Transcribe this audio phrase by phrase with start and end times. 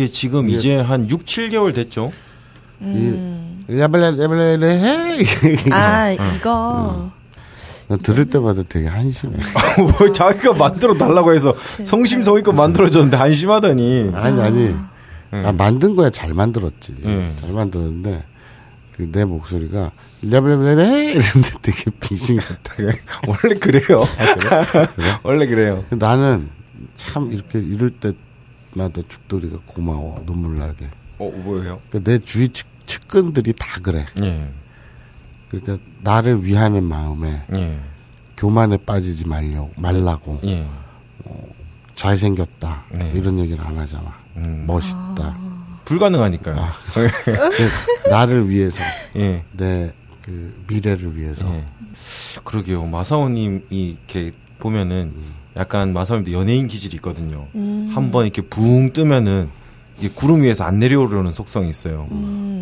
[0.00, 2.10] 아 이게 지금 이제 한 6, 7개월 됐죠.
[2.80, 5.18] 이 야블레레블레레 해.
[5.70, 7.10] 아 이거
[7.88, 9.36] 나 들을 때마다 되게 한심해.
[9.78, 11.52] 뭐 자기가 만들어 달라고 해서
[11.84, 14.12] 성심성의껏 만들어줬는데 한심하다니.
[14.14, 14.74] 아니 아니.
[15.32, 16.94] 아 만든 거야 잘 만들었지.
[17.04, 17.34] 음.
[17.36, 18.24] 잘 만들었는데
[18.96, 19.92] 그 내 목소리가
[20.22, 22.74] 해 이랬는데 되게 빙신 같아.
[23.28, 24.02] 원래 그래요.
[25.22, 25.84] 원래 그래요.
[25.90, 26.48] 나는
[26.96, 28.12] 참 이렇게 이럴 때
[28.74, 30.86] 마다 죽돌이가 고마워 눈물 나게.
[31.18, 31.80] 어 뭐예요?
[31.88, 34.06] 그러니까 내 주위 측, 측근들이 다 그래.
[34.22, 34.48] 예.
[35.48, 37.80] 그러니까 나를 위하는 마음에 예.
[38.36, 40.66] 교만에 빠지지 말려 말라고 예.
[41.94, 43.12] 잘생겼다 네.
[43.14, 44.16] 이런 얘기를 안 하잖아.
[44.36, 44.64] 음.
[44.66, 45.38] 멋있다.
[45.84, 46.56] 불가능하니까요.
[46.94, 48.82] 그 나를 위해서
[49.16, 49.44] 예.
[49.52, 51.66] 내그 미래를 위해서 예.
[52.44, 52.86] 그러게요.
[52.86, 55.14] 마사오님이 이렇게 보면은
[55.56, 57.46] 약간 마사오님도 연예인 기질이 있거든요.
[57.92, 59.48] 한번 이렇게 붕 뜨면은
[59.98, 62.06] 이게 구름 위에서 안 내려오려는 속성이 있어요.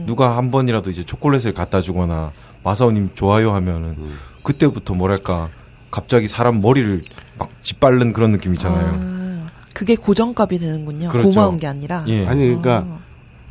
[0.07, 2.33] 누가 한 번이라도 이제 초콜릿을 갖다 주거나
[2.65, 3.97] 마사오님 좋아요 하면은
[4.43, 5.49] 그때부터 뭐랄까
[5.91, 7.03] 갑자기 사람 머리를
[7.39, 8.91] 막 짓밟는 그런 느낌 있잖아요.
[8.95, 11.11] 아, 그게 고정값이 되는군요.
[11.11, 11.31] 그렇죠.
[11.31, 12.05] 고마운 게 아니라.
[12.09, 12.27] 예.
[12.27, 13.01] 아니 그러니까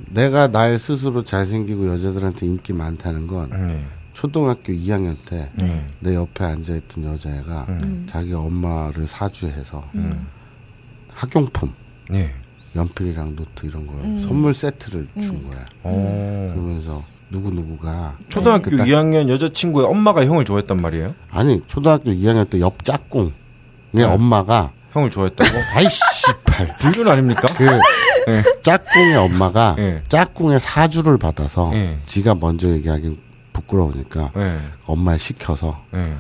[0.10, 3.86] 내가 날 스스로 잘생기고 여자들한테 인기 많다는 건 네.
[4.22, 6.16] 초등학교 2학년 때내 네.
[6.16, 8.08] 옆에 앉아있던 여자애가 음.
[8.10, 10.26] 자기 엄마를 사주해서 음.
[11.14, 11.72] 학용품
[12.10, 12.34] 네.
[12.76, 14.20] 연필이랑 노트 이런 걸 음.
[14.20, 15.64] 선물 세트를 준 거야.
[15.84, 16.52] 어.
[16.56, 21.14] 그러면서 누구 누구가 초등학교 그딱- 2학년 여자친구의 엄마가 형을 좋아했단 말이에요?
[21.30, 23.32] 아니 초등학교 2학년 때 옆 짝꿍의
[23.92, 24.04] 네.
[24.04, 25.48] 엄마가 형을 좋아했다고?
[25.78, 26.02] 아이씨
[26.44, 27.42] 팔 불륜 아닙니까?
[27.56, 27.68] 그
[28.64, 30.02] 짝꿍의 엄마가 예.
[30.08, 32.00] 짝꿍의 사주를 받아서 예.
[32.08, 33.27] 지가 먼저 얘기하긴
[33.58, 34.60] 부끄러우니까 네.
[34.86, 36.16] 엄마를 시켜서 네.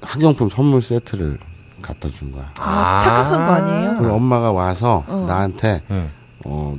[0.00, 1.38] 학용품 선물 세트를
[1.80, 2.52] 갖다 준 거야.
[2.58, 3.96] 아, 착각한 거 아니에요?
[3.98, 5.24] 그리고 엄마가 와서 어.
[5.26, 6.10] 나한테 네.
[6.44, 6.76] 어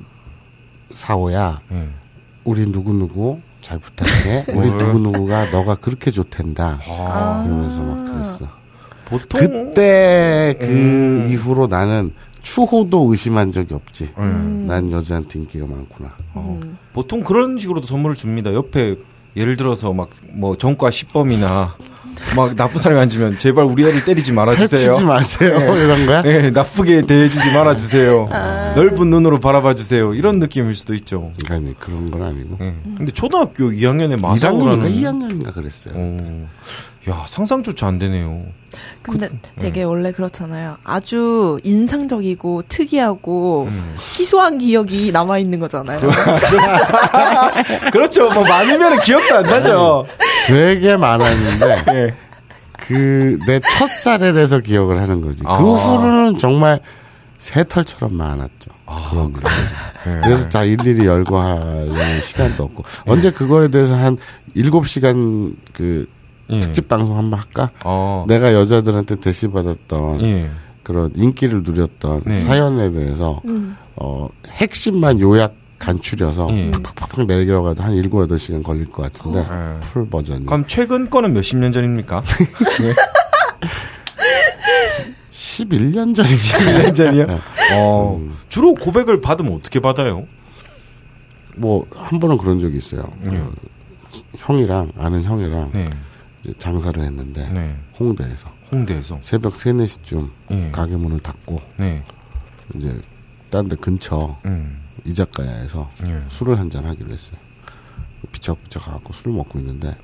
[0.94, 1.90] 사오야 네.
[2.44, 4.46] 우리 누구 누구 잘 부탁해.
[4.56, 4.78] 우리 뭘?
[4.78, 6.80] 누구 누구가 너가 그렇게 좋댄다.
[6.88, 8.48] 아, 이러면서 막 그랬어.
[9.06, 11.28] 보통 그때 그 음.
[11.32, 14.14] 이후로 나는 추호도 의심한 적이 없지.
[14.18, 14.66] 음.
[14.68, 16.12] 난 여자한테 인기가 많구나.
[16.34, 16.60] 어,
[16.92, 18.54] 보통 그런 식으로도 선물을 줍니다.
[18.54, 18.98] 옆에
[19.36, 21.72] 예를 들어서 막 뭐 전과 10범이나
[22.36, 24.90] 막 나쁜 사람이 앉으면 제발 우리 애를 때리지 말아주세요.
[24.92, 25.52] 해치지 마세요.
[25.76, 26.22] 이런 거야?
[26.24, 28.30] 네, 나쁘게 대해주지 말아주세요.
[28.76, 30.16] 넓은 눈으로 바라봐주세요.
[30.16, 31.32] 이런 느낌일 수도 있죠.
[31.46, 32.58] 그러니까 그런 건 아니고.
[32.60, 32.76] 네.
[32.98, 35.94] 근데 초등학교 2학년에 1학년인가 마사오라는 2학년인가 그랬어요.
[35.98, 36.50] 어,
[37.10, 38.42] 야 상상조차 안 되네요.
[39.02, 40.78] 근데 되게 원래 그렇잖아요.
[40.86, 43.96] 아주 인상적이고 특이하고 음.
[44.18, 46.00] 희소한 기억이 남아 있는 거잖아요.
[47.92, 48.32] 그렇죠.
[48.32, 50.08] 뭐 많으면 기억도 안 나죠.
[50.48, 52.16] 되게 많았는데 예.
[52.80, 55.44] 그내 첫 사례에서 기억을 하는 거지.
[55.46, 55.58] 아.
[55.58, 56.80] 그 후로는 정말
[57.38, 58.72] 새털처럼 많았죠.
[59.10, 59.42] 그런 거.
[60.08, 60.22] 예.
[60.24, 62.84] 그래서 다 일일이 열고 하려는 시간도 없고.
[63.06, 64.18] 언제 그거에 대해서 한
[64.56, 66.08] 7시간 그
[66.50, 66.60] 예.
[66.60, 67.72] 특집 방송 한번 할까?
[67.86, 68.26] 어.
[68.28, 70.52] 내가 여자들한테 대시 받았던 예.
[70.84, 72.38] 그런 인기를 누렸던 네.
[72.42, 73.42] 사연에 대해서
[73.96, 76.72] 어 핵심만 요약 간추려서 예.
[76.72, 79.80] 팍팍팍 내려가도 한 7, 8시간 걸릴 것 같은데 예.
[79.82, 82.22] 풀 버전이 그럼 최근 거는 몇십 년 전입니까?
[85.32, 86.54] 11년 전이지.
[86.54, 87.26] 1년 전이요?
[87.28, 87.40] 네.
[87.76, 88.20] 어,
[88.50, 90.26] 주로 고백을 받으면 어떻게 받아요?
[91.56, 93.04] 뭐 한 번은 그런 적이 있어요.
[93.32, 93.38] 예.
[93.38, 93.52] 어,
[94.38, 95.90] 형이랑 아는 형이랑 네.
[96.58, 97.78] 장사를 했는데 네.
[98.00, 99.20] 홍대에서 홍대에서.
[99.22, 100.72] 새벽 3, 4시쯤 예.
[100.72, 102.04] 가게 문을 닫고 네.
[102.76, 103.00] 이제
[103.50, 104.82] 딴 데 근처 음.
[105.06, 106.24] 이자카야에서 예.
[106.30, 107.38] 술을 한잔 하기로 했어요.
[108.32, 109.96] 비척비척 가갖고 술을 먹고 있는데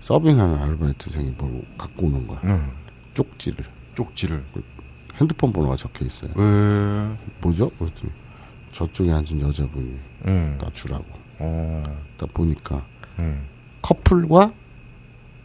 [0.00, 2.40] 서빙하는 아르바이트생이 뭘 갖고 오는 거야.
[2.44, 2.72] 음.
[3.14, 3.64] 쪽지를
[3.94, 4.44] 쪽지를.
[5.16, 6.32] 핸드폰 번호가 적혀 있어요.
[6.34, 7.16] 왜?
[7.40, 7.70] 뭐죠?
[7.70, 8.12] 그랬더니
[8.72, 10.58] 저쪽에 앉은 여자분이 음.
[10.60, 11.04] 나 주라고.
[11.38, 11.82] 어.
[12.18, 12.84] 딱 보니까
[13.18, 13.46] 음.
[13.82, 14.52] 커플과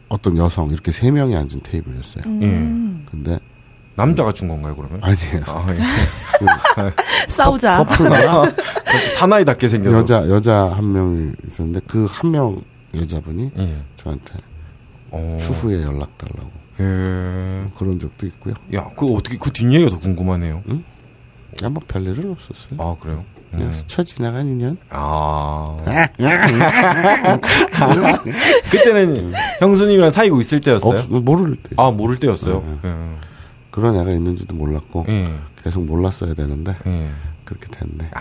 [0.10, 2.24] 어떤 여성 이렇게 세 명이 앉은 테이블이었어요.
[2.26, 3.06] 음.
[3.10, 3.40] 근데
[3.96, 5.00] 남자가 준 건가요, 그러면?
[5.04, 5.44] 아니에요.
[5.48, 7.28] 아, 예.
[7.28, 7.84] 싸우자.
[7.84, 8.46] 커플과
[9.18, 9.98] 사나이답게 생겨서.
[9.98, 12.62] 여자 여자 한 명이 있었는데 그 한 명
[12.96, 13.76] 여자분이 예.
[13.98, 14.34] 저한테
[15.12, 15.38] 어.
[15.40, 17.66] 추후에 연락 달라고 예.
[17.78, 18.54] 그런 적도 있고요.
[18.74, 20.64] 야, 그 어떻게 그 뒷얘기가 더 궁금하네요.
[21.64, 22.82] 야, 뭐 별일은 없었어요.
[22.82, 23.24] 아, 그래요?
[23.52, 23.72] 그냥 음.
[23.72, 24.78] 스쳐 지나간 인연.
[24.90, 25.78] 아.
[28.72, 31.00] 그때는 형수님이랑 사귀고 있을 때였어요?
[31.00, 31.70] 없, 모를 때.
[31.78, 32.64] 아, 모를 때였어요.
[33.72, 35.14] 그런 애가 있는지도 몰랐고 예.
[35.14, 35.34] 예.
[35.64, 37.10] 계속 몰랐어야 되는데 예.
[37.46, 38.10] 그렇게 됐네.
[38.14, 38.20] 아,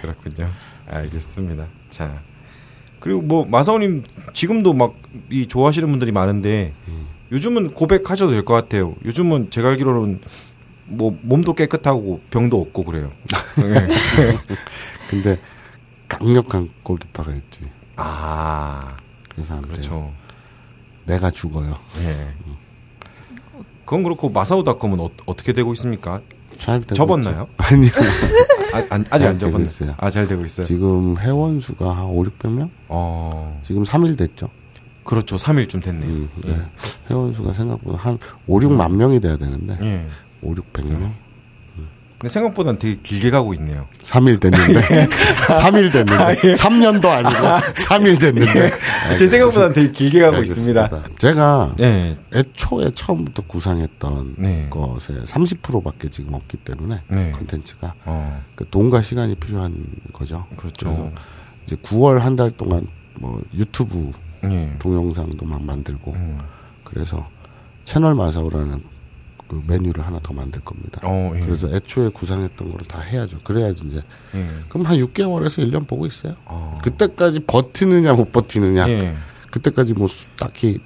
[0.00, 0.50] 그렇군요.
[0.88, 1.66] 알겠습니다.
[1.90, 2.12] 자.
[2.98, 4.04] 그리고 뭐, 마사오님,
[4.34, 4.94] 지금도 막,
[5.30, 6.74] 이 좋아하시는 분들이 많은데,
[7.32, 8.94] 요즘은 고백하셔도 될 것 같아요.
[9.06, 10.20] 요즘은 제가 알기로는,
[10.90, 13.10] 뭐, 몸도 깨끗하고, 병도 없고, 그래요.
[13.60, 13.86] 예.
[15.08, 15.38] 근데
[16.08, 17.60] 강력한 골키퍼가 있지.
[17.96, 18.96] 아,
[19.34, 19.62] 그래서 안.
[19.62, 20.12] 그렇죠.
[21.06, 21.76] 내가 죽어요.
[22.02, 22.32] 예.
[23.84, 26.20] 그건 그렇고, 마사오닷컴은 어, 어떻게 되고 있습니까?
[26.58, 27.48] 잘 되고 접었나요?
[27.56, 27.90] 아니요.
[28.74, 29.62] 아, 안- 아직 안잘 되고 접었나요?
[29.62, 29.94] 있어요.
[29.98, 30.66] 아, 잘 되고 있어요.
[30.66, 32.68] 지금 회원 수가 한 5, 600명?
[32.88, 34.50] 어, 지금 3일 됐죠.
[35.04, 35.36] 그렇죠.
[35.36, 36.08] 3일쯤 됐네요.
[36.08, 36.56] 음, 네.
[37.08, 40.06] 회원 수가 생각보다 한 5, 6만 명이 돼야 되는데 예.
[40.42, 41.10] 5, 600명?
[42.18, 43.86] 근데 생각보다는 되게 길게 가고 있네요.
[44.04, 47.40] 3일 됐는데 3일 됐는데 3년도 아니고
[47.76, 48.72] 3일 됐는데
[49.16, 50.82] 제 생각보다는 되게 길게 가고 있습니다.
[50.82, 51.16] 알겠습니다.
[51.18, 52.18] 제가 네.
[52.34, 54.66] 애초에 처음부터 구상했던 네.
[54.68, 57.32] 것에 30%밖에 지금 없기 때문에 네.
[57.32, 59.82] 콘텐츠가 어, 그 돈과 시간이 필요한
[60.12, 60.44] 거죠.
[60.58, 61.10] 그렇죠.
[61.64, 62.86] 이제 9월 한 달 동안
[63.18, 64.10] 뭐 유튜브
[64.44, 64.74] 예.
[64.78, 66.38] 동영상도 막 만들고 음.
[66.84, 67.26] 그래서
[67.84, 68.82] 채널 마사오라는
[69.50, 71.00] 그 메뉴를 하나 더 만들 겁니다.
[71.02, 71.40] 어, 예.
[71.40, 73.38] 그래서 애초에 구상했던 거를 다 해야죠.
[73.42, 74.00] 그래야지 이제
[74.36, 74.46] 예.
[74.68, 76.36] 그럼 한 6개월에서 1년 보고 있어요.
[76.44, 76.78] 어.
[76.84, 78.88] 그때까지 버티느냐 못 버티느냐.
[78.88, 79.16] 예.
[79.50, 80.78] 그때까지 뭐 수- 딱히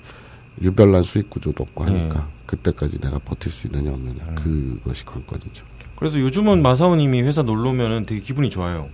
[0.62, 2.34] 유별난 수익 구조도 없고 하니까 예.
[2.46, 5.66] 그때까지 내가 버틸 수 있느냐 없느냐 그것이 관건이죠.
[5.96, 8.88] 그래서 요즘은 마사오님이 회사 놀러 오면은 되게 기분이 좋아요.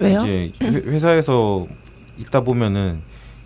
[0.00, 0.20] 왜요?
[0.20, 1.66] 이제 회- 회사에서
[2.18, 3.00] 있다 보면은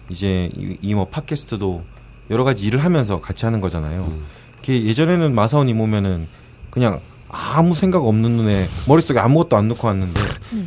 [0.08, 0.50] 이제
[0.82, 1.84] 이 뭐 팟캐스트도
[2.30, 4.02] 여러 가지 일을 하면서 같이 하는 거잖아요.
[4.10, 4.24] 음.
[4.62, 6.28] 이렇게 예전에는 마사오님 오면은
[6.70, 10.20] 그냥 아무 생각 없는 눈에 머릿속에 아무것도 안 넣고 왔는데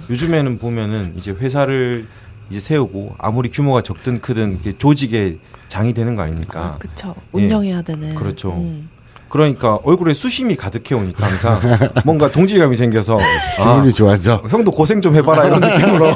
[0.10, 2.08] 요즘에는 보면은 이제 회사를
[2.50, 6.78] 이제 세우고 아무리 규모가 적든 크든 조직의 장이 되는 거 아닙니까?
[6.80, 7.16] 그쵸.
[7.32, 8.12] 운영해야 되는.
[8.12, 8.14] 예.
[8.14, 8.52] 그렇죠.
[8.54, 8.90] 음.
[9.36, 11.60] 그러니까 얼굴에 수심이 가득해 오니까 항상
[12.06, 13.18] 뭔가 동질감이 생겨서
[13.60, 14.42] 아, 기분이 좋아져.
[14.50, 16.14] 형도 고생 좀 해봐라 이런 느낌으로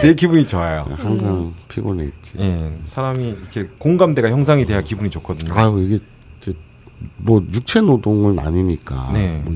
[0.00, 0.84] 되게 기분이 좋아요.
[0.98, 2.32] 항상 피곤해 있지.
[2.40, 5.54] 예, 사람이 이렇게 공감대가 형성이 돼야 기분이 좋거든요.
[5.54, 6.04] 아유 이게
[7.18, 9.10] 뭐 육체 노동은 아니니까.
[9.12, 9.40] 네.
[9.44, 9.54] 뭐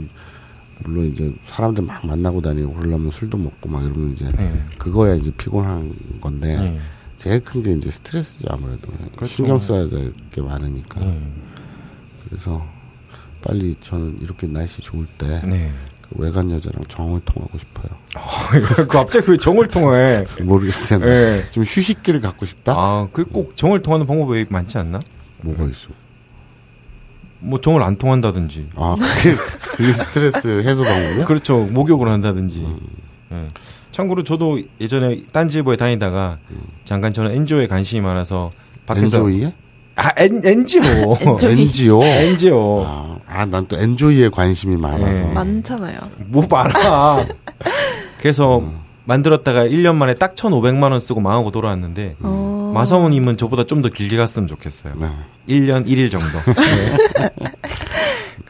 [0.84, 4.62] 물론 이제 사람들 막 만나고 다니고 그러려면 술도 먹고 막 이러면 이제 네.
[4.78, 6.80] 그거야 이제 피곤한 건데 예,
[7.18, 8.86] 제일 큰 게 이제 스트레스죠 아무래도
[9.16, 9.26] 그렇죠.
[9.26, 11.18] 신경 써야 될 게 많으니까 예,
[12.28, 12.64] 그래서
[13.42, 15.72] 빨리 저는 이렇게 날씨 좋을 때 네.
[16.02, 17.86] 그 외간 여자랑 정을 통하고 싶어요.
[18.76, 20.24] 그 갑자기 왜 정을 통해?
[20.42, 21.04] 모르겠어요.
[21.06, 21.44] 예.
[21.50, 22.74] 좀 휴식기를 갖고 싶다.
[22.76, 24.98] 아, 그꼭 정을 통하는 방법이 많지 않나?
[25.42, 25.88] 뭐가 있어?
[27.38, 28.70] 뭐 정을 안 통한다든지.
[28.74, 29.36] 아 그게,
[29.76, 31.24] 그게 스트레스 해소 방법이야?
[31.26, 31.64] 그렇죠.
[31.66, 32.60] 목욕을 한다든지.
[32.60, 32.80] 음.
[33.32, 33.48] 예.
[33.92, 36.38] 참고로 저도 예전에 딴지일보에 다니다가
[36.84, 38.52] 잠깐 저는 엔조에 관심이 많아서
[38.84, 39.54] 밖에서 enjoy에?
[39.96, 40.82] 아 N, NGO
[41.20, 41.52] enjoy.
[41.62, 42.02] NGO.
[42.04, 42.84] NGO
[43.28, 45.20] 아, 난 또 enjoy에 관심이 많아서.
[45.20, 45.32] 네.
[45.32, 45.98] 많잖아요.
[46.26, 47.24] 뭐 많아
[48.20, 48.62] 그래서
[49.04, 52.72] 만들었다가 1년 만에 딱 1,500만 원 쓰고 망하고 돌아왔는데 어.
[52.74, 54.94] 마사오님은 저보다 좀 더 길게 갔으면 좋겠어요.
[54.98, 55.08] 네.
[55.48, 56.26] 1년 1일 정도.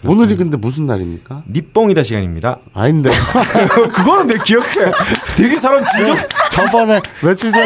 [0.04, 1.42] 오늘이 근데 무슨 날입니까?
[1.50, 2.58] 니뽕이다 시간입니다.
[2.74, 3.10] 아닌데.
[3.96, 4.92] 그거는 내 기억해.
[5.36, 6.16] 되게 사람 진정,
[6.52, 7.62] 저번에 며칠 전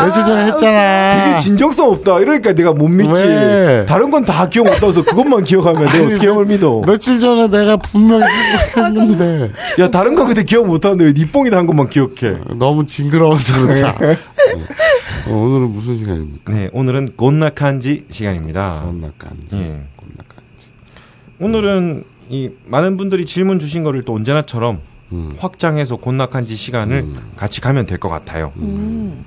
[0.00, 1.24] 며칠 전에 했잖아.
[1.24, 2.20] 되게 진정성 없다.
[2.20, 3.22] 이러니까 내가 못 믿지.
[3.22, 3.84] 왜?
[3.88, 6.80] 다른 건 다 기억 못하서 그것만 기억하면 내가 어떻게 형을 믿어.
[6.86, 8.24] 며칠 전에 내가 분명히
[8.76, 9.50] 했는데
[9.80, 12.38] 야, 다른 건 근데 기억 못하는데 왜 니뽕이다 한 것만 기억해.
[12.56, 13.94] 너무 징그러워서 그렇다.
[15.28, 16.52] 어, 오늘은 무슨 시간입니까?
[16.52, 18.80] 네, 오늘은 곤나칸지 시간입니다.
[18.84, 19.56] 곤나간지.
[19.56, 19.82] 예.
[21.40, 24.80] 오늘은 이 많은 분들이 질문 주신 거를 또 언제나처럼
[25.12, 25.32] 음.
[25.38, 28.52] 확장해서 곤낙한지 시간을 같이 가면 될 것 같아요.
[28.56, 29.24] 음.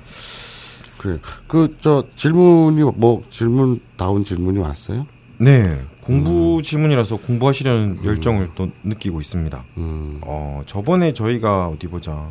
[0.98, 1.18] 그래.
[1.46, 5.06] 그 저 질문이 뭐 질문 다운 질문이 왔어요?
[5.40, 9.64] 네, 공부 질문이라서 공부하시려는 열정을 또 느끼고 있습니다.
[9.76, 10.18] 음.
[10.22, 12.30] 어, 저번에 저희가 어디 보자.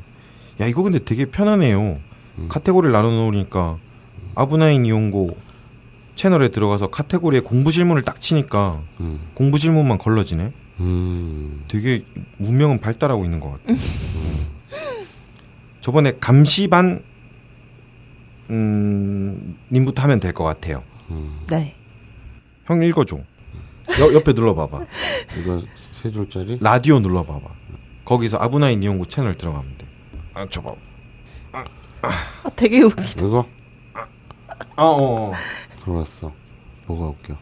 [0.59, 1.99] 야, 이거 근데 되게 편하네요.
[2.49, 3.77] 카테고리를 나눠 놓으니까
[4.35, 5.37] 아브나인 이용고
[6.17, 9.29] 채널에 들어가서 카테고리에 공부 질문을 딱 치니까 음.
[9.35, 10.51] 공부 질문만 걸러지네.
[10.79, 11.63] 음.
[11.67, 12.03] 되게
[12.37, 13.79] 문명은 발달하고 있는 것 같아.
[15.79, 17.01] 저번에 감시반
[18.49, 20.83] 음, 님부터 하면 될 것 같아요.
[21.49, 21.75] 네.
[22.65, 23.17] 형 읽어줘.
[23.17, 24.85] 여, 옆에 눌러봐봐.
[25.39, 25.61] 이거
[25.93, 26.57] 세 줄짜리?
[26.59, 27.47] 라디오 눌러봐봐.
[28.05, 29.85] 거기서 아브나인 이용고 채널 들어가면 돼.
[30.33, 30.73] 아, 줘봐.
[32.01, 33.03] 아, 되게 웃기.
[33.19, 33.45] 이거?
[34.75, 35.31] 아, 어, 어.
[35.87, 36.33] 들어왔어.
[36.85, 37.37] 뭐가 웃겨?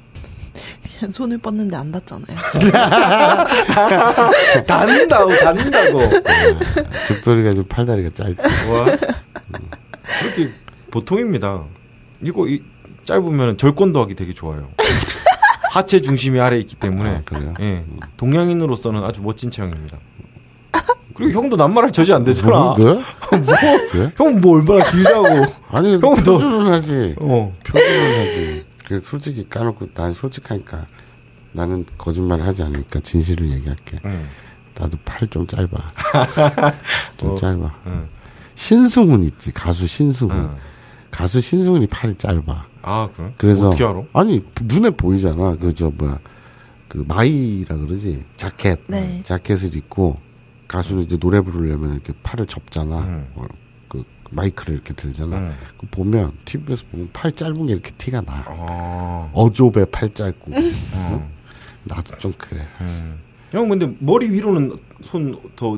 [0.99, 2.37] 그냥 손을 뻗는데 안 닿잖아요.
[4.65, 5.99] 닿는다고, 닿는다고.
[7.07, 8.41] 죽돌이가 좀 팔다리가 짧지.
[8.71, 8.85] 와.
[10.21, 10.53] 그렇게
[10.91, 11.63] 보통입니다.
[12.21, 12.61] 이거 이,
[13.03, 14.69] 짧으면 절권도 하기 되게 좋아요.
[15.71, 17.09] 하체 중심이 아래 에 있기 때문에.
[17.09, 17.53] 아, 그래요?
[17.59, 17.83] 예.
[18.15, 19.97] 동양인으로서는 아주 멋진 체형입니다.
[21.15, 22.51] 그리고 형도 남말할 저지 안 되잖아.
[22.75, 23.01] 뭐, 네?
[23.93, 24.11] 네?
[24.17, 25.25] 형뭐 얼마나 길다고.
[25.69, 27.15] 아니, 형도- 표준은 하지.
[27.23, 27.53] 어.
[27.63, 28.65] 표준은 하지.
[28.85, 30.85] 그래서 솔직히 까놓고 난 솔직하니까
[31.53, 33.99] 나는 거짓말을 하지 않으니까 진실을 얘기할게.
[34.05, 34.27] 응.
[34.77, 35.69] 나도 팔 좀 짧아.
[37.17, 37.75] 좀 어, 짧아.
[37.87, 38.07] 응.
[38.55, 40.35] 신승훈 있지 가수 신승훈.
[40.37, 40.55] 응.
[41.11, 42.65] 가수 신승훈이 팔이 짧아.
[42.81, 43.33] 아, 그래?
[43.37, 44.03] 그래서 어떻게 알아?
[44.13, 45.55] 아니 눈에 보이잖아.
[45.55, 46.19] 그 저 뭐야
[46.89, 48.81] 그 마이라 그러지 자켓.
[48.87, 49.21] 네.
[49.23, 50.17] 자켓을 입고
[50.67, 52.99] 가수는 이제 노래 부르려면 이렇게 팔을 접잖아.
[52.99, 53.27] 음.
[53.35, 53.45] 어,
[53.87, 55.37] 그 마이크를 이렇게 들잖아.
[55.37, 55.53] 응.
[55.77, 58.43] 그 보면 TV에서 보면 팔 짧은 게 이렇게 티가 나.
[58.47, 59.29] 아.
[59.33, 60.51] 어조배 팔 짧고.
[60.95, 61.31] 어.
[61.83, 63.03] 나도 좀 그래 사실.
[63.03, 63.19] 음.
[63.51, 65.77] 형 근데 머리 위로는 손 더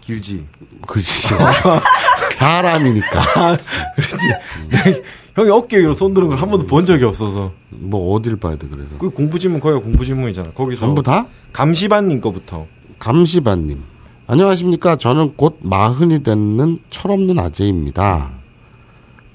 [0.00, 0.44] 길지.
[0.86, 1.34] 그지.
[2.34, 3.56] 사람이니까.
[3.96, 5.02] 그렇지.
[5.34, 7.52] 형이 어깨 위로 손 드는 걸 한 번도 본 적이 없어서.
[7.70, 8.96] 뭐 어딜 봐야 돼 그래서.
[8.98, 10.50] 그 공부질문 거의 공부질문이잖아.
[10.52, 11.26] 거기서 전부 다?
[11.52, 12.66] 감시반님 거부터.
[12.98, 13.82] 감시반님.
[14.28, 14.96] 안녕하십니까.
[14.96, 18.32] 저는 곧 마흔이 되는 철없는 아재입니다.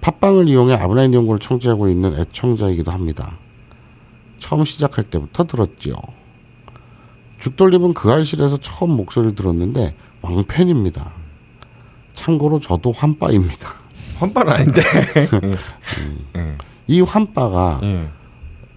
[0.02, 3.38] 팟빵을 이용해 아브라인 연구를 청취하고 있는 애청자이기도 합니다.
[4.40, 5.96] 처음 시작할 때부터 들었지요.
[7.40, 11.14] 죽돌림은 그 알실에서 처음 목소리를 들었는데 왕팬입니다.
[12.14, 13.74] 참고로 저도 환빠입니다.
[14.20, 14.82] 환빠는 아닌데.
[16.88, 18.10] 이 환빠가 예.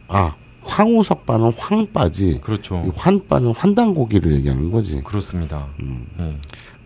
[0.09, 2.90] 아 황우석빠는 황빠지 이 그렇죠.
[2.97, 5.02] 환빠는 환단고기를 얘기하는 거지.
[5.02, 5.66] 그렇습니다.
[6.21, 6.37] 예.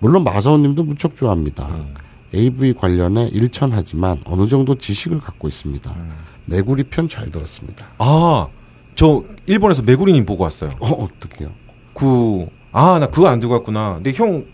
[0.01, 1.69] 물론 마사오님도 무척 좋아합니다.
[1.69, 1.95] 음.
[2.35, 5.91] AV 관련해 일천하지만 어느 정도 지식을 갖고 있습니다.
[5.93, 6.13] 음.
[6.47, 7.87] 메구리 편 잘 들었습니다.
[7.99, 8.47] 아,
[8.95, 10.71] 저 일본에서 메구리님 보고 왔어요.
[10.81, 11.51] 어 어떡해요?
[11.95, 13.95] 그, 아, 나 그거 안 들고 왔구나.
[13.97, 14.45] 근데 형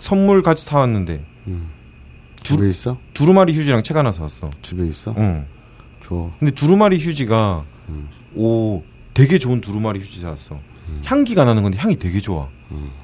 [0.00, 1.24] 선물 같이 사왔는데
[2.42, 2.96] 집에 있어?
[3.14, 4.50] 두루마리 휴지랑 책 하나 사왔어.
[4.62, 5.14] 집에 있어?
[5.18, 5.46] 응.
[6.02, 6.30] 줘.
[6.40, 7.64] 근데 두루마리 휴지가
[8.34, 8.82] 오
[9.14, 10.58] 되게 좋은 두루마리 휴지 사왔어.
[11.04, 12.48] 향기가 나는 건데 향이 되게 좋아.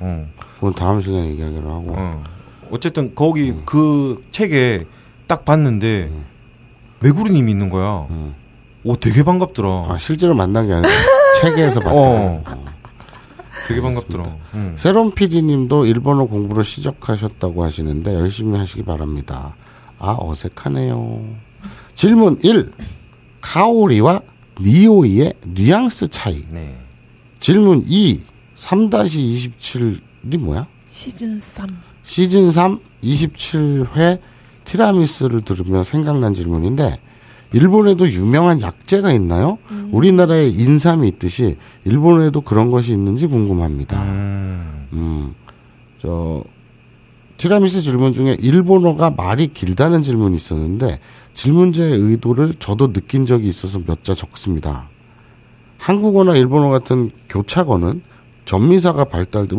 [0.00, 0.28] 어.
[0.57, 1.95] 그건 다음 시간에 얘기하기로 하고.
[1.97, 2.25] 어.
[2.71, 4.85] 어쨌든 거기 그 책에
[5.26, 6.11] 딱 봤는데
[7.00, 8.07] 메구리님이 있는 거야.
[8.11, 8.35] 음.
[8.85, 9.68] 오 되게 반갑더라.
[9.88, 10.88] 아 실제로 만난 게 아니라
[11.40, 11.95] 책에서 봤다.
[11.95, 12.45] 어.
[13.66, 14.25] 되게 반갑더라.
[14.54, 14.75] 응.
[14.76, 19.54] 세롬 PD님도 일본어 공부를 시작하셨다고 하시는데 열심히 하시기 바랍니다.
[19.99, 21.23] 아 어색하네요.
[21.95, 22.73] 질문 1.
[23.40, 24.21] 카오리와
[24.61, 26.41] 니오이의 뉘앙스 차이.
[26.50, 26.77] 네.
[27.41, 28.21] 질문 2.
[28.57, 30.67] 3-27이 뭐야?
[30.88, 31.69] 시즌 3.
[32.03, 34.19] 시즌 3 27회
[34.65, 36.99] 티라미스를 들으며 생각난 질문인데
[37.53, 39.59] 일본에도 유명한 약재가 있나요?
[39.93, 44.03] 우리나라에 인삼이 있듯이 일본에도 그런 것이 있는지 궁금합니다.
[44.03, 44.88] 음.
[44.93, 45.35] 음,
[45.99, 46.45] 저
[47.38, 50.99] 티라미스 질문 중에 일본어가 말이 길다는 질문이 있었는데
[51.38, 54.88] 질문자의 의도를 저도 느낀 적이 있어서 몇 자 적습니다.
[55.78, 58.02] 한국어나 일본어 같은 교차어는
[58.45, 59.54] 전미사가 발달돼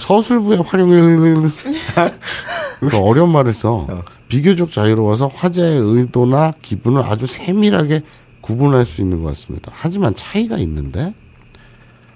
[0.00, 1.52] 서술부의 활용을
[2.80, 3.86] 그 어려운 말을 써
[4.26, 8.02] 비교적 자유로워서 화자의 의도나 기분을 아주 세밀하게
[8.40, 9.70] 구분할 수 있는 것 같습니다.
[9.72, 11.14] 하지만 차이가 있는데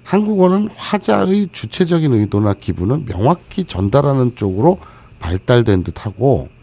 [0.03, 4.79] 한국어는 화자의 주체적인 의도나 기분을 명확히 전달하는 쪽으로
[5.19, 6.56] 발달된 듯하고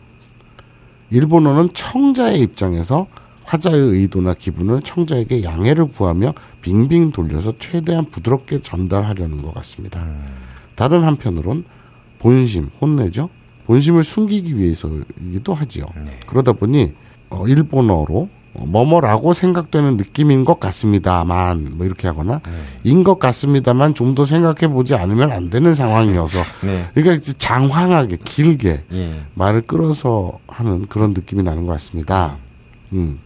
[1.11, 3.07] 일본어는 청자의 입장에서
[3.45, 6.33] 화자의 의도나 기분을 청자에게 양해를 구하며
[6.63, 10.07] 빙빙 돌려서 최대한 부드럽게 전달하려는 것 같습니다.
[10.75, 11.65] 다른 한편으론
[12.19, 13.29] 본심, 혼내죠?
[13.67, 15.87] 본심을 숨기기 위해서이기도 하지요.
[16.27, 16.93] 그러다 보니
[17.31, 22.41] 어, 일본어로 어, 뭐뭐라고 생각되는 느낌인 것 같습니다만 뭐 이렇게 하거나
[22.85, 26.89] 인것 같습니다만 좀 더 생각해 보지 않으면 안 되는 상황이어서 네.
[26.95, 29.23] 그러니까 장황하게 길게 예.
[29.35, 32.37] 말을 끌어서 하는 그런 느낌이 나는 것 같습니다.
[32.93, 33.19] 음.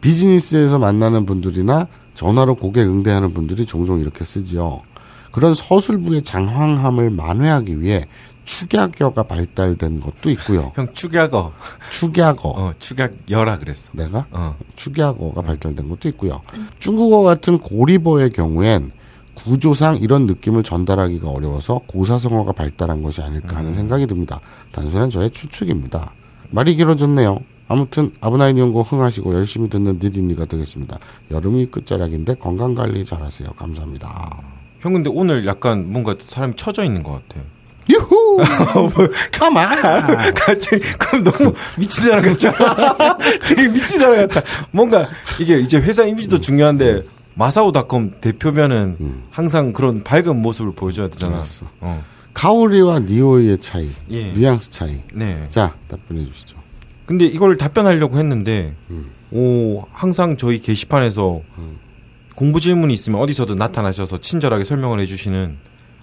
[0.00, 4.80] 비즈니스에서 만나는 분들이나 전화로 고객 응대하는 분들이 종종 이렇게 쓰지요.
[5.32, 8.06] 그런 서술부의 장황함을 만회하기 위해
[8.48, 10.72] 축약어가 발달된 것도 있고요.
[10.74, 11.52] 형 축약어.
[11.90, 12.48] 축약어.
[12.48, 13.90] 어, 축약여라 그랬어.
[13.92, 14.56] 내가 어.
[14.74, 16.40] 축약어가 발달된 것도 있고요.
[16.78, 18.92] 중국어 같은 고리버의 경우엔
[19.34, 24.40] 구조상 이런 느낌을 전달하기가 어려워서 고사성어가 발달한 것이 아닐까 하는 생각이 듭니다.
[24.72, 26.12] 단순한 저의 추측입니다.
[26.50, 27.40] 말이 길어졌네요.
[27.68, 30.98] 아무튼 아브나인 연구 흥하시고 열심히 듣는 니디니가 되겠습니다.
[31.30, 33.50] 여름이 끝자락인데 건강관리 잘하세요.
[33.50, 34.42] 감사합니다.
[34.80, 37.44] 형 근데 오늘 약간 뭔가 사람이 처져 있는 것 같아.
[37.90, 38.38] 유후!
[39.32, 39.78] 가만!
[40.34, 43.16] 갑자기 그럼 너무 미친 사람 같잖아.
[43.48, 44.42] 되게 미친 사람 같다.
[44.70, 45.08] 뭔가
[45.40, 47.02] 이게 이제 회사 이미지도 중요한데
[47.34, 51.42] 마사오닷컴 대표면은 항상 그런 밝은 모습을 보여줘야 되잖아.
[51.80, 52.04] 어.
[52.34, 54.32] 카오리와 니오이의 차이, 예.
[54.32, 55.02] 뉘앙스 차이.
[55.12, 55.46] 네.
[55.50, 56.56] 자, 답변해 주시죠.
[57.06, 58.74] 근데 이걸 답변하려고 했는데
[59.32, 61.40] 오 항상 저희 게시판에서
[62.34, 65.56] 공부 질문이 있으면 어디서든 나타나셔서 친절하게 설명을 해주시는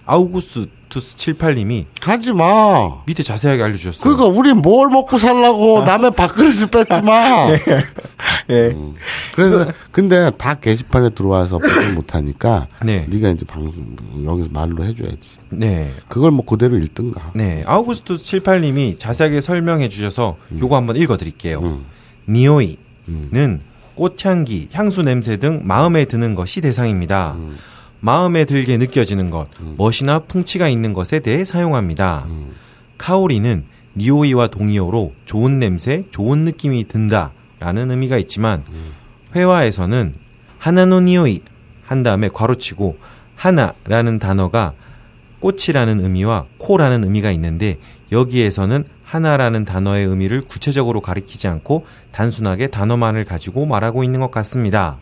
[0.06, 3.02] 아우구스투스 78님이 가지 마!
[3.06, 4.02] 밑에 자세하게 알려주셨어요.
[4.02, 7.48] 그러니까 우린 뭘 먹고 살라고 남의 밥그릇을 뺏지 마.
[8.48, 8.68] 예.
[8.68, 8.94] 음.
[9.34, 13.06] 그래서 근데 다 게시판에 들어와서 보지 못하니까 네.
[13.10, 15.38] 네가 이제 방송 여기서 말로 해줘야지.
[15.50, 15.92] 네.
[16.08, 17.32] 그걸 뭐 그대로 읽든가.
[17.34, 21.58] 네, 아우구스투스 78님이 자세하게 설명해 주셔서 요거 한번 읽어드릴게요.
[21.58, 21.86] 음.
[22.28, 23.60] 니오이는
[23.96, 27.32] 꽃향기, 향수 냄새 등 마음에 드는 것이 대상입니다.
[27.36, 27.56] 음.
[28.00, 32.26] 마음에 들게 느껴지는 것, 멋이나 풍치가 있는 것에 대해 사용합니다.
[32.28, 32.54] 음.
[32.98, 33.64] 카오리는
[33.96, 38.62] 니오이와 동의어로 좋은 냄새, 좋은 느낌이 든다 라는 의미가 있지만
[39.34, 40.14] 회화에서는
[40.58, 41.40] 하나노 니오이
[41.84, 42.98] 한 다음에 괄호치고
[43.34, 44.74] 하나라는 단어가
[45.40, 47.78] 꽃이라는 의미와 코라는 의미가 있는데
[48.12, 54.98] 여기에서는 하나라는 단어의 의미를 구체적으로 가리키지 않고 단순하게 단어만을 가지고 말하고 있는 것 같습니다.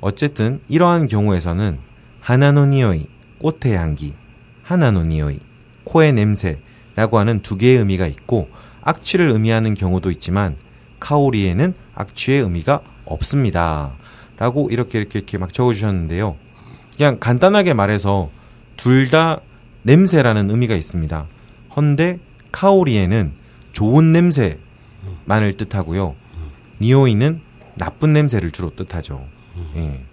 [0.00, 1.78] 어쨌든 이러한 경우에서는
[2.22, 3.04] 하나노 니오이,
[3.38, 4.14] 꽃의 향기,
[4.62, 5.40] 하나노 니오이,
[5.84, 8.48] 코의 냄새라고 하는 두 개의 의미가 있고
[8.82, 10.56] 악취를 의미하는 경우도 있지만
[11.00, 13.92] 카오리에는 악취의 의미가 없습니다.
[14.38, 16.36] 라고 이렇게 이렇게 이렇게 막 적어주셨는데요.
[16.96, 18.30] 그냥 간단하게 말해서
[18.76, 19.40] 둘 다
[19.82, 21.26] 냄새라는 의미가 있습니다.
[21.76, 22.20] 헌데
[22.52, 23.32] 카오리에는
[23.72, 26.14] 좋은 냄새만을 뜻하고요.
[26.80, 27.40] 니오이는
[27.74, 29.26] 나쁜 냄새를 주로 뜻하죠.
[29.76, 30.04] 예.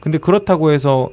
[0.00, 1.10] 근데 그렇다고 해서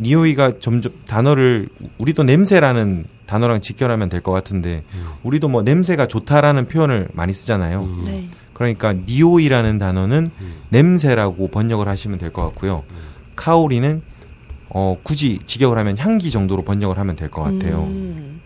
[0.00, 4.82] 니오이가 점점 단어를 우리도 냄새라는 단어랑 직결하면 될 것 같은데
[5.22, 8.02] 우리도 뭐 냄새가 좋다라는 표현을 많이 쓰잖아요.
[8.06, 8.28] 네.
[8.54, 10.30] 그러니까 니오이라는 단어는
[10.70, 12.82] 냄새라고 번역을 하시면 될 것 같고요.
[13.36, 14.02] 카오리는
[14.70, 17.84] 어 굳이 직역을 하면 향기 정도로 번역을 하면 될 것 같아요.
[17.84, 18.40] 음.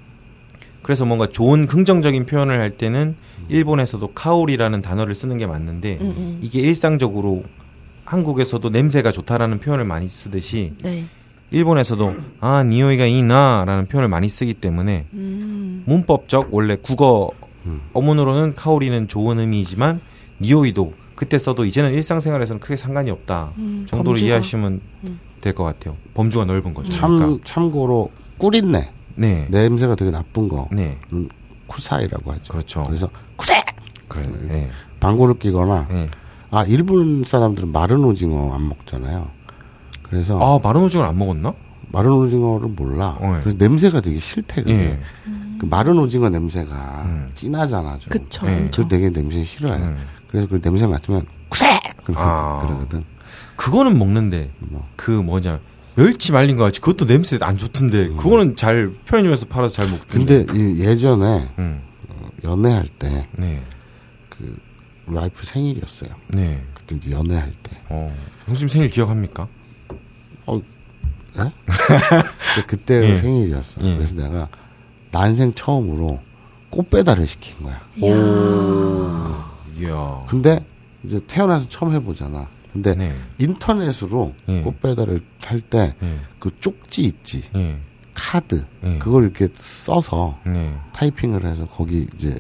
[0.83, 3.17] 그래서 뭔가 좋은 긍정적인 표현을 할 때는
[3.49, 6.39] 일본에서도 카오리라는 단어를 쓰는 게 맞는데 음, 음.
[6.43, 7.43] 이게 일상적으로
[8.05, 11.05] 한국에서도 냄새가 좋다라는 표현을 많이 쓰듯이 네.
[11.51, 15.83] 일본에서도 아 니오이가 이나라는 표현을 많이 쓰기 때문에 음.
[15.87, 17.31] 문법적 원래 국어
[17.93, 20.01] 어문으로는 카오리는 좋은 의미이지만
[20.41, 24.27] 니오이도 그때 써도 이제는 일상생활에서는 크게 상관이 없다 음, 정도로 범주가.
[24.27, 25.21] 이해하시면 음.
[25.41, 25.97] 될것 같아요.
[26.15, 26.93] 범주가 넓은 거죠.
[26.93, 27.45] 참 그러니까.
[27.45, 31.29] 참고로 꿀인내 네, 냄새가 되게 나쁜 거 네, 음,
[31.69, 32.53] 쿠사이라고 하죠.
[32.53, 32.83] 그렇죠.
[32.83, 33.63] 그래서 쿠세
[34.09, 36.11] 그래, 네, 방구를 끼거나 네.
[36.51, 39.31] 아 일본 사람들은 마른 오징어 안 먹잖아요.
[40.15, 41.55] 그래서 아 마른 오징어를 안 먹었나?
[41.91, 43.19] 마른 오징어를 몰라.
[43.21, 43.41] 어, 예.
[43.41, 44.75] 그래서 냄새가 되게 싫대 그게.
[44.75, 45.01] 예.
[45.59, 47.31] 그 마른 오징어 냄새가 음.
[47.35, 48.11] 진하잖아 좀.
[48.11, 48.47] 그쵸.
[48.47, 48.69] 네.
[48.73, 49.77] 그래서 되게 냄새 싫어해.
[49.77, 50.07] 음.
[50.29, 51.67] 그래서 그 냄새 맡으면 쿠세
[52.05, 52.59] 그러, 아.
[52.65, 53.03] 그러거든.
[53.57, 54.85] 그거는 먹는데 뭐.
[54.95, 55.59] 그 뭐냐
[55.97, 60.43] 멸치 말린 거 같이 그것도 냄새 안 좋던데 그거는 잘 편의점에서 팔아서 잘 먹던데.
[60.43, 60.47] 음.
[60.47, 61.83] 근데 이 예전에 음,
[62.45, 63.63] 연애할 때 네,
[64.29, 64.57] 그
[65.07, 66.11] 와이프 생일이었어요.
[66.29, 66.63] 네.
[66.73, 67.73] 그때 이제 연애할 때.
[67.89, 68.15] 어,
[68.47, 69.49] 형수님 생일 기억합니까?
[71.39, 71.53] 예?
[72.55, 73.17] 근데 그때 예.
[73.17, 73.81] 생일이었어.
[73.83, 73.97] 예.
[73.97, 74.49] 그래서 내가
[75.11, 76.21] 난생 처음으로
[76.71, 77.81] 꽃 배달을 시킨 거야.
[79.81, 80.25] 이야.
[80.29, 80.65] 근데
[81.05, 82.49] 이제 태어나서 처음 해보잖아.
[82.73, 83.15] 근데 네.
[83.39, 84.61] 인터넷으로 예.
[84.63, 87.79] 꽃 배달을 할 때그 예, 쪽지 있지 예,
[88.15, 88.99] 카드 예.
[88.99, 92.37] 그걸 이렇게 써서 네, 타이핑을 해서 거기 이제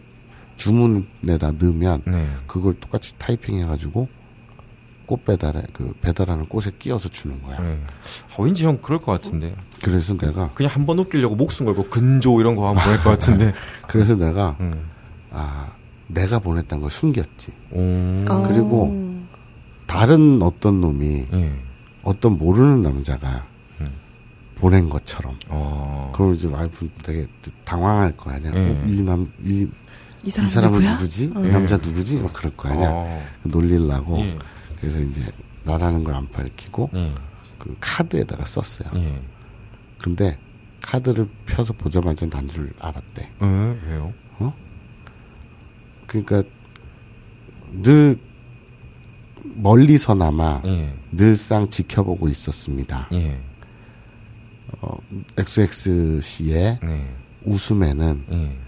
[0.56, 2.28] 주문에다 넣으면 네.
[2.48, 4.08] 그걸 똑같이 타이핑해가지고
[5.06, 7.60] 꽃 배달에 그 배달하는 꽃에 끼워서 주는 거야.
[7.60, 7.78] 네.
[8.36, 9.54] 아, 왠지 형 그럴 것 같은데.
[9.82, 13.52] 그래서 내가 그냥 한 번 웃기려고 목숨 걸고 근조 이런 거 하면 보낼 것 같은데.
[13.88, 14.72] 그래서 내가 음.
[15.30, 15.72] 아
[16.06, 17.52] 내가 보냈던 걸 숨겼지.
[17.72, 17.78] 오.
[18.28, 18.46] 어.
[18.48, 19.14] 그리고
[19.86, 21.52] 다른 어떤 놈이 예.
[22.02, 23.46] 어떤 모르는 남자가
[23.80, 23.86] 음.
[24.56, 25.36] 보낸 것처럼.
[25.48, 26.12] 어.
[26.14, 27.26] 그럼 이제 와이프 되게
[27.64, 28.52] 당황할 거 아니야.
[28.54, 28.58] 예.
[28.58, 29.66] 어, 이 남, 이,
[30.24, 30.72] 이 이 사람?
[30.72, 31.32] 누구지?
[31.36, 31.40] 어.
[31.44, 32.20] 이 남자 누구지?
[32.20, 32.88] 막 그럴 거 아니야.
[32.92, 33.22] 어.
[33.42, 34.18] 놀리려고.
[34.20, 34.38] 예.
[34.84, 35.22] 그래서 이제
[35.64, 37.14] 나라는 걸 안 밝히고 예.
[37.58, 38.90] 그 카드에다가 썼어요.
[38.96, 39.20] 예.
[40.02, 40.38] 근데
[40.82, 43.30] 카드를 펴서 보자마자 난 줄 알았대.
[43.40, 44.12] 어, 왜요?
[46.06, 46.42] 그러니까
[47.82, 48.18] 늘
[49.42, 50.94] 멀리서나마 예.
[51.12, 53.08] 늘상 지켜보고 있었습니다.
[53.12, 53.40] 예.
[54.80, 54.96] 어,
[55.38, 57.14] XX 씨의 네.
[57.44, 58.58] 웃음에는 예.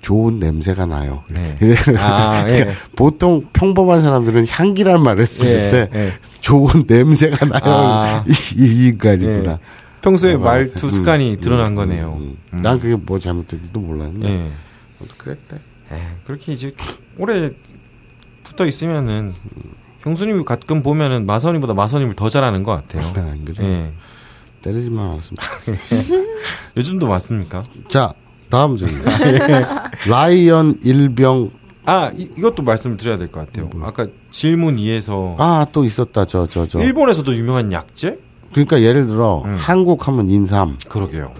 [0.00, 1.24] 좋은 냄새가 나요.
[1.28, 1.56] 네.
[1.98, 2.68] 아, 예.
[2.96, 6.12] 보통 평범한 사람들은 향기란 말을 쓸 예, 때 예.
[6.40, 7.60] 좋은 냄새가 나요.
[7.64, 8.24] 아.
[8.28, 9.52] 이, 이 인간이구나.
[9.52, 9.58] 예.
[10.00, 12.16] 평소에 음, 말투 음, 습관이 음, 드러난 음, 거네요.
[12.18, 12.36] 음.
[12.52, 12.58] 음.
[12.62, 14.28] 난 그게 뭐 잘못된지도 몰랐는데.
[14.28, 14.50] 예.
[14.98, 15.56] 아무튼 그랬대.
[15.92, 16.72] 에, 그렇게 이제
[17.18, 17.50] 오래
[18.42, 19.34] 붙어 있으면은
[20.00, 23.12] 형수님이 가끔 보면은 마선님보다 마선님을 더 잘하는 것 같아요.
[23.22, 23.56] 안 그래.
[23.60, 23.92] 예.
[24.62, 26.14] 때리지만 않았으면 좋겠어.
[26.76, 27.62] 요즘도 맞습니까?
[27.88, 28.12] 자,
[28.50, 29.02] 다음 질문.
[30.08, 31.50] 라이언 일병.
[31.86, 33.70] 아 이, 이것도 말씀을 드려야 될 것 같아요.
[33.82, 36.24] 아까 질문 2에서 아, 또 있었다.
[36.26, 36.80] 저, 저, 저.
[36.80, 38.18] 일본에서도 유명한 약재?
[38.52, 39.54] 그러니까 예를 들어, 음.
[39.56, 41.32] 한국 하면 인삼, 그러게요.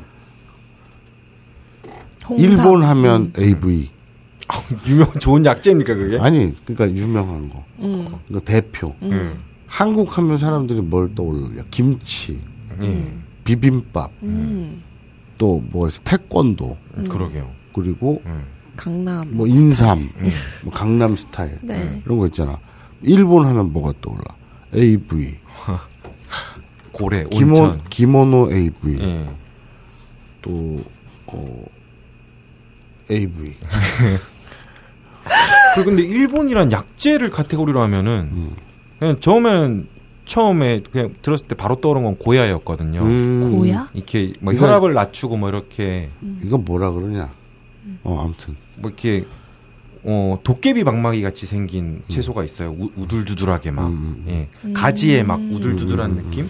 [2.29, 2.45] 홍삼.
[2.45, 3.91] 일본 하면 AV.
[4.87, 6.19] 유명 좋은 약재입니까 그게?
[6.19, 7.65] 아니, 그러니까 유명한 거.
[7.81, 8.09] 음.
[8.29, 8.95] 그러니까 대표.
[9.03, 9.41] 음.
[9.67, 11.63] 한국 하면 사람들이 뭘 떠올려?
[11.71, 12.39] 김치,
[12.83, 13.05] 예.
[13.45, 14.83] 비빔밥, 음.
[15.41, 16.77] 또 뭐, 태권도,
[17.09, 17.51] 그러게요.
[17.73, 18.45] 그리고 음.
[18.77, 19.27] 강남.
[19.35, 20.11] 뭐 인삼,
[20.63, 22.03] 뭐 강남 스타일 네.
[22.05, 22.59] 이런 거 있잖아.
[23.01, 24.23] 일본 하면 뭐가 떠올라?
[24.75, 25.39] AV,
[26.93, 27.81] 고래, 기모, 온천.
[27.89, 29.31] 기모노 AV, 예.
[30.43, 30.77] 또
[31.29, 31.65] 어,
[33.11, 33.55] AV.
[35.75, 38.57] 그 근데 일본이란 약재를 카테고리로 하면은 음.
[38.99, 39.89] 그냥 처음에는
[40.41, 43.01] 처음에 그냥 들었을 때 바로 떠오른 건 고야였거든요.
[43.03, 43.91] 음, 고야?
[43.95, 46.09] 이렇게 뭐 혈압을 낮추고 뭐 이렇게
[46.45, 47.31] 이거 뭐라 그러냐?
[48.05, 49.25] 어, 아무튼 뭐 이렇게
[50.05, 52.71] 어 도깨비 방망이 같이 생긴 채소가 있어요.
[52.79, 54.49] 우, 우둘두둘하게 막 음, 예.
[54.73, 56.49] 가지에 막 우둘두둘한 느낌.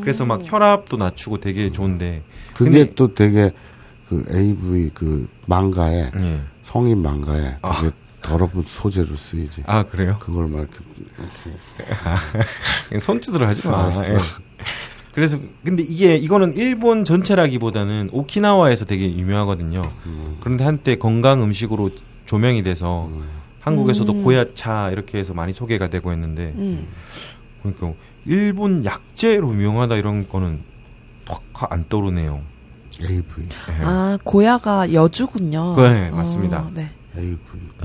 [0.00, 3.52] 그래서 막 혈압도 낮추고 되게 좋은데 그게 근데- 또 되게
[4.08, 6.40] 그 AV 그 망가에 예.
[6.64, 7.92] 성인 망가에 되게 아.
[8.22, 9.64] 더러운 소재로 쓰이지.
[9.66, 10.16] 아 그래요?
[10.20, 10.78] 그걸 막 이렇게
[13.00, 13.80] 손짓으로 하지 마.
[13.80, 14.14] 알았어.
[14.14, 14.18] 예.
[15.14, 19.82] 그래서 근데 이게 이거는 일본 전체라기보다는 오키나와에서 되게 유명하거든요.
[20.40, 21.90] 그런데 한때 건강 음식으로
[22.26, 23.10] 조명이 돼서
[23.60, 24.22] 한국에서도 음.
[24.22, 26.86] 고야차 이렇게 해서 많이 소개가 되고 했는데 음.
[27.62, 27.92] 그러니까
[28.24, 30.60] 일본 약재로 유명하다 이런 거는
[31.26, 32.40] 확 안 떠오르네요.
[33.02, 33.48] AV,
[33.82, 35.74] 아, 고야가 여주군요.
[35.76, 36.60] 네, 맞습니다.
[36.62, 36.90] 어, 네.
[37.16, 37.36] AV.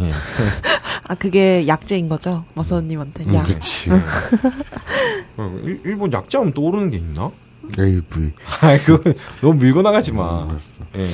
[0.01, 0.11] 예.
[1.07, 2.43] 아, 그게 약재인 거죠?
[2.55, 3.25] 마서님한테.
[3.25, 3.45] 음, 약.
[3.45, 3.89] 그렇지.
[5.37, 7.31] 어, 일, 일본 약재 하면 떠오르는 게 있나?
[7.79, 8.31] AV.
[8.61, 9.11] 아, 그거
[9.41, 10.43] 너무 밀고 나가지 마.
[10.43, 10.83] 음, 알았어.
[10.97, 11.09] 예.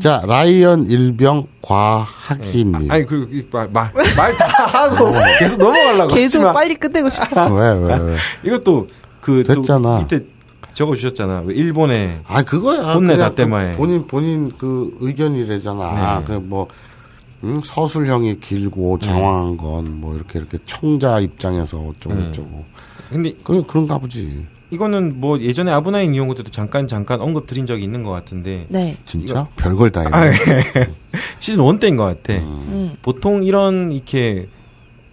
[0.00, 2.90] 자, 라이언 일병 과학이님.
[2.90, 7.46] 아니 그 말 말 말 다 하고 계속 넘어가려고 계속 하지만 빨리 끝내고 싶어.
[7.54, 8.16] 왜, 왜, 왜?
[8.42, 8.88] 이것도
[9.20, 9.98] 그또 됐잖아.
[10.00, 10.26] 밑에
[10.74, 11.42] 적어 주셨잖아.
[11.46, 12.94] 왜 일본에 아, 그거야.
[12.94, 13.72] 혼내 그냥 다때마에.
[13.72, 16.18] 그 본인, 본인 그 의견이래잖아.
[16.18, 16.24] 네.
[16.26, 16.66] 그 뭐,
[17.44, 22.22] 음, 서술형이 길고 장황한 건 뭐 이렇게 이렇게 청자 입장에서 어쩌고 네.
[22.26, 22.64] 저쩌고.
[23.10, 24.46] 근데 그, 그런가 보지.
[24.70, 28.96] 이거는 뭐 예전에 아브나인 이용호 때도 잠깐 잠깐 언급 드린 적이 있는 것 같은데 네.
[29.04, 29.46] 진짜?
[29.56, 30.16] 별걸 다 했네.
[30.16, 30.34] 아, 예.
[31.40, 32.38] 시즌 1 때인 것 같아.
[32.40, 32.96] 음.
[33.02, 34.48] 보통 이런 이렇게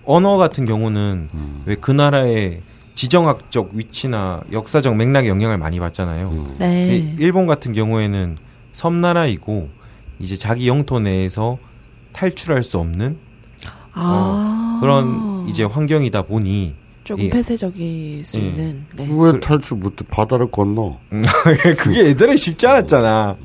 [0.06, 1.63] 언어 같은 경우는 음.
[1.65, 2.62] 왜그 나라의
[2.96, 6.30] 지정학적 위치나 역사적 맥락에 영향을 많이 받잖아요.
[6.30, 6.48] 음.
[6.58, 7.15] 네.
[7.20, 8.38] 일본 같은 경우에는
[8.72, 9.70] 섬나라이고
[10.20, 11.58] 이제 자기 영토 내에서
[12.19, 13.17] 탈출할 수 없는
[13.93, 14.79] 아.
[14.82, 17.29] 그런 이제 환경이다 보니 조금 예.
[17.29, 18.43] 폐쇄적일 수 예.
[18.43, 18.86] 있는.
[18.95, 19.08] 네.
[19.10, 20.05] 왜 탈출 못해?
[20.10, 20.99] 바다를 건너.
[21.79, 23.38] 그게 예전에 쉽지 않았잖아.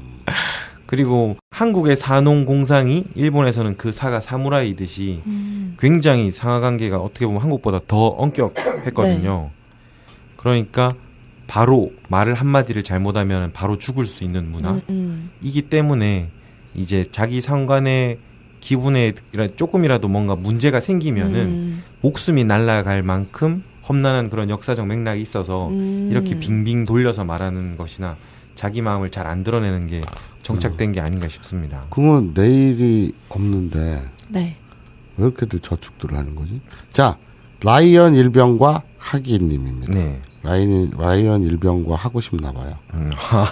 [0.87, 5.77] 그리고 한국의 산농 공상이 일본에서는 그 사가 사무라이듯이 음.
[5.79, 9.51] 굉장히 상하 관계가 어떻게 보면 한국보다 더 엄격했거든요.
[10.37, 10.95] 그러니까
[11.47, 14.73] 바로 말을 한마디를 잘못하면 바로 죽을 수 있는 문화.
[14.73, 15.31] 음, 음.
[15.41, 16.29] 이기 때문에
[16.75, 18.19] 이제 자기 상관의
[18.65, 19.13] 기분에
[19.57, 21.83] 조금이라도 뭔가 문제가 생기면은 음.
[22.01, 26.09] 목숨이 날아갈 만큼 험난한 그런 역사적 맥락이 있어서 음.
[26.11, 28.17] 이렇게 빙빙 돌려서 말하는 것이나
[28.55, 30.03] 자기 마음을 잘 안 드러내는 게
[30.43, 31.85] 정착된 게 아닌가 싶습니다.
[31.91, 34.57] 그건 내일이 없는데 네.
[35.19, 36.63] 왜 이렇게들 저축들을 하는 거지?
[36.91, 37.19] 자,
[37.63, 39.93] 라이언 일병과 하기님입니다.
[39.93, 40.23] 네.
[40.43, 42.79] 라이언, 라이언 일병과 하고 싶나 봐요.
[42.95, 43.09] 음.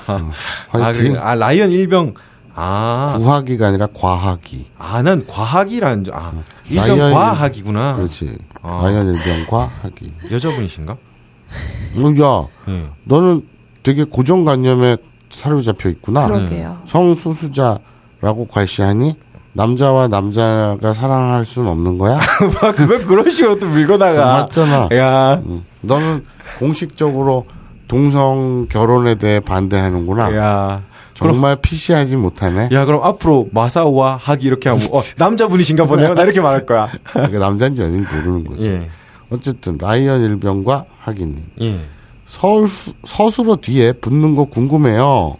[0.08, 1.12] 어, 아, 화이팅.
[1.12, 2.14] 그, 아, 라이언 일병.
[2.54, 4.70] 아, 구하기가 아니라 과하기.
[4.78, 6.32] 아, 난 과학이라는 줄, 아,
[6.68, 7.96] 일병 라이언 과학이구나.
[7.96, 8.36] 그렇지.
[8.62, 8.80] 아.
[8.82, 10.12] 라이언 일병과 하기.
[10.30, 10.92] 여자분이신가?
[10.92, 12.86] 어, 야, 예.
[13.04, 13.46] 너는
[13.82, 14.96] 되게 고정관념에
[15.30, 16.26] 사로잡혀 있구나.
[16.26, 16.78] 그러게요.
[16.84, 19.16] 성소수자라고 괄시하니
[19.54, 22.18] 남자와 남자가 사랑할 수는 없는 거야?
[22.76, 24.24] 그걸 그런 식으로 또 밀고다가.
[24.44, 24.88] 맞잖아.
[24.94, 25.62] 야, 응.
[25.82, 26.24] 너는
[26.58, 27.46] 공식적으로
[27.88, 30.34] 동성 결혼에 대해 반대하는구나.
[30.36, 30.82] 야.
[31.22, 32.68] 정말 피시하지 못하네.
[32.72, 36.14] 야, 그럼 앞으로 마사오와 하기 이렇게 하고, 어, 남자분이신가 보네요.
[36.14, 36.90] 나 이렇게 말할 거야.
[37.12, 38.66] 그러니까 남자인지 여자인지 모르는 거지.
[38.68, 38.88] 예.
[39.30, 41.44] 어쨌든 라이언 일병과 하기님.
[41.62, 41.80] 예.
[42.26, 45.36] 서수, 서술어 뒤에 붙는 거 궁금해요.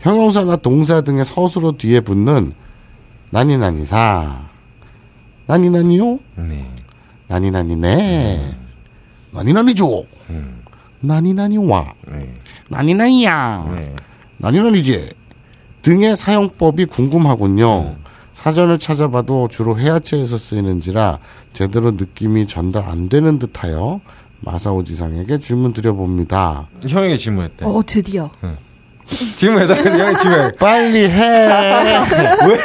[0.00, 2.54] 형용사나 동사 등의 서술어 뒤에 붙는
[3.30, 4.42] 나니나니사,
[5.46, 6.70] 나니나니요, 네.
[7.26, 8.54] 나니나니네,
[9.32, 10.04] 나니나니죠.
[11.00, 12.34] 나니나니와 네.
[12.68, 13.94] 나니나니야 네.
[14.38, 15.08] 나니나니지
[15.82, 17.96] 등의 사용법이 궁금하군요.
[18.32, 21.18] 사전을 찾아봐도 주로 해야체에서 쓰이는지라
[21.52, 24.00] 제대로 느낌이 전달 안 되는 듯하여
[24.40, 26.68] 마사오 지상에게 질문 드려봅니다.
[26.86, 27.64] 형에게 질문했대.
[27.64, 28.30] 어, 드디어.
[29.36, 30.52] 질문해달라서 형이 질문해.
[30.60, 31.48] 빨리 해.
[32.46, 32.58] 왜?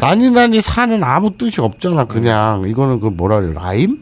[0.00, 2.04] 나니나니 사는 아무 뜻이 없잖아.
[2.06, 3.98] 그냥 이거는 그 뭐라 그래 라임?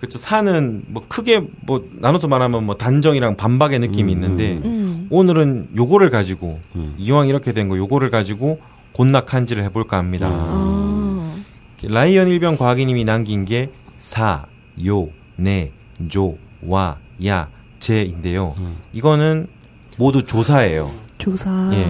[0.00, 0.18] 그렇죠.
[0.18, 5.06] 사는 뭐 크게 뭐 나눠서 말하면 뭐 단정이랑 반박의 느낌이 있는데 음.
[5.10, 6.58] 오늘은 요거를 가지고
[6.98, 8.58] 이왕 이렇게 된 거 요거를 가지고
[8.92, 10.28] 곤낙한지를 해볼까 합니다.
[10.32, 11.36] 아.
[11.82, 14.46] 라이언 일병 과학인님이 남긴 게 사,
[14.86, 15.72] 요, 네,
[16.08, 18.56] 조, 와, 야, 제인데요.
[18.94, 19.46] 이거는
[19.98, 20.90] 모두 조사예요.
[21.18, 21.70] 조사.
[21.74, 21.86] 예.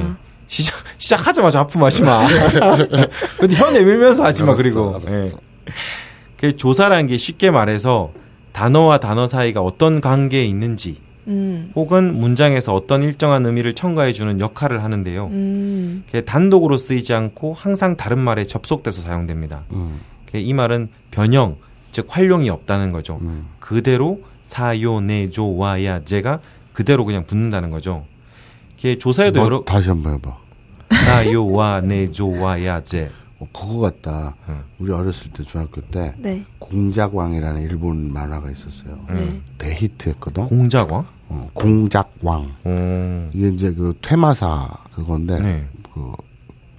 [0.48, 2.26] 시작, 시작하자마자 하품하지 마.
[3.38, 4.96] 근데 혀 내밀면서 하지 마, 알았어, 그리고.
[4.96, 5.08] 알았어.
[5.16, 5.72] 예.
[6.40, 8.12] 그 조사라는 게 쉽게 말해서
[8.52, 10.96] 단어와 단어 사이가 어떤 관계에 있는지
[11.28, 11.70] 음.
[11.76, 15.26] 혹은 문장에서 어떤 일정한 의미를 첨가해 주는 역할을 하는데요.
[15.26, 16.04] 음.
[16.24, 19.64] 단독으로 쓰이지 않고 항상 다른 말에 접속돼서 사용됩니다.
[19.72, 20.00] 음,
[20.32, 21.56] 이 말은 변형,
[21.92, 23.18] 즉 활용이 없다는 거죠.
[23.20, 23.48] 음.
[23.58, 26.40] 그대로 사요, 네, 조, 와, 야, 제가
[26.72, 28.06] 그대로 그냥 붙는다는 거죠.
[28.76, 30.38] 그게 조사에도 뭐, 여러 다시 한번 해봐.
[31.04, 33.10] 사요, 와, 네, 조, 와, 야, 제.
[33.40, 34.36] 어, 그거 같다.
[34.48, 34.62] 응.
[34.78, 36.44] 우리 어렸을 때 중학교 때 네.
[36.58, 38.98] 공작왕이라는 일본 만화가 있었어요.
[39.08, 39.40] 네.
[39.58, 40.46] 대히트했거든.
[40.46, 41.06] 공작왕?
[41.30, 42.54] 어, 공작왕.
[42.64, 43.30] 오.
[43.32, 45.66] 이게 이제 그 퇴마사 그건데 네.
[45.92, 46.12] 그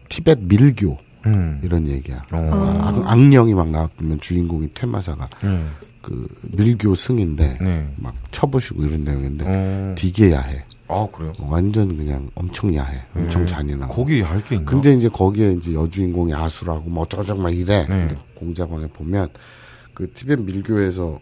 [0.07, 1.59] 티벳 밀교 음.
[1.63, 2.23] 이런 얘기야.
[2.31, 2.79] 어.
[2.81, 5.71] 악, 악령이 막 나왔으면 주인공이 퇴마사가 음.
[6.01, 7.93] 그 밀교 승인데 네.
[7.97, 9.95] 막 쳐부시고 이런 내용인데 어.
[9.97, 10.63] 되게 야해.
[10.91, 11.31] 아, 그래요?
[11.39, 13.01] 완전 그냥 엄청 야해.
[13.15, 13.47] 엄청 네.
[13.47, 13.93] 잔인하고.
[13.93, 14.69] 거기 할게 있나?
[14.69, 17.87] 근데 이제 거기에 이제 여주인공이 아수라고 뭐 어쩌고저쩌고 막 이래.
[17.87, 18.09] 네.
[18.35, 19.29] 공작왕에 보면
[19.93, 21.19] 그 티벳 밀교에서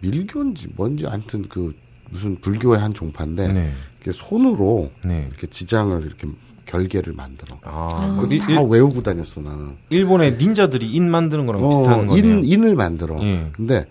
[0.00, 1.74] 밀교인지 뭔지 아무튼 그
[2.10, 3.72] 무슨 불교의 한 종파인데 네.
[3.96, 5.26] 이렇게 손으로 네.
[5.28, 6.28] 이렇게 지장을 이렇게
[6.66, 7.58] 결계를 만들어.
[7.62, 9.76] 아, 그 일, 다 외우고 다녔어 나는.
[9.90, 12.16] 일본의 닌자들이 인 만드는 거랑 비슷한 거네요.
[12.16, 13.22] 인 인을 만들어.
[13.22, 13.50] 예.
[13.52, 13.86] 근데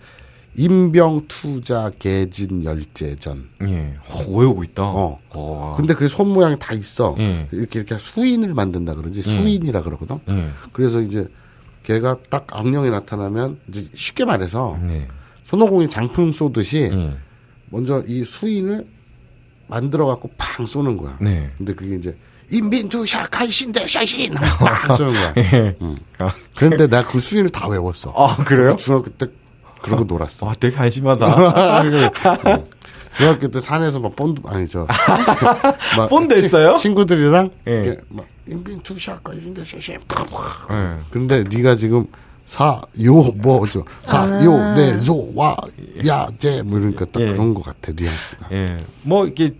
[0.58, 3.48] 인병 투자 개진 열제전.
[3.68, 3.94] 예.
[4.08, 4.82] 어, 외우고 있다.
[4.84, 5.18] 어.
[5.34, 5.76] 와.
[5.76, 7.14] 근데 그 손 모양이 다 있어.
[7.18, 7.46] 예.
[7.52, 9.22] 이렇게 이렇게 수인을 만든다 그러지.
[9.22, 10.18] 수인이라 그러거든.
[10.30, 10.48] 예.
[10.72, 11.28] 그래서 이제
[11.84, 15.06] 걔가 딱 악령이 나타나면 이제 쉽게 말해서 네.
[15.44, 17.16] 손오공이 장풍 쏘듯이 예.
[17.70, 18.86] 먼저 이 수인을
[19.68, 21.18] 만들어 갖고 팡 쏘는 거야.
[21.20, 21.50] 네.
[21.58, 22.16] 근데 그게 이제
[22.50, 25.34] 臨兵闘者皆陣列在前 하면서 딱 쏘는 거야.
[25.82, 25.96] 응.
[26.20, 28.12] 아, 그런데 나 그 수인을 다 외웠어.
[28.16, 28.74] 아, 그래요?
[28.76, 29.26] 중학교 때
[29.82, 30.46] 그러고 놀았어.
[30.46, 31.82] 와, 되게 한심하다.
[31.84, 32.64] 응.
[33.14, 34.86] 중학교 때 산에서 막 본드 아니죠.
[35.96, 36.76] 막 본드 친- 했어요?
[36.76, 37.72] 친구들이랑 예.
[37.72, 39.94] 이렇게 막 臨兵闘者皆陣列在前.
[39.94, 40.98] 예.
[41.10, 42.04] 근데 네가 지금
[42.44, 42.78] さよ
[43.42, 47.32] 뭐죠 さよねぞわやぜ 뭐 이러니까 딱 예.
[47.32, 48.76] 그런 것 같아 뉘앙스가 예.
[49.02, 49.50] 뭐 이게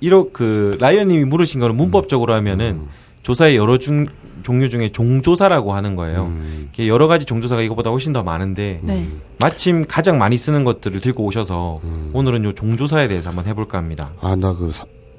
[0.00, 2.86] 이렇게 그 라이언님이 물으신 거는 문법적으로 하면은
[3.22, 4.06] 조사의 여러 중
[4.42, 6.32] 종류 중에 종조사라고 하는 거예요.
[6.72, 9.08] 이게 여러 가지 종조사가 이거보다 훨씬 더 많은데 네.
[9.38, 11.80] 마침 가장 많이 쓰는 것들을 들고 오셔서
[12.12, 14.12] 오늘은 요 종조사에 대해서 한번 해볼까 합니다.
[14.20, 14.70] 아 나 그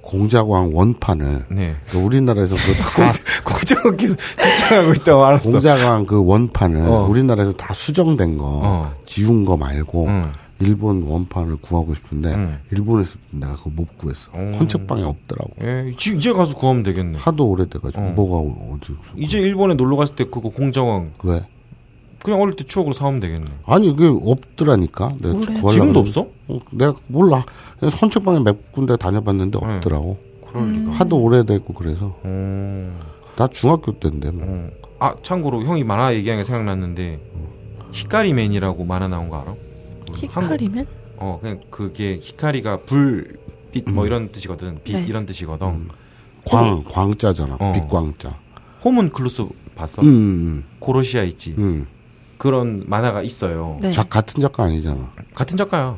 [0.01, 1.75] 공자광 원판을 네.
[1.89, 3.11] 그 우리나라에서 그다
[3.43, 5.49] 공장은 계속 집착하고 있다고 알았어.
[5.51, 7.07] 공자광 그 원판을 어.
[7.09, 8.93] 우리나라에서 다 수정된 거 어.
[9.05, 10.31] 지운 거 말고 응.
[10.59, 12.59] 일본 원판을 구하고 싶은데 응.
[12.71, 14.53] 일본에서 내가 그거 못 구했어 어.
[14.59, 17.17] 헌책방에 없더라고 예, 지- 이제 가서 구하면 되겠네.
[17.19, 18.11] 하도 오래돼가지고 어.
[18.11, 21.41] 뭐가 어디 이제 일본에 놀러 갔을 때 그거 공장왕 왜
[22.23, 23.49] 그냥 어릴 때 추억으로 사오면 되겠네.
[23.67, 25.37] 아니 그게 없더라니까 내가?
[25.37, 25.99] 구하려고 지금도.
[25.99, 26.27] 없어?
[26.47, 27.45] 어, 내가 몰라.
[27.79, 29.75] 선책방에 몇 군데 다녀봤는데 네.
[29.75, 30.17] 없더라고.
[30.47, 30.91] 그럴 리가.
[30.93, 32.99] 하도 오래됐고 그래서 어.
[33.37, 34.43] 나 중학교 때인데 뭐.
[34.47, 34.69] 어.
[34.99, 37.19] 아 참고로 형이 만화 얘기하는 게 생각났는데
[37.93, 39.53] 히카리맨이라고 만화 나온 거 알아?
[40.15, 40.85] 히카리면?
[41.17, 44.79] 어 그냥 그게 히카리가 불빛 뭐 이런 뜻이거든.
[44.83, 45.05] 빛 네.
[45.07, 45.67] 이런 뜻이거든.
[45.67, 45.89] 음.
[46.45, 47.57] 광 광자잖아.
[47.59, 47.73] 어.
[47.73, 48.37] 빛광자.
[48.83, 50.01] 호문클루스 봤어?
[50.03, 51.55] 음, 고로시아 있지.
[51.57, 51.87] 음.
[52.37, 53.79] 그런 만화가 있어요.
[53.81, 53.91] 네.
[53.91, 55.11] 자 같은 작가 아니잖아.
[55.33, 55.97] 같은 작가야.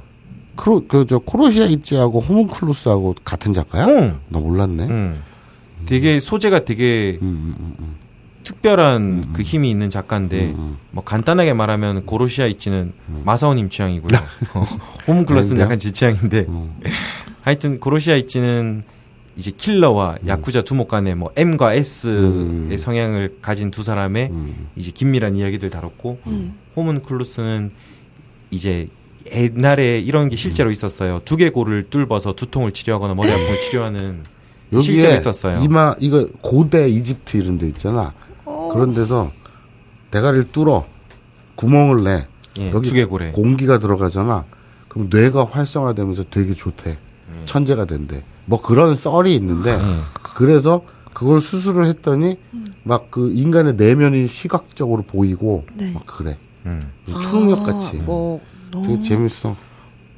[0.56, 3.86] 크로 그저 코로시아 이치하고 호문클루스하고 같은 작가야?
[3.88, 4.20] 응.
[4.30, 4.88] 나 몰랐네.
[4.90, 5.22] 응.
[5.86, 7.96] 되게 소재가 되게 음, 음, 음,
[8.50, 10.78] 특별한 그 힘이 있는 작가인데 음.
[10.90, 14.18] 뭐 간단하게 말하면 고로시아 이치는 마사오님 취향이고요.
[14.56, 14.64] 어,
[15.08, 15.66] 호문클러스는 아닌데요?
[15.66, 16.74] 약간 제 취향인데 음.
[17.42, 18.84] 하여튼 고로시아 이치는
[19.36, 22.76] 이제 킬러와 야쿠자 두목 간의 뭐 M과 S의 음.
[22.78, 24.68] 성향을 가진 두 사람의 음.
[24.76, 26.56] 이제 긴밀한 이야기들 다뤘고 음.
[26.76, 27.72] 호문클루스는
[28.50, 28.88] 이제
[29.32, 31.22] 옛날에 이런 게 실제로 있었어요.
[31.24, 34.24] 두개 골을 뚫어서 두통을 치료하거나 머리 아픔을 치료하는
[34.82, 35.62] 실제로 있었어요.
[35.64, 38.14] 이마 이거 고대 이집트 이런 데 있잖아.
[38.72, 39.30] 그런 데서
[40.12, 40.86] 대가리를 뚫어
[41.56, 42.28] 구멍을 내.
[42.60, 43.32] 예, 여기 두개골에.
[43.32, 44.46] 공기가 들어가잖아.
[44.88, 46.98] 그럼 뇌가 활성화되면서 되게 좋대.
[47.46, 48.24] 천재가 된대.
[48.46, 49.78] 뭐 그런 썰이 있는데
[50.36, 50.82] 그래서
[51.14, 52.38] 그걸 수술을 했더니
[52.84, 55.92] 막그 인간의 내면이 시각적으로 보이고 네.
[55.94, 56.38] 막 그래.
[56.66, 56.92] 음.
[57.08, 57.98] 초능력 같이.
[57.98, 59.56] 뭐 되게 재밌어.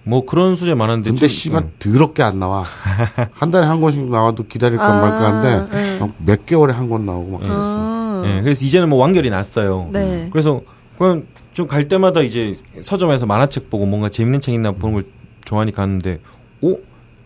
[0.04, 1.72] 뭐 그런 소재 많은데 근데 좀- 씨발 음.
[1.80, 2.64] 더럽게 안 나와.
[3.34, 6.00] 한 달에 한 권씩 나와도 기다릴까 아, 말까 한데 네.
[6.00, 7.56] 막몇 개월에 한 권 나오고 막 그랬어.
[7.58, 8.01] 아.
[8.26, 9.90] 예, 그래서 이제는 뭐 완결이 났어요.
[9.92, 10.28] 네.
[10.32, 10.62] 그래서
[10.98, 15.04] 그냥 좀 갈 때마다 이제 서점에서 만화책 보고 뭔가 재밌는 책 있나 보는 걸
[15.46, 16.20] 좋아하니 갔는데,
[16.62, 16.80] 오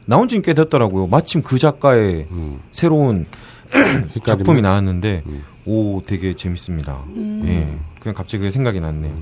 [0.05, 1.08] 나온 지는 꽤 됐더라고요.
[1.08, 2.60] 마침 그 작가의 음.
[2.71, 3.25] 새로운
[3.73, 4.23] 헷갈리면?
[4.25, 5.43] 작품이 나왔는데, 음.
[5.65, 7.03] 오 되게 재밌습니다.
[7.45, 9.13] 예, 그냥 갑자기 그게 생각이 났네요.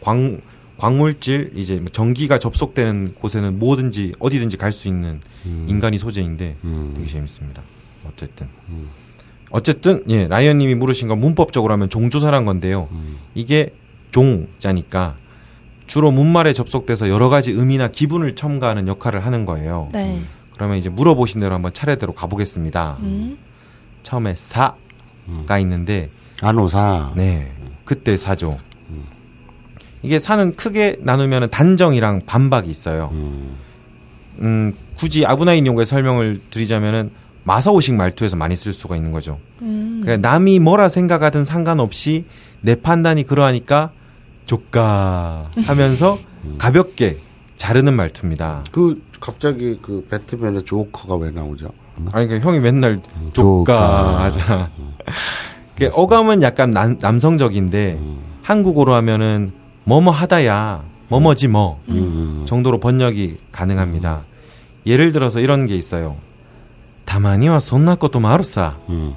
[0.00, 0.40] 광
[0.78, 5.20] 광물질 이제 뭐 전기가 접속되는 곳에는 뭐든지 어디든지 갈 수 있는
[5.68, 6.92] 인간이 소재인데 음.
[6.96, 7.62] 되게 재밌습니다.
[8.08, 8.48] 어쨌든.
[9.50, 12.88] 어쨌든 예 라이언님이 물으신 건 문법적으로 하면 종조사란 건데요.
[12.92, 13.18] 음.
[13.34, 13.74] 이게
[14.12, 15.16] 종자니까
[15.86, 19.88] 주로 문말에 접속돼서 여러 가지 의미나 기분을 첨가하는 역할을 하는 거예요.
[19.92, 20.20] 네.
[20.54, 22.98] 그러면 이제 물어보신 대로 한번 차례대로 가보겠습니다.
[23.00, 23.38] 음.
[24.02, 26.10] 처음에 사가 있는데
[26.42, 27.12] 안오사.
[27.16, 27.52] 네
[27.84, 28.58] 그때 사죠.
[30.02, 33.10] 이게 사는 크게 나누면 단정이랑 반박이 있어요.
[33.12, 33.56] 음.
[34.40, 37.10] 음, 굳이 아브나인 용어의 설명을 드리자면은
[37.44, 39.38] 마사오식 말투에서 많이 쓸 수가 있는 거죠.
[39.62, 40.00] 음.
[40.02, 42.24] 그러니까 남이 뭐라 생각하든 상관없이
[42.60, 43.92] 내 판단이 그러하니까
[44.46, 46.18] 조까 하면서
[46.58, 47.18] 가볍게
[47.56, 48.64] 자르는 말투입니다.
[48.70, 51.70] 그 갑자기 그 배트맨의 조커가 왜 나오죠?
[52.12, 53.00] 아니 그러니까 형이 맨날
[53.32, 53.32] 조까.
[53.32, 54.70] 조까 하잖아.
[55.76, 58.00] 그 어감은 약간 남, 남성적인데
[58.42, 59.50] 한국어로 하면은
[59.84, 62.44] 뭐뭐 하다야 뭐뭐지 뭐 음.
[62.46, 64.24] 정도로 번역이 가능합니다.
[64.86, 66.16] 예를 들어서 이런 게 있어요.
[67.10, 68.76] 다만이와 손나 것도 마루사.
[68.88, 69.16] 음.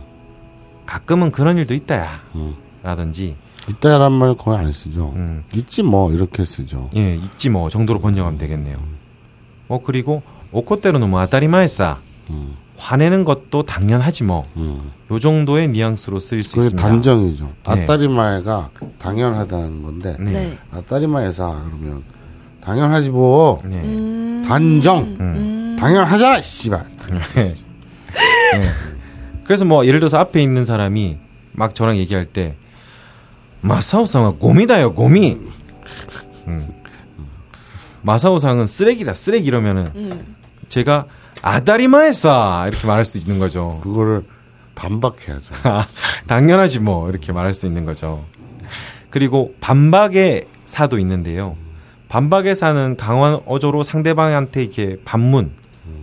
[0.88, 2.22] 가끔은 그런 일도 있다야.
[2.34, 2.56] 음.
[2.82, 3.36] 라든지
[3.70, 5.14] 이따란 말 거의 안 쓰죠.
[5.16, 6.90] 음, 있지 뭐 이렇게 쓰죠.
[6.96, 8.78] 예 있지 뭐 정도로 번역하면 되겠네요.
[9.68, 12.00] 어 그리고 오코테로는 뭐 아다리마에싸.
[12.32, 12.56] 음.
[12.78, 14.48] 화내는 것도 당연하지 뭐.
[14.58, 14.92] 음.
[15.12, 16.88] 요 정도의 뉘앙스로 쓰일 수 그게 있습니다.
[16.88, 17.46] 단정이죠.
[17.46, 17.84] 네.
[17.84, 20.32] 아따리마에가 당연하다는 건데 네.
[20.32, 20.58] 네.
[20.72, 22.04] 아따리마에사 그러면
[22.60, 23.60] 당연하지 뭐.
[23.64, 23.84] 네.
[23.84, 24.44] 음.
[24.48, 25.04] 단정.
[25.20, 25.78] 음.
[25.80, 26.88] 당연하잖아, 씨발.
[28.60, 28.66] 네.
[29.46, 31.18] 그래서 뭐 예를 들어서 앞에 있는 사람이
[31.52, 32.56] 막 저랑 얘기할 때
[33.62, 35.38] 마사오상은 고미다요 고미.
[36.48, 36.68] 음.
[38.02, 40.36] 마사오상은 쓰레기다 쓰레기 이러면은 음.
[40.68, 41.06] 제가
[41.42, 43.80] 아다리마에싸 이렇게 말할 수 있는 거죠.
[43.84, 44.24] 그거를
[44.76, 45.70] 반박해야죠.
[45.70, 45.86] 아,
[46.28, 48.26] 당연하지 뭐 이렇게 말할 수 있는 거죠.
[49.10, 51.56] 그리고 반박의 사도 있는데요.
[52.10, 55.52] 반박의 사는 강한 어조로 상대방한테 이렇게 반문,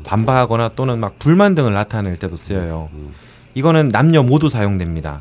[0.05, 2.89] 반박하거나 또는 막 불만 등을 나타낼 때도 쓰여요.
[3.55, 5.21] 이거는 남녀 모두 사용됩니다.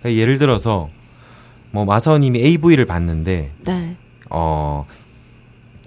[0.00, 0.90] 그러니까 예를 들어서
[1.70, 3.96] 뭐 마사오님이 AV를 봤는데 네.
[4.30, 4.84] 어.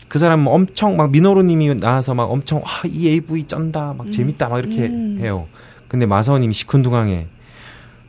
[0.08, 4.88] 그 사람은 엄청 막 미노루님이 나와서 막 엄청 와이 AV 쩐다 막 재밌다 막 이렇게
[4.88, 5.17] 음.
[5.19, 5.47] 해요.
[5.88, 7.28] 근데 마사오님이 시큰둥하게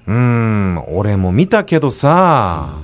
[0.08, 2.78] 음 올해 뭐 미타케도 싸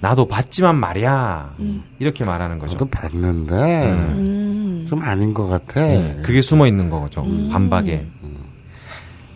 [0.00, 1.54] 나도 봤지만 말이야
[2.00, 2.72] 이렇게 말하는 거죠.
[2.72, 4.61] 저도 봤는데 음.
[4.86, 5.80] 좀 아닌 것 같아.
[5.80, 7.24] 네, 그게 숨어 있는 거죠.
[7.50, 8.06] 반박에.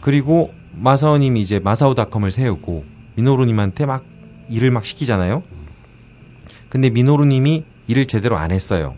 [0.01, 2.85] 그리고 마사오님이 이제 마사오닷컴을 세우고
[3.17, 4.05] 미노루님한테 막
[4.49, 5.43] 일을 막 시키잖아요.
[6.69, 8.95] 근데 미노루님이 일을 제대로 안 했어요.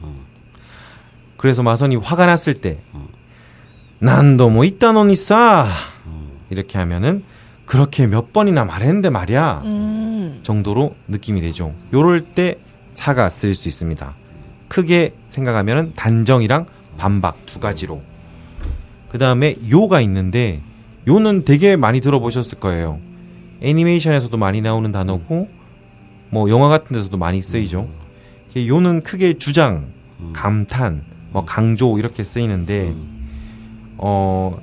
[1.37, 2.81] 그래서 마사오님이 화가 났을 때
[4.01, 5.67] 난도 뭐 있다노니 싸
[6.51, 7.23] 이렇게 하면은
[7.65, 10.41] 그렇게 몇 번이나 말했는데 말이야 음.
[10.43, 11.75] 정도로 느낌이 되죠.
[11.93, 12.59] 요럴 때
[12.93, 14.15] 사가 쓰일 수 있습니다.
[14.69, 18.03] 크게 생각하면 단정이랑 반박 두 가지로.
[19.09, 20.61] 그 다음에 요가 있는데
[21.07, 23.01] 요는 되게 많이 들어보셨을 거예요.
[23.63, 25.49] 애니메이션에서도 많이 나오는 단어고
[26.31, 27.89] 뭐 영화 같은 데서도 많이 쓰이죠.
[28.57, 29.87] 요는 크게 주장,
[30.33, 32.95] 감탄, 뭐 강조 이렇게 쓰이는데
[33.97, 34.59] 어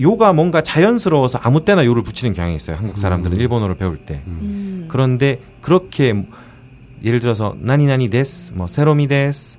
[0.00, 2.76] 요가 뭔가 자연스러워서 아무 때나 요를 붙이는 경향이 있어요.
[2.76, 4.22] 한국 사람들은 일본어를 배울 때.
[4.26, 4.86] 음.
[4.88, 6.24] 그런데 그렇게
[7.04, 9.56] 예를 들어서 何々です, 뭐 세로미 です,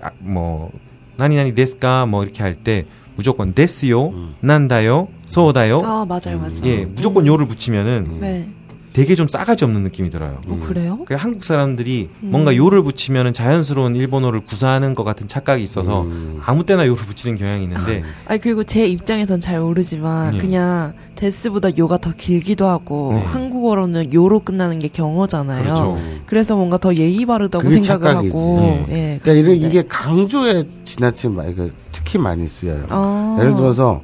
[0.00, 0.70] 아, 뭐
[1.16, 2.84] 何々ですか 뭐 이렇게 할 때
[3.14, 5.80] 무조건 ですよ, なんだよ, そうだよ.
[5.84, 6.60] 아 맞아요 맞아요.
[6.64, 8.48] 예, 무조건 よ를 붙이면은 네.
[8.92, 10.40] 되게 좀 싸가지 없는 느낌이 들어요.
[10.46, 10.98] 어 그래요?
[11.06, 16.06] 그 한국 사람들이 뭔가 よ를 붙이면은 자연스러운 일본어를 구사하는 것 같은 착각이 있어서
[16.44, 20.38] 아무 때나 よ를 붙이는 경향이 있는데 아니 그리고 제 입장에선 잘 모르지만 예.
[20.38, 23.22] 그냥 です보다 よ가 더 길기도 하고 네.
[23.22, 25.62] 한국어로는 요로 끝나는 게 경어잖아요.
[25.62, 25.98] 그렇죠.
[26.30, 28.36] 래서 뭔가 더 예의 바르다고 그게 생각을 착각이지.
[28.36, 28.94] 하고 예.
[28.94, 29.18] 예.
[29.22, 29.70] 그러니까 이런.
[29.70, 32.86] 이게 강조에 지나친 말, 그 특히 많이 쓰여요.
[32.90, 33.36] 아.
[33.40, 34.02] 예를 들어서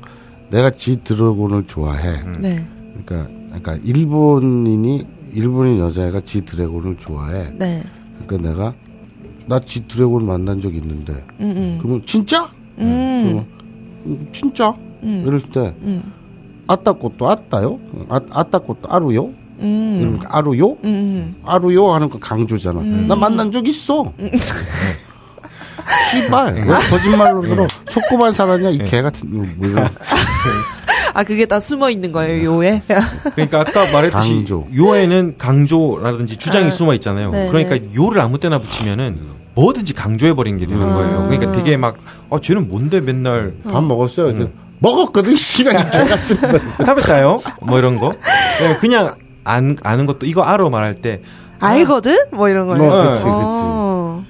[0.50, 2.22] 내가 지 드래곤을 좋아해.
[2.38, 2.64] 네.
[3.04, 3.30] 그러니까
[3.60, 7.50] 그러니까 일본인이 일본인 여자애가 지 드래곤을 좋아해.
[7.56, 7.82] 네.
[8.26, 8.74] 그러니까 내가
[9.46, 11.12] 나 지 드래곤 만난 적 있는데.
[11.40, 11.78] 음, 음.
[11.80, 12.50] 그러면 진짜?
[12.78, 13.22] 음.
[13.24, 13.46] 그러면
[14.06, 14.74] 음, 진짜?
[15.02, 15.24] 음.
[15.26, 16.12] 이럴 때 음.
[16.66, 17.78] 아따 꽃도 아따요?
[18.08, 19.30] 아, 아따 꽃도 아루요?
[19.60, 20.18] 음.
[20.28, 20.76] 아루요?
[20.84, 21.32] 음.
[21.44, 22.82] 아루요 하는 거 강조잖아.
[22.82, 24.12] 나 만난 적 있어.
[25.88, 26.22] 음.
[26.22, 27.66] 씨발 왜 거짓말로 들어?
[27.88, 29.88] 속고만 살았냐 이 개 같은 뭐 이런.
[31.14, 32.80] 아, 그게 다 숨어 있는 거예요, 요에?
[33.34, 34.68] 그러니까 아까 말했듯이 강조.
[34.76, 37.30] 요에는 강조라든지 주장이 아, 숨어 있잖아요.
[37.30, 37.88] 네, 그러니까 네.
[37.96, 39.18] 요를 아무 때나 붙이면은
[39.54, 40.94] 뭐든지 강조해 버리는 게 되는 아.
[40.94, 41.26] 거예요.
[41.28, 41.96] 그러니까 되게 막
[42.30, 44.26] 아, 쟤는 뭔데 맨날 밥 먹었어요.
[44.32, 46.84] 그래서 먹었거든 씨발 이개 같은 거.
[46.84, 47.40] 타베타요?
[47.62, 48.12] 뭐 이런 거.
[48.60, 51.22] 네, 그냥 안, 아는 것도 이거 알아 말할 때
[51.60, 52.16] 알거든?
[52.32, 52.84] 뭐 이런 거예요.
[52.92, 53.28] 어, 그치, 그치.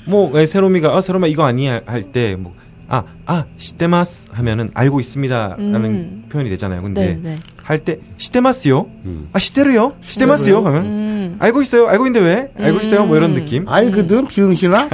[0.09, 0.11] 어.
[0.11, 1.80] 뭐, 왜 세롬이가, 어, 세롬아, 이거 아니야?
[1.86, 2.54] 할 때, 뭐,
[2.88, 5.56] 아, 아, 시테마스 하면은 알고 있습니다.
[5.59, 6.24] 라는 음.
[6.30, 6.80] 표현이 되잖아요.
[6.82, 7.36] 근데, 네, 네.
[7.62, 8.86] 할 때, 시테마스요?
[9.04, 9.28] 음.
[9.34, 9.96] 아, 시테르요?
[10.00, 10.61] 시테마스요?
[10.64, 11.36] 하면, 음.
[11.38, 11.86] 알고 있어요?
[11.86, 12.64] 알고 있는데 왜?
[12.64, 13.04] 알고 있어요?
[13.04, 13.68] 뭐 이런 느낌?
[13.68, 14.88] 알거든 비응신아.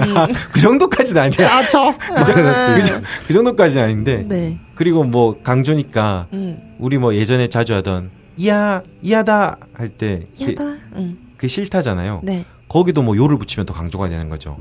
[0.53, 1.33] 그 정도까지는 아니야.
[1.33, 1.95] 짜쳐.
[1.97, 2.25] 그,
[2.83, 4.25] 정- 그 정도까지는 아닌데.
[4.29, 4.59] 네.
[4.75, 6.59] 그리고 뭐, 강조니까, 음.
[6.81, 10.65] 우리 뭐 예전에 자주 하던, 이야, 이하다 할 때, 그, 야다.
[10.97, 11.19] 음.
[11.37, 12.23] 그 싫다잖아요.
[12.25, 12.45] 네.
[12.69, 14.57] 거기도 뭐 요를 붙이면 더 강조가 되는 거죠.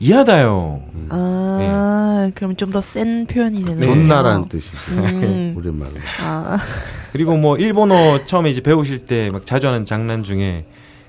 [0.00, 0.82] 이하다요.
[1.10, 3.94] 아, 그럼 좀 더 센 표현이 되는 거예요.
[3.94, 4.76] 존나라는 뜻이죠.
[4.92, 5.54] 음.
[5.58, 5.90] 우리말로.
[6.20, 6.56] 아,
[7.12, 10.66] 그리고 뭐 일본어 처음에 이제 배우실 때 막 자주 하는 장난 중에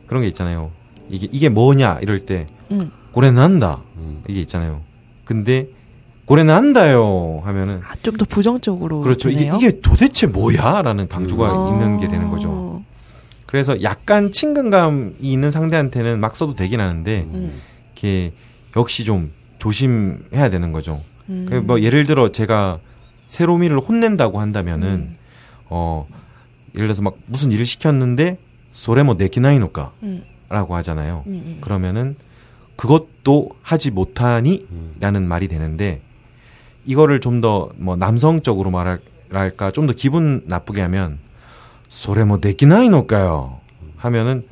[0.08, 0.72] 그런 게 있잖아요.
[1.10, 2.91] 이게 이게 뭐냐 이럴 때 음.
[3.12, 4.24] 고래난다 음.
[4.28, 4.82] 이게 있잖아요.
[5.26, 5.68] 근데
[6.26, 9.02] 고래난다요 하면은 아, 좀 더 부정적으로.
[9.02, 9.30] 그렇죠.
[9.30, 9.56] 이게 되네요?
[9.56, 11.74] 이게 도대체 뭐야라는 강조가 어.
[11.74, 12.50] 있는 게 되는 거죠.
[13.50, 17.60] 그래서 약간 친근감이 있는 상대한테는 막 써도 되긴 하는데 음.
[17.95, 18.32] 이게
[18.78, 21.02] 역시 좀 조심해야 되는 거죠.
[21.30, 21.47] 음.
[21.50, 22.78] 그뭐 예를 들어 제가
[23.26, 25.18] 세로미를 혼낸다고 한다면은 음.
[25.66, 26.06] 어
[26.76, 28.38] 예를 들어서 막 무슨 일을 시켰는데
[28.70, 30.24] 소레모 네키나이노까라고 음.
[30.52, 31.24] 하잖아요.
[31.26, 31.58] 음, 음.
[31.60, 32.16] 그러면은
[32.76, 36.02] 그것도 하지 못하니라는 말이 되는데
[36.86, 41.18] 이거를 좀 더 뭐 남성적으로 말할까 좀 더 기분 나쁘게 하면
[41.90, 43.60] 소레모 네키나이노까요
[43.98, 44.44] 하면은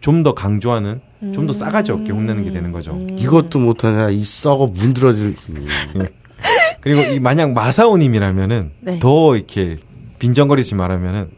[0.00, 1.00] 좀 더 강조하는
[1.32, 2.92] 좀 더 싸가지 없게 혼내는 게 되는 거죠.
[2.92, 3.18] 음.
[3.18, 5.34] 이것도 못하냐 이 썩어 문드러질.
[5.48, 5.66] 음.
[6.82, 8.98] 그리고 이 만약 마사오님이라면은 네.
[8.98, 9.78] 더 이렇게
[10.18, 11.30] 빈정거리지 말하면은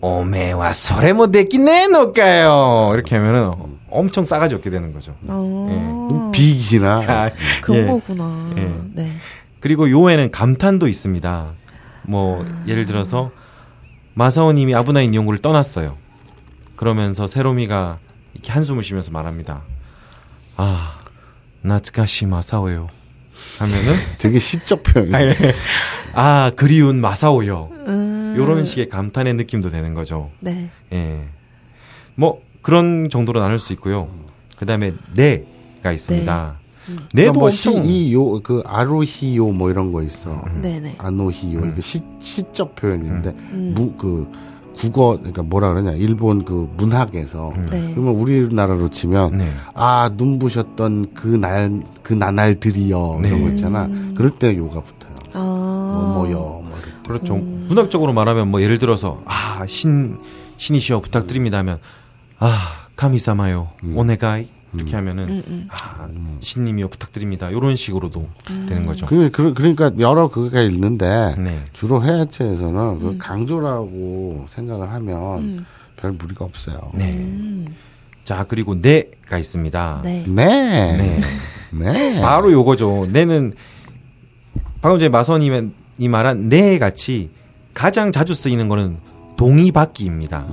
[0.00, 3.52] 오메와 소레모 데끼네노까요 이렇게 하면은
[3.90, 5.14] 엄청 싸가지 없게 되는 거죠.
[5.26, 6.30] 어.
[6.34, 7.04] 비기나.
[7.06, 7.86] 아, 그런 예.
[7.86, 8.50] 거구나.
[8.56, 8.72] 예.
[8.94, 9.12] 네.
[9.60, 11.50] 그리고 요에는 감탄도 있습니다.
[12.04, 13.30] 뭐 예를 들어서
[14.14, 15.96] 마사오님이 아브나인 연구를 떠났어요.
[16.76, 17.98] 그러면서 세로미가
[18.34, 19.62] 이렇게 한숨을 쉬면서 말합니다.
[20.56, 20.98] 아,
[21.62, 22.88] 나츠카시 마사오요.
[23.58, 25.10] 하면은 되게 시적 표현.
[26.14, 27.70] 아 그리운 마사오요.
[27.86, 28.34] 음.
[28.36, 30.30] 요런 식의 감탄의 느낌도 되는 거죠.
[30.40, 30.70] 네.
[30.92, 31.28] 예.
[32.14, 34.08] 뭐 그런 정도로 나눌 수 있고요.
[34.56, 36.58] 그다음에 네가 있습니다.
[37.12, 40.42] 네도 뭐 엄청 시, 이, 요, 그, 아로히요 뭐 이런 거 있어.
[40.60, 40.96] 네네.
[40.98, 41.60] 아노히요.
[41.60, 43.74] 이게 시, 시적 표현인데, 음.
[43.76, 44.30] 무, 그,
[44.76, 45.92] 국어, 그러니까 뭐라 그러냐.
[45.92, 47.52] 일본 그 문학에서.
[47.70, 47.92] 네.
[47.94, 49.52] 그러면 우리나라로 치면, 네.
[49.74, 53.20] 아, 눈부셨던 그 날, 그 나날들이여.
[53.22, 53.28] 네.
[53.28, 53.88] 이런 거 있잖아.
[54.16, 55.12] 그럴 때 요가 붙어요.
[55.34, 56.12] 아.
[56.14, 56.38] 뭐, 뭐여.
[56.38, 57.02] 뭐 이럴 때.
[57.06, 57.36] 그렇죠.
[57.36, 60.18] 문학적으로 말하면 뭐 예를 들어서 아, 신
[60.56, 61.78] 신이시여 부탁드립니다 하면
[62.38, 63.68] 아, 카미사마요.
[63.94, 65.68] 오네가이 이렇게 하면은 음, 음.
[65.70, 66.08] 아,
[66.40, 67.52] 신님이여 부탁드립니다.
[67.52, 68.28] 요런 식으로도
[68.68, 69.06] 되는 거죠.
[69.06, 71.62] 그, 그, 그러니까 여러 그가 있는데, 네.
[71.72, 75.66] 주로 해야체에서는 그 강조라고 생각을 하면
[75.96, 76.90] 별 무리가 없어요.
[76.94, 77.12] 네.
[77.12, 77.74] 음.
[78.24, 80.00] 자, 그리고 네가 있습니다.
[80.04, 80.24] 네.
[80.26, 80.96] 네.
[80.96, 81.20] 네.
[81.78, 82.20] 네.
[82.20, 83.08] 바로 요거죠.
[83.10, 83.54] 네는
[84.80, 87.30] 방금 전에 마선님이 이 말한 네 같이
[87.74, 88.98] 가장 자주 쓰이는 거는
[89.36, 90.46] 동의받기입니다.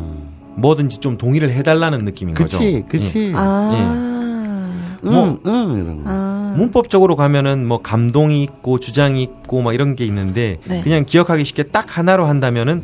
[0.62, 2.58] 뭐든지 좀 동의를 해달라는 느낌인 거죠.
[2.58, 3.34] 그치, 그치.
[3.36, 4.96] 아.
[5.06, 6.10] 응, 뭐- 응, 이런 거.
[6.10, 6.56] 아.
[6.58, 10.82] 문법적으로 가면은 뭐 감동이 있고 주장이 있고 막 이런 게 있는데 네.
[10.82, 12.84] 그냥 기억하기 쉽게 딱 하나로 한다면은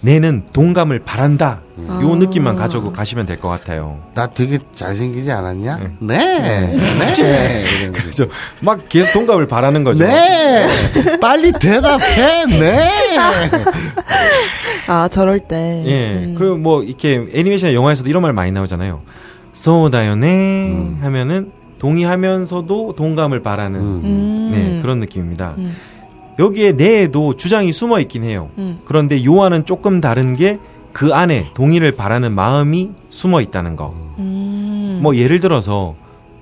[0.00, 1.60] 내는 동감을 바란다.
[1.78, 2.16] 요 아.
[2.16, 3.98] 느낌만 가지고 가시면 될 것 같아요.
[4.14, 5.78] 나 되게 잘생기지 않았냐?
[6.00, 6.16] 네.
[6.18, 7.90] 네.
[7.92, 8.26] 그죠?
[8.60, 10.04] 막 계속 동감을 바라는 거죠.
[10.06, 10.66] 네.
[11.20, 12.46] 빨리 대답해.
[12.46, 12.88] 네.
[14.86, 15.82] 아, 저럴 때.
[15.86, 16.24] 예.
[16.24, 16.34] 음.
[16.38, 19.02] 그리고 뭐 이렇게 애니메이션 영화에서도 이런 말 많이 나오잖아요.
[19.52, 20.98] 소다요네 음.
[21.02, 24.50] 하면은 동의하면서도 동감을 바라는 음.
[24.52, 25.54] 네, 그런 느낌입니다.
[26.38, 26.44] 음.
[26.44, 28.50] 여기에 내에도 주장이 숨어 있긴 해요.
[28.58, 28.80] 음.
[28.84, 30.58] 그런데 요와는 조금 다른 게
[30.96, 33.94] 그 안에 동의를 바라는 마음이 숨어 있다는 거.
[34.18, 35.00] 음.
[35.02, 35.94] 뭐 예를 들어서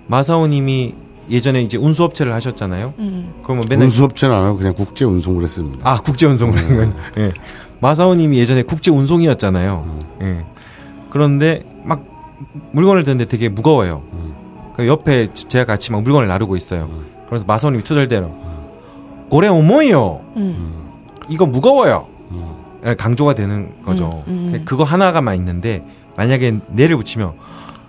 [0.06, 0.94] 마사오님이
[1.28, 2.94] 예전에 이제 운수업체를 하셨잖아요.
[3.00, 3.34] 음.
[3.42, 5.80] 그러면 맨날 운수업체는 안 하고 그냥 국제 운송을 했습니다.
[5.82, 7.32] 아 국제 운송은 예.
[7.80, 9.98] 마사오님이 예전에 국제 운송이었잖아요.
[10.22, 10.44] 예.
[11.10, 12.04] 그런데 막
[12.70, 14.04] 물건을 드는데 되게 무거워요.
[14.76, 16.88] 그 옆에 제가 같이 막 물건을 나르고 있어요.
[17.26, 18.32] 그래서 마사오님이 투덜대로
[19.34, 20.20] 고래 오모이요.
[20.36, 20.92] 음.
[21.28, 22.06] 이거 무거워요.
[22.30, 22.54] 음.
[22.96, 24.22] 강조가 되는 거죠.
[24.28, 24.62] 음, 음.
[24.64, 25.84] 그거 하나가만 있는데
[26.16, 27.32] 만약에 내를 붙이면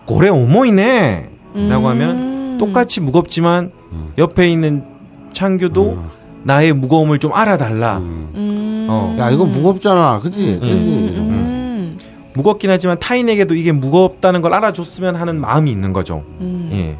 [0.05, 1.29] 고래 오모이네.
[1.69, 2.57] 라고 하면 음.
[2.59, 4.11] 똑같이 무겁지만 음.
[4.17, 4.85] 옆에 있는
[5.33, 6.09] 창규도 음.
[6.41, 7.99] 나의 무거움을 좀 알아달라.
[7.99, 8.31] 음.
[8.33, 8.87] 음.
[8.89, 9.15] 어.
[9.19, 10.57] 야 이거 무겁잖아, 그지?
[10.59, 10.73] 그지?
[10.73, 11.99] 음.
[12.33, 16.23] 무겁긴 하지만 타인에게도 이게 무겁다는 걸 알아줬으면 하는 마음이 있는 거죠.
[16.41, 16.69] 음.
[16.71, 16.97] 예.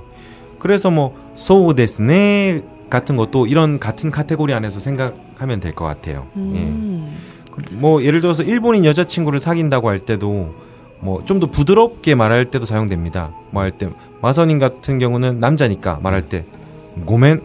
[0.60, 6.28] 그래서 뭐 소우데스네 같은 것도 이런 같은 카테고리 안에서 생각하면 될 것 같아요.
[6.36, 6.54] 음.
[6.56, 7.76] 예.
[7.76, 10.54] 뭐 예를 들어서 일본인 여자친구를 사귄다고 할 때도
[11.00, 13.32] 뭐 좀 더 부드럽게 말할 때도 사용됩니다.
[13.52, 13.90] 뭐 할 때
[14.22, 16.46] 마선인 같은 경우는 남자니까 말할 때
[17.06, 17.42] 고멘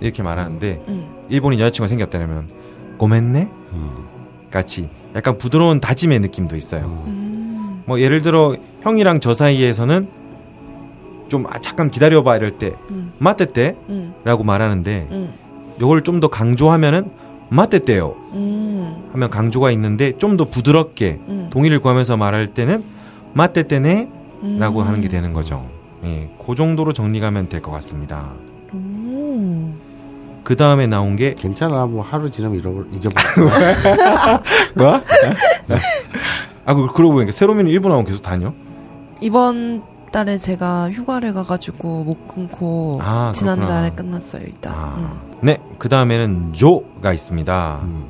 [0.00, 1.06] 이렇게 말하는데 음.
[1.28, 2.48] 일본인 여자친구가 생겼다면
[2.98, 3.90] 고멘네 음.
[4.50, 7.02] 같이 약간 부드러운 다짐의 느낌도 있어요.
[7.06, 7.82] 음.
[7.86, 10.08] 뭐 예를 들어 형이랑 저 사이에서는
[11.28, 13.12] 좀 아, 잠깐 기다려봐 이럴 때 음.
[13.18, 14.46] 맞대때라고 음.
[14.46, 15.32] 말하는데 음.
[15.80, 17.10] 요걸 좀 더 강조하면은
[17.50, 19.08] 맞대때요 음.
[19.12, 21.48] 하면 강조가 있는데 좀 더 부드럽게 음.
[21.50, 22.82] 동의를 구하면서 말할 때는
[23.34, 24.86] 맞대때네라고 음.
[24.86, 25.68] 하는 게 되는 거죠.
[26.04, 28.30] 예, 그 정도로 정리가면 될 것 같습니다.
[28.74, 29.74] 음.
[30.44, 33.24] 그 다음에 나온 게 괜찮아, 뭐 하루 지나면 잃어버 잊어버려.
[34.76, 35.00] 뭐?
[36.66, 38.52] 아, 그- 그러고 보니까 세로미는 일본 하고 계속 다녀?
[39.20, 39.82] 이번
[40.14, 43.90] 달에 제가 휴가를 가가지고 못 끊고 아, 지난달에.
[43.90, 44.72] 끝났어요 일단.
[44.72, 44.94] 아.
[44.96, 45.38] 음.
[45.42, 47.80] 네, 그 다음에는 조가 있습니다.
[47.82, 48.06] 음.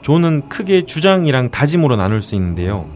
[0.00, 2.86] 조는 크게 주장이랑 다짐으로 나눌 수 있는데요.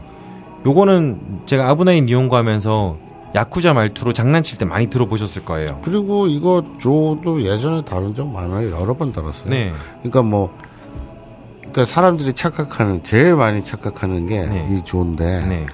[0.65, 2.97] 요거는 제가 아브나인 니온고 하면서
[3.35, 5.79] 야쿠자 말투로 장난칠 때 많이 들어보셨을 거예요.
[5.83, 8.71] 그리고 이거 조도 예전에 다룬 적 많아요.
[8.71, 9.51] 여러 번 다뤘어요.
[9.51, 9.71] 네.
[9.99, 10.51] 그러니까 뭐,
[11.59, 14.83] 그러니까 사람들이 착각하는 제일 많이 착각하는 게이 네.
[14.83, 15.67] 조인데 네.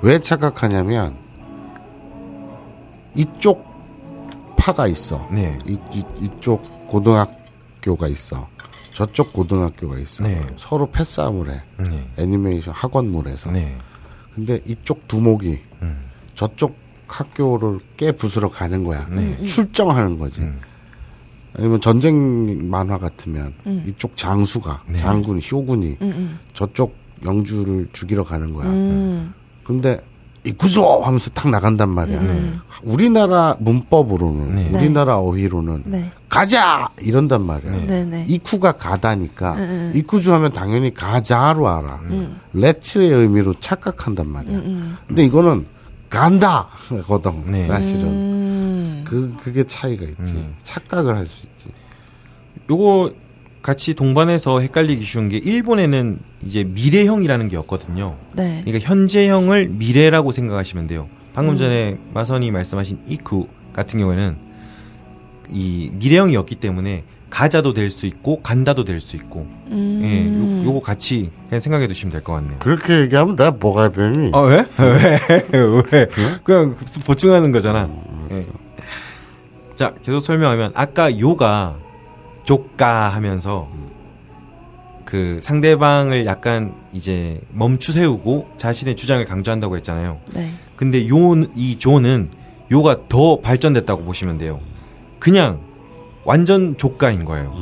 [0.00, 1.25] 왜 착각하냐면
[3.16, 3.64] 이쪽
[4.56, 5.26] 파가 있어.
[5.32, 5.56] 네.
[5.66, 8.48] 이, 이, 이 쪽 고등학교가 있어.
[8.92, 10.24] 저쪽 고등학교가 있어.
[10.24, 10.40] 네.
[10.56, 11.62] 서로 패싸움을 해.
[11.90, 12.08] 네.
[12.16, 13.50] 애니메이션 학원물에서.
[13.50, 13.76] 네.
[14.34, 15.98] 근데 이쪽 두목이 음.
[16.34, 16.76] 저쪽
[17.08, 19.06] 학교를 깨 부수러 가는 거야.
[19.10, 19.44] 네.
[19.44, 20.42] 출정하는 거지.
[20.42, 20.60] 음.
[21.54, 23.84] 아니면 전쟁 만화 같으면 음.
[23.86, 24.96] 이쪽 장수가 네.
[24.96, 26.12] 장군 쇼군이 음.
[26.16, 26.38] 음.
[26.52, 26.94] 저쪽
[27.24, 28.68] 영주를 죽이러 가는 거야.
[28.68, 29.32] 음.
[29.64, 30.15] 근데 이
[30.52, 32.20] 구조 하면서 탁 나간단 말이야.
[32.20, 32.60] 음.
[32.82, 34.70] 우리나라 문법으로는 네.
[34.78, 36.10] 우리나라 어휘로는 네.
[36.28, 37.70] 가자 이런단 말이야.
[37.72, 37.86] 네.
[37.86, 38.24] 네네.
[38.28, 39.56] 이쿠가 가다니까.
[39.94, 42.00] 이쿠주 하면 당연히 가자로 알아.
[42.10, 42.40] 음.
[42.52, 44.56] 레츠의 의미로 착각한단 말이야.
[44.58, 44.62] 음.
[44.66, 44.96] 음.
[45.06, 45.66] 근데 이거는
[46.10, 46.68] 간다
[47.06, 47.66] 거든 네.
[47.66, 49.04] 사실은 음.
[49.06, 50.34] 그 그게 차이가 있지.
[50.34, 50.54] 음.
[50.62, 51.68] 착각을 할 수 있지.
[52.70, 53.12] 요거
[53.66, 58.16] 같이 동반해서 헷갈리기 쉬운 게 일본에는 이제 미래형이라는 게 없거든요.
[58.36, 58.62] 네.
[58.64, 61.08] 그러니까 현재형을 미래라고 생각하시면 돼요.
[61.34, 64.36] 방금 전에 마선이 말씀하신 이쿠 같은 경우에는
[65.50, 70.00] 이 미래형이었기 때문에 가자도 될 수 있고 간다도 될 수 있고 음.
[70.04, 72.60] 예, 요, 요거 같이 그냥 생각해 두시면 될 것 같네요.
[72.60, 74.30] 그렇게 얘기하면 내가 뭐가 되니?
[74.32, 74.64] 아 왜?
[74.78, 75.20] 왜?
[75.92, 76.06] 왜?
[76.44, 77.90] 그냥 보충하는 거잖아.
[78.30, 78.44] 예.
[79.74, 81.78] 자 계속 설명하면 아까 요가
[82.46, 83.68] 조까 하면서
[85.04, 90.18] 그 상대방을 약간 이제 멈추 세우고 자신의 주장을 강조한다고 했잖아요.
[90.34, 90.50] 네.
[90.76, 92.30] 근데 요 이 조는
[92.72, 94.60] 요가 더 발전됐다고 보시면 돼요.
[95.18, 95.60] 그냥
[96.24, 97.54] 완전 조가인 거예요.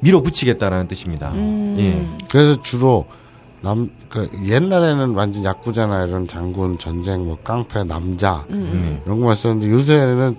[0.00, 1.32] 밀어붙이겠다라는 뜻입니다.
[1.32, 1.76] 음.
[1.78, 2.26] 예.
[2.30, 3.06] 그래서 주로
[3.60, 8.80] 남, 그 옛날에는 완전 야구잖아 이런 장군 전쟁 뭐 깡패 남자 음.
[8.82, 9.02] 네.
[9.04, 10.36] 이런 거만 썼는데 요새는 이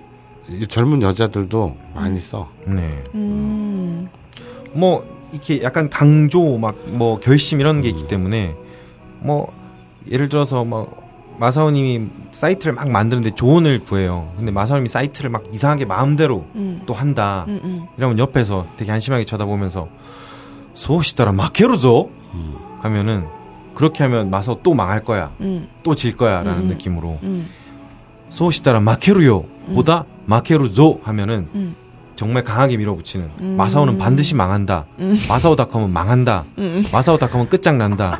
[0.70, 2.50] 젊은 여자들도 많이 써.
[2.66, 3.04] 네.
[3.16, 4.08] 음.
[4.74, 8.56] 뭐 이렇게 약간 강조 막 뭐 결심 이런 게 있기 때문에
[9.20, 9.52] 뭐
[10.10, 11.06] 예를 들어서 뭐
[11.40, 14.32] 마사오님이 사이트를 막 만드는데 조언을 구해요.
[14.38, 16.82] 근데 마사오님이 사이트를 막 이상하게 마음대로 음.
[16.86, 17.46] 또 한다.
[17.48, 17.60] 음.
[17.64, 17.86] 음.
[17.98, 19.88] 이러면 옆에서 되게 한심하게 쳐다보면서
[20.74, 23.26] 소시더라 마케로ぞ하면은
[23.76, 25.32] 그렇게 하면 마사오 또 망할 거야.
[25.42, 25.68] 음.
[25.84, 26.68] 또질 거야라는 음.
[26.70, 27.48] 느낌으로 음.
[28.30, 31.76] 소시더라 마케루요 보다 마케루조 하면은 음.
[32.16, 33.56] 정말 강하게 밀어붙이는 음.
[33.58, 34.86] 마사오는 반드시 망한다.
[35.30, 36.46] 마사오닷컴은 망한다.
[36.58, 36.84] 음.
[36.92, 38.20] 마사오닷컴은 끝장난다.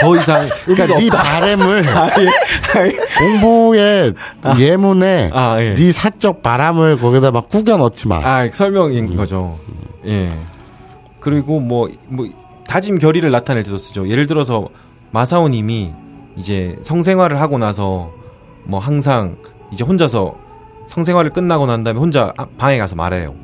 [0.00, 1.08] 더 이상 그러니까 네.
[1.10, 2.96] 바램을 아, 예.
[3.18, 4.14] 공부의
[4.58, 5.74] 예문에 아, 예.
[5.74, 8.16] 네 사적 바람을 거기다 막 구겨 넣지 마.
[8.24, 9.58] 아, 설명인 거죠.
[10.06, 10.38] 예.
[11.20, 12.26] 그리고 뭐, 뭐,
[12.66, 14.08] 다짐 결의를 나타낼 때도 쓰죠.
[14.08, 14.68] 예를 들어서
[15.10, 15.92] 마사오님이
[16.36, 18.10] 이제 성생활을 하고 나서
[18.64, 19.36] 뭐 항상
[19.72, 20.36] 이제 혼자서
[20.94, 23.34] 성생활을 끝나고 난 다음에 혼자 아- 방에 가서 말해요.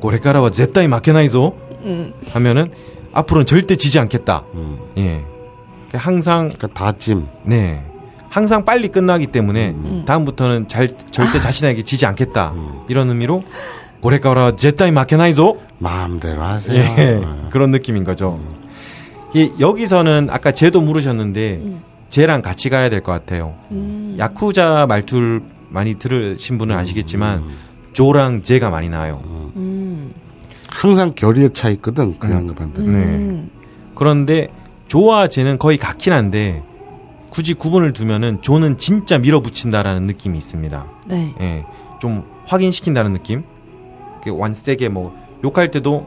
[0.00, 2.12] 고레카라와 제타이 마케나이ぞ음.
[2.32, 2.72] 하면은
[3.12, 4.42] 앞으로는 절대 지지 않겠다.
[4.54, 4.78] 음.
[4.98, 5.24] 예.
[5.94, 7.26] 항상 그러니까 다짐.
[7.44, 7.82] 네.
[8.28, 9.74] 항상 빨리 끝나기 때문에
[10.04, 12.52] 다음부터는 잘 절대 자신에게 지지 않겠다
[12.88, 13.42] 이런 의미로
[14.00, 16.76] 고래가라 제타이 마케나이ぞ마음대로 하세요.
[16.98, 18.38] 예, 그런 느낌인 거죠.
[19.32, 21.62] 이, 여기서는 아까 제도 물으셨는데
[22.10, 23.54] 쟤랑 같이 가야 될 것 같아요.
[24.18, 27.44] 야쿠자 말투를 많이 들으신 분은 아시겠지만
[27.92, 29.22] 조랑 제가 많이 나와요.
[29.56, 30.12] 음.
[30.68, 32.18] 항상 결의에 차 있거든.
[32.18, 32.86] 그냥 그 반대로.
[32.86, 33.50] 음.
[33.94, 34.48] 그런데
[34.88, 36.62] 조와 제는 거의 같긴 한데
[37.30, 40.86] 굳이 구분을 두면은 조는 진짜 밀어붙인다라는 느낌이 있습니다.
[41.08, 41.34] 네.
[41.40, 41.64] 예,
[42.00, 43.44] 좀 확인시킨다는 느낌.
[44.12, 46.06] 이렇게 완 세게 뭐 욕할 때도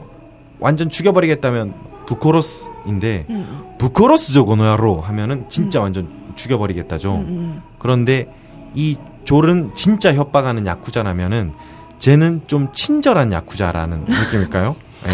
[0.58, 1.74] 완전 죽여버리겠다면
[2.06, 3.62] 부코로스인데 음.
[3.78, 7.14] 부코로스죠 고노야로 하면은 진짜 완전 죽여버리겠다죠.
[7.16, 7.62] 음.
[7.78, 8.32] 그런데
[8.74, 11.52] 이 졸은 진짜 협박하는 야쿠자라면은
[11.98, 14.74] 쟤는 좀 친절한 야쿠자라는 느낌일까요?
[15.06, 15.10] 예.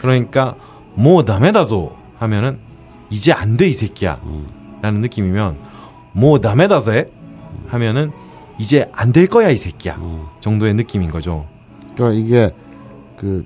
[0.00, 0.54] 그러니까
[0.94, 2.58] 뭐 다메다ぞ하면은
[3.10, 4.20] 이제 안 돼 이 새끼야
[4.82, 5.56] 라는 느낌이면
[6.12, 8.12] 뭐 다메다ぜ하면은
[8.58, 9.98] 이제 안 될 거야 이 새끼야
[10.40, 11.46] 정도의 느낌인 거죠.
[11.96, 12.50] 그러니까 이게
[13.18, 13.44] 그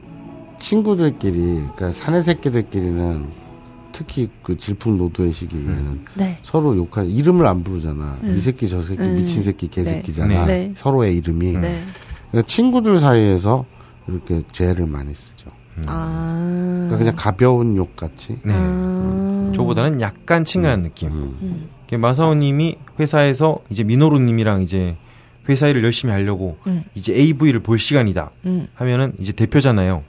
[0.58, 3.26] 친구들끼리, 그러니까 사내 새끼들끼리는
[3.92, 6.38] 특히 그 질풍 노도의 시기에는 네.
[6.42, 8.18] 서로 욕할 이름을 안 부르잖아.
[8.24, 9.16] 이 새끼 저 새끼 음.
[9.16, 10.46] 미친 새끼 개새끼잖아.
[10.46, 10.72] 네.
[10.76, 11.52] 서로의 이름이.
[11.52, 11.84] 네.
[12.30, 13.64] 그러니까 친구들 사이에서
[14.06, 15.50] 이렇게 죄를 많이 쓰죠.
[15.86, 16.34] 아.
[16.88, 18.38] 그러니까 그냥 가벼운 욕 같이.
[18.44, 18.52] 네.
[18.54, 19.52] 아.
[19.54, 21.10] 저보다는 약간 친근한 느낌.
[21.10, 21.68] 음.
[21.96, 24.96] 마사오님이 회사에서 이제 미노루님이랑 이제
[25.48, 26.84] 회사 일을 열심히 하려고 음.
[26.94, 28.66] 이제 AV를 볼 시간이다 음.
[28.74, 30.02] 하면은 이제 대표잖아요.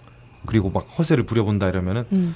[0.46, 2.36] 그리고 막 허세를 부려본다 이러면은 음.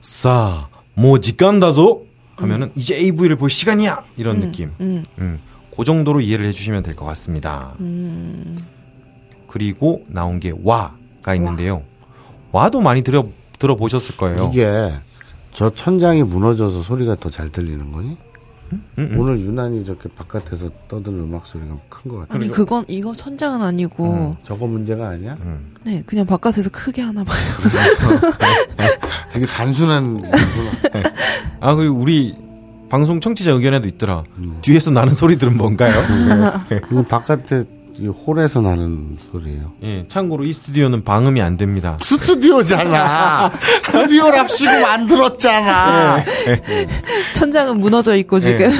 [0.00, 0.68] 싸,
[1.00, 4.70] 뭐 직간다ぞ하면은 이제 AV를 볼 시간이야 이런 느낌.
[4.80, 5.04] 음.
[5.18, 5.38] 음,
[5.76, 7.74] 그 정도로 이해를 해주시면 될 것 같습니다.
[7.80, 8.58] 음.
[9.46, 11.82] 그리고 나온 게 와가 있는데요.
[12.52, 13.26] 와 도 많이 들어
[13.58, 14.50] 들어보셨을 거예요.
[14.52, 14.90] 이게
[15.52, 18.16] 저 천장이 무너져서 소리가 더 잘 들리는 거니?
[18.98, 22.34] 음, 오늘 유난히 저렇게 바깥에서 떠드는 음악 소리가 큰 것 같아.
[22.36, 25.36] 아니 그건 이거 천장은 아니고 저거 문제가 아니야?
[25.40, 25.74] 음.
[25.84, 27.36] 네 그냥 바깥에서 크게 하나 봐요.
[29.30, 31.12] 되게 단순한 단순한-
[31.60, 32.34] 아 그리고 우리
[32.88, 34.24] 방송 청취자 의견에도 있더라.
[34.38, 34.58] 음.
[34.62, 35.92] 뒤에서 나는 소리들은 뭔가요?
[36.90, 37.64] 이거 바깥에
[37.98, 39.72] 이 홀에서 나는 소리예요.
[39.84, 41.96] 예, 참고로 이 스튜디오는 방음이 안 됩니다.
[42.00, 43.50] 스튜디오잖아.
[43.86, 46.24] 스튜디오랍시고 만들었잖아.
[47.34, 48.70] 천장은 무너져 있고 지금.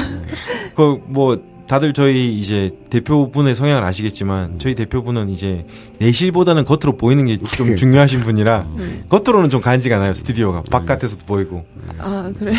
[0.75, 1.37] 그 뭐
[1.71, 5.65] 다들 저희 이제 대표분의 성향을 아시겠지만 저희 대표분은 이제
[5.99, 8.67] 내실보다는 겉으로 보이는 게 좀 중요하신 분이라
[9.07, 11.63] 겉으로는 좀 간지가 나요 스튜디오가 바깥에서도 보이고
[11.97, 12.57] 아 그래요?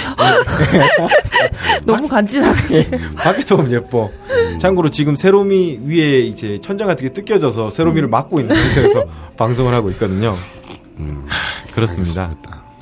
[1.84, 2.90] 너무 간지나네.
[3.16, 4.10] 밖에서 보면 예뻐.
[4.58, 9.04] 참고로 지금 세로미 위에 이제 천장 같은 게 뜯겨져서 세로미를 막고 있는 상태에서
[9.36, 10.34] 방송을 하고 있거든요.
[11.74, 12.32] 그렇습니다.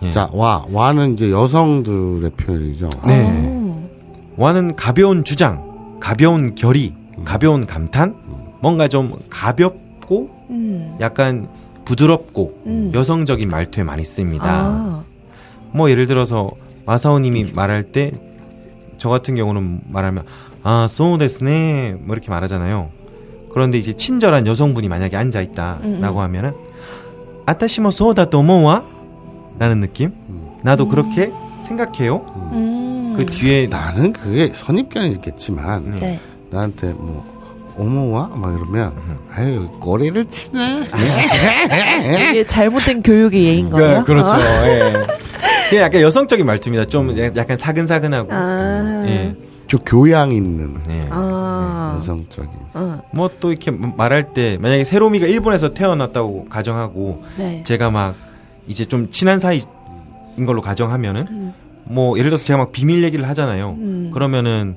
[0.03, 0.11] 예.
[0.13, 0.65] 자, 와.
[0.71, 2.89] 와는 이제 여성들의 표현이죠.
[3.07, 3.89] 네.
[4.37, 5.70] 와는 가벼운 주장,
[6.01, 6.95] 가벼운 결의,
[7.25, 8.15] 가벼운 감탄,
[8.61, 10.97] 뭔가 좀 가볍고 음.
[11.01, 11.49] 약간
[11.85, 12.93] 부드럽고 음.
[12.95, 14.47] 여성적인 말투에 많이 씁니다.
[14.49, 15.05] 아.
[15.73, 16.51] 뭐 예를 들어서
[16.87, 18.31] 마사오님이 말할 때
[19.01, 20.25] 저 같은 경우는 말하면
[20.63, 22.91] 아 소데스네 뭐 이렇게 말하잖아요.
[23.51, 26.53] 그런데 이제 친절한 여성분이 만약에 앉아 있다라고 하면은
[27.47, 28.85] 아타시모 소다 또모와
[29.59, 30.13] 라는 느낌.
[30.63, 31.33] 나도 그렇게
[31.67, 32.27] 생각해요.
[33.21, 33.27] 음.
[33.27, 36.21] 그 뒤에 나는 그게 선입견이 있겠지만 네.
[36.51, 37.25] 나한테 뭐
[37.79, 38.93] 어머와 막 이러면
[39.33, 40.89] 아유 꼬리를 치네.
[42.31, 44.01] 이게 잘못된 교육의 예인 거예요?
[44.01, 44.29] 그, 그렇죠.
[44.31, 44.67] 어.
[44.67, 44.93] 예.
[45.65, 46.85] 그게 약간 여성적인 말투입니다.
[46.87, 48.29] 좀 약간 사근사근하고.
[48.33, 49.05] 아.
[49.07, 49.35] 예.
[49.67, 51.07] 좀 교양 있는 예.
[51.11, 51.95] 아.
[51.97, 52.51] 여성적인.
[52.75, 53.01] 어.
[53.13, 57.63] 뭐또 이렇게 말할 때 만약에 세로미가 일본에서 태어났다고 가정하고 네.
[57.65, 58.17] 제가 막
[58.67, 59.65] 이제 좀 친한 사이인
[60.45, 61.55] 걸로 가정하면은 음.
[61.91, 63.77] 뭐 예를 들어서 제가 막 비밀 얘기를 하잖아요.
[63.79, 64.11] 음.
[64.13, 64.77] 그러면은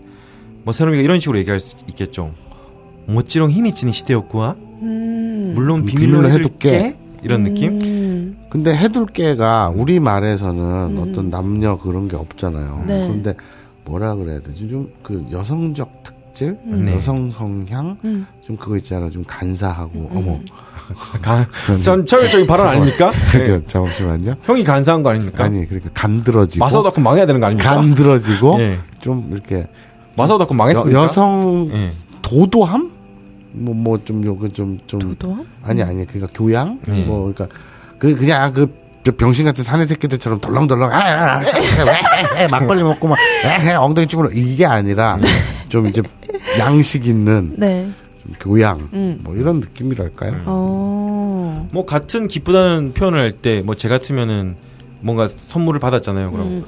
[0.64, 2.34] 뭐 세로미가 이런 식으로 얘기할 수 있겠죠.
[3.06, 5.52] 모찌롱 힘이 찌는 시대였구와 음.
[5.56, 6.70] 물론 비밀로 비밀로 해둘게.
[6.78, 7.82] 해둘게 이런 느낌.
[7.82, 8.38] 음.
[8.50, 12.84] 근데 해둘게가 우리 말에서는 어떤 남녀 그런 게 없잖아요.
[12.88, 13.08] 네.
[13.08, 13.36] 그런데
[13.86, 14.68] 뭐라 그래야 되지?
[14.70, 16.96] 좀 그 여성적 특질, 네.
[16.96, 18.26] 여성 성향, 음.
[18.42, 19.10] 좀 그거 있잖아.
[19.10, 20.40] 좀 간사하고 어머.
[21.22, 21.46] 가,
[21.84, 23.12] 전 철저히 발언 아닙니까?
[23.34, 23.40] 네.
[23.46, 24.36] 그러니까 잠시만요.
[24.44, 25.44] 형이 간사한 거 아닙니까?
[25.46, 27.76] 아니 그러니까 간드러지고 마사오다크 망해야 되는 거 아닙니까?
[27.76, 28.80] 간드러지고 예.
[29.00, 29.68] 좀 이렇게
[30.18, 31.04] 마사오다크 여, 망했습니까?
[31.04, 31.92] 여성 예.
[32.22, 32.92] 도도함?
[33.56, 35.46] 뭐 뭐 좀 요거 좀 좀 도도함?
[35.64, 37.04] 아니 아니 그러니까 교양 네.
[37.06, 37.56] 뭐 그러니까
[38.00, 38.68] 그 그냥 그
[39.18, 44.66] 병신 같은 사내 새끼들처럼 덜렁덜렁 아, 아, 아, 막걸리 먹고 막 에, 엉덩이 쭈그러 이게
[44.66, 45.18] 아니라
[45.68, 46.02] 좀 이제
[46.58, 47.90] 양식 있는 네.
[48.24, 49.20] 좀 교양 음.
[49.24, 50.42] 뭐 이런 느낌이랄까요?
[50.46, 51.68] 어.
[51.72, 54.56] 뭐 같은 기쁘다는 표현을 할 때 뭐 제 같으면은
[55.02, 56.32] 뭔가 선물을 받았잖아요.
[56.32, 56.66] 그럼 음.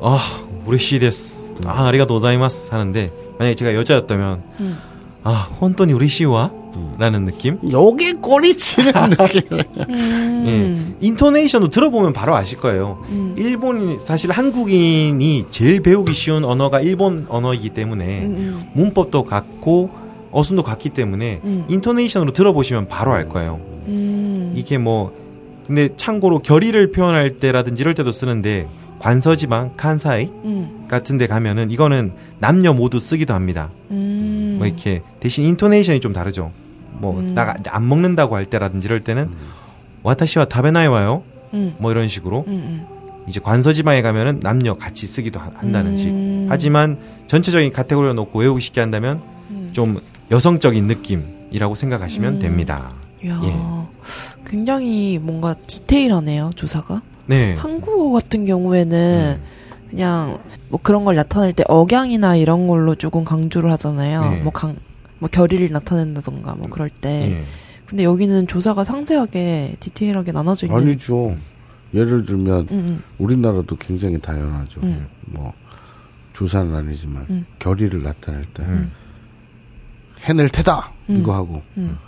[0.00, 0.18] 아
[0.64, 4.78] 우레시 데스 아 아리가또 고자이마스 하는데 만약에 제가 여자였다면 음.
[5.24, 6.52] 아 혼돈이 우리 시와
[6.98, 9.42] 라는 느낌 여기 꼬리치는 느낌.
[9.88, 10.44] 음.
[10.46, 10.94] 예.
[11.04, 13.34] 인토네이션도 들어보면 바로 아실 거예요 음.
[13.36, 18.62] 일본이 사실 한국인이 제일 배우기 쉬운 언어가 일본 언어이기 때문에 음.
[18.74, 19.90] 문법도 같고
[20.30, 21.64] 어순도 같기 때문에 음.
[21.68, 24.52] 인토네이션으로 들어보시면 바로 알 거예요 음.
[24.54, 25.12] 이게 뭐
[25.66, 28.66] 근데 참고로 결의를 표현할 때라든지 이럴 때도 쓰는데
[29.00, 30.86] 관서지방 칸사이 음.
[30.88, 33.70] 같은 데 가면은 이거는 남녀 모두 쓰기도 합니다.
[33.90, 34.56] 음.
[34.58, 36.50] 뭐 이렇게 대신 인토네이션이 좀 다르죠.
[36.94, 37.32] 뭐 음.
[37.34, 39.28] 나안 먹는다고 할 때라든지 이럴 때는
[40.02, 41.22] 와타시와 타베나이 와요.
[41.54, 41.74] 음.
[41.78, 42.86] 뭐 이런 식으로 음.
[43.28, 45.96] 이제 관서지방에 가면은 남녀 같이 쓰기도 한- 한다는 음.
[45.96, 46.46] 식.
[46.50, 49.20] 하지만 전체적인 카테고리로 놓고 외우기 쉽게 한다면
[49.50, 49.68] 음.
[49.72, 50.00] 좀
[50.30, 52.38] 여성적인 느낌이라고 생각하시면 음.
[52.38, 52.92] 됩니다.
[53.26, 53.54] 야, 예.
[54.46, 57.02] 굉장히 뭔가 디테일하네요 조사가.
[57.26, 57.54] 네.
[57.54, 59.44] 한국어 같은 경우에는 음.
[59.90, 64.30] 그냥 뭐 그런 걸 나타낼 때 억양이나 이런 걸로 조금 강조를 하잖아요.
[64.30, 64.40] 네.
[64.42, 64.76] 뭐 강,
[65.18, 67.30] 뭐 결의를 나타낸다던가 뭐 그럴 때.
[67.30, 67.44] 예.
[67.86, 70.78] 근데 여기는 조사가 상세하게 디테일하게 나눠져 있는.
[70.78, 71.36] 아니죠.
[71.94, 74.80] 예를 들면 음, 우리나라도 굉장히 다양하죠.
[74.82, 75.06] 음.
[75.22, 75.54] 뭐
[76.34, 77.46] 조사는 아니지만 음.
[77.58, 78.92] 결의를 나타낼 때 음.
[80.24, 81.20] 해낼 테다 음.
[81.20, 81.98] 이거 하고 음.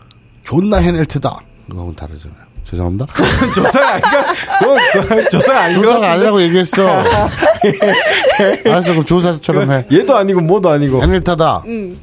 [0.43, 1.39] 존나 해낼 테다
[1.69, 2.51] 이거 하고는 다르잖아요.
[2.65, 3.07] 죄송합니다.
[3.55, 4.25] 조사가 아닌가?
[4.61, 6.13] 그건- 그건 조사가 아닌 것 조사가 같은데.
[6.15, 6.87] 아니라고 얘기했어.
[8.67, 9.87] 알았어 그럼 조사처럼 해.
[9.93, 11.03] 얘도 아니고 뭐도 아니고.
[11.03, 11.63] 해낼 테다.
[11.67, 11.99] 음.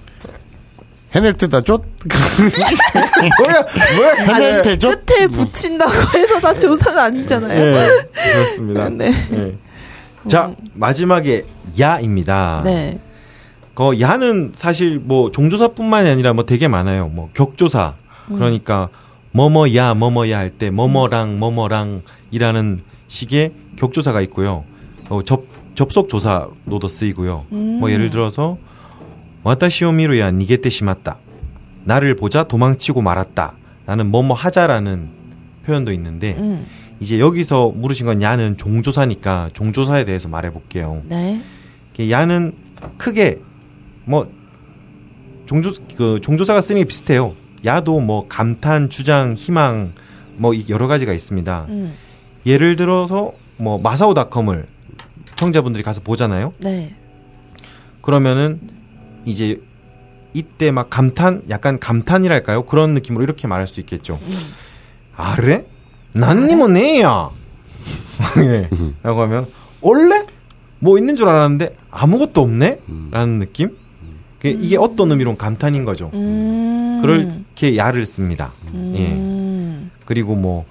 [1.15, 1.83] 해낼 테다 쫓.
[3.39, 4.61] 뭐야, 뭐야, 해낼.
[4.61, 5.05] 테 쫓.
[5.05, 7.75] 끝에 붙인다고 해서 다 조사가 아니잖아요.
[7.75, 8.89] 예, 그렇습니다.
[8.89, 9.11] 네.
[9.33, 9.55] 예.
[10.27, 11.45] 자, 마지막에
[11.79, 12.61] 야입니다.
[12.65, 12.99] 네.
[13.78, 17.09] 그 야는 사실 뭐 종조사뿐만이 아니라 뭐 되게 많아요.
[17.09, 17.93] 뭐 격조사.
[18.25, 18.89] 그러니까
[19.34, 24.65] 뭐뭐야 뭐뭐야 할 때 뭐뭐랑 뭐뭐랑이라는 식의 격조사가 있고요.
[25.09, 25.43] 어, 접
[25.75, 27.45] 접속 조사로도 쓰이고요.
[27.51, 27.78] 음.
[27.80, 28.57] 뭐 예를 들어서
[29.43, 31.19] 와타시오 미루야 니게테 시마다.
[31.84, 33.53] 나를 보자 도망치고 말았다.
[33.86, 35.07] 나는 뭐뭐 하자라는
[35.67, 36.65] 표현도 있는데 음.
[36.99, 41.03] 이제 여기서 물으신 건 야는 종조사니까 종조사에 대해서 말해 볼게요.
[41.05, 41.39] 네.
[41.99, 42.53] 야는
[42.97, 43.41] 크게
[44.07, 44.31] 뭐
[45.45, 47.35] 종조 그 종조사가 쓰는 게 비슷해요.
[47.65, 49.93] 야도 뭐 감탄, 주장, 희망
[50.37, 51.65] 뭐이 여러 가지가 있습니다.
[51.69, 51.93] 음.
[52.45, 54.65] 예를 들어서 뭐 마사오닷컴을
[55.35, 56.53] 청자분들이 가서 보잖아요.
[56.59, 56.95] 네.
[58.01, 58.61] 그러면은
[59.25, 59.61] 이제
[60.33, 62.63] 이때 막 감탄, 약간 감탄이랄까요?
[62.63, 64.19] 그런 느낌으로 이렇게 말할 수 있겠죠.
[65.15, 65.65] 아래?
[66.13, 67.29] 난니뭐 네야.
[68.43, 68.69] 예.
[69.03, 69.47] 라고 하면
[69.81, 70.25] 원래
[70.79, 72.79] 뭐 있는 줄 알았는데 아무것도 없네?
[73.11, 73.75] 라는 느낌?
[74.55, 76.09] 그 이게 어떤 의미로 감탄인 거죠.
[76.13, 76.99] 음.
[77.01, 78.51] 그렇게 야를 씁니다.
[78.73, 79.11] 예.
[79.13, 79.91] 음.
[80.05, 80.65] 그리고 뭐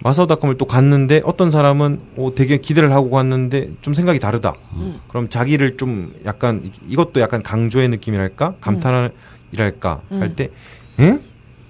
[0.00, 4.52] 마사오닷컴을 또 갔는데 어떤 사람은 오, 되게 기대를 하고 갔는데 좀 생각이 다르다.
[5.08, 10.50] 그럼 자기를 좀 약간 이- 이것도 약간 강조의 느낌이랄까 감탄이랄까 할 때,
[11.00, 11.18] 에?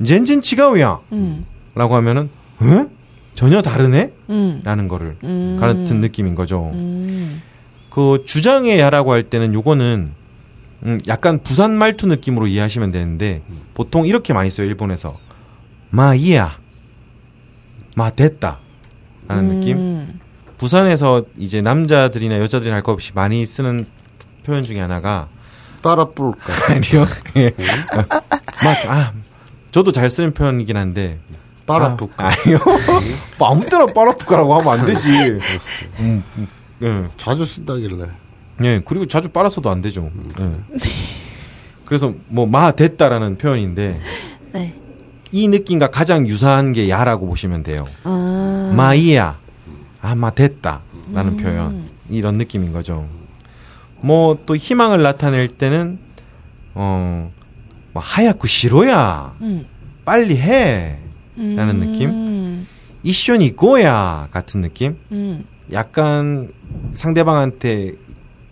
[0.05, 1.45] 젠젠 치가우야 음.
[1.77, 2.29] 라고 하면은
[2.63, 2.87] 에?
[3.37, 4.13] 전혀 다르네?
[4.31, 4.61] 음.
[4.65, 5.57] 라는 거를 음.
[5.61, 6.71] 같은 느낌인 거죠.
[6.75, 7.41] 음.
[7.91, 10.11] 그 주장의 야라고 할 때는 요거는
[10.85, 15.19] 음, 약간 부산 말투 느낌으로 이해하시면 되는데 보통 이렇게 많이 써요 일본에서
[15.91, 16.59] 마 이야
[17.97, 18.59] 마 됐다
[19.27, 20.21] 라는 느낌 음.
[20.59, 23.87] 부산에서 이제 남자들이나 여자들이나 할것 없이 많이 쓰는
[24.45, 25.29] 표현 중에 하나가
[25.83, 26.53] 따라 뿔까.
[26.73, 27.07] 아니요
[27.37, 27.55] 예.
[28.63, 29.13] 막아
[29.71, 31.19] 저도 잘 쓰는 표현이긴 한데
[31.97, 32.27] 뿔까.
[32.27, 32.59] 아, 아니요
[33.39, 35.09] 뭐 아무 때나 빨아프까라고 하면 안 되지
[36.01, 36.49] 음, 음,
[36.83, 37.09] 예.
[37.17, 38.24] 자주 쓴다길래.
[38.63, 40.11] 예, 그리고 자주 빨아서도 안 되죠.
[40.41, 40.51] 예.
[41.85, 44.01] 그래서 뭐 마 됐다라는 표현인데
[44.53, 44.75] 네.
[45.33, 47.87] 이 느낌과 가장 유사한 게 야라고 보시면 돼요.
[48.05, 48.73] 아.
[48.77, 49.39] 마이야.
[50.01, 51.85] 아, 마 됐다라는 표현.
[52.09, 53.07] 이런 느낌인 거죠.
[54.03, 55.99] 뭐 또 희망을 나타낼 때는
[56.75, 57.33] 어,
[57.93, 59.35] 뭐 하얗고 싫어야.
[59.41, 59.67] 음.
[60.05, 60.99] 빨리 해.
[61.37, 62.11] 라는 느낌?
[62.11, 62.67] 음.
[63.03, 64.97] 이쇼니 고야 같은 느낌?
[65.11, 65.45] 음.
[65.73, 66.53] 약간
[66.93, 67.95] 상대방한테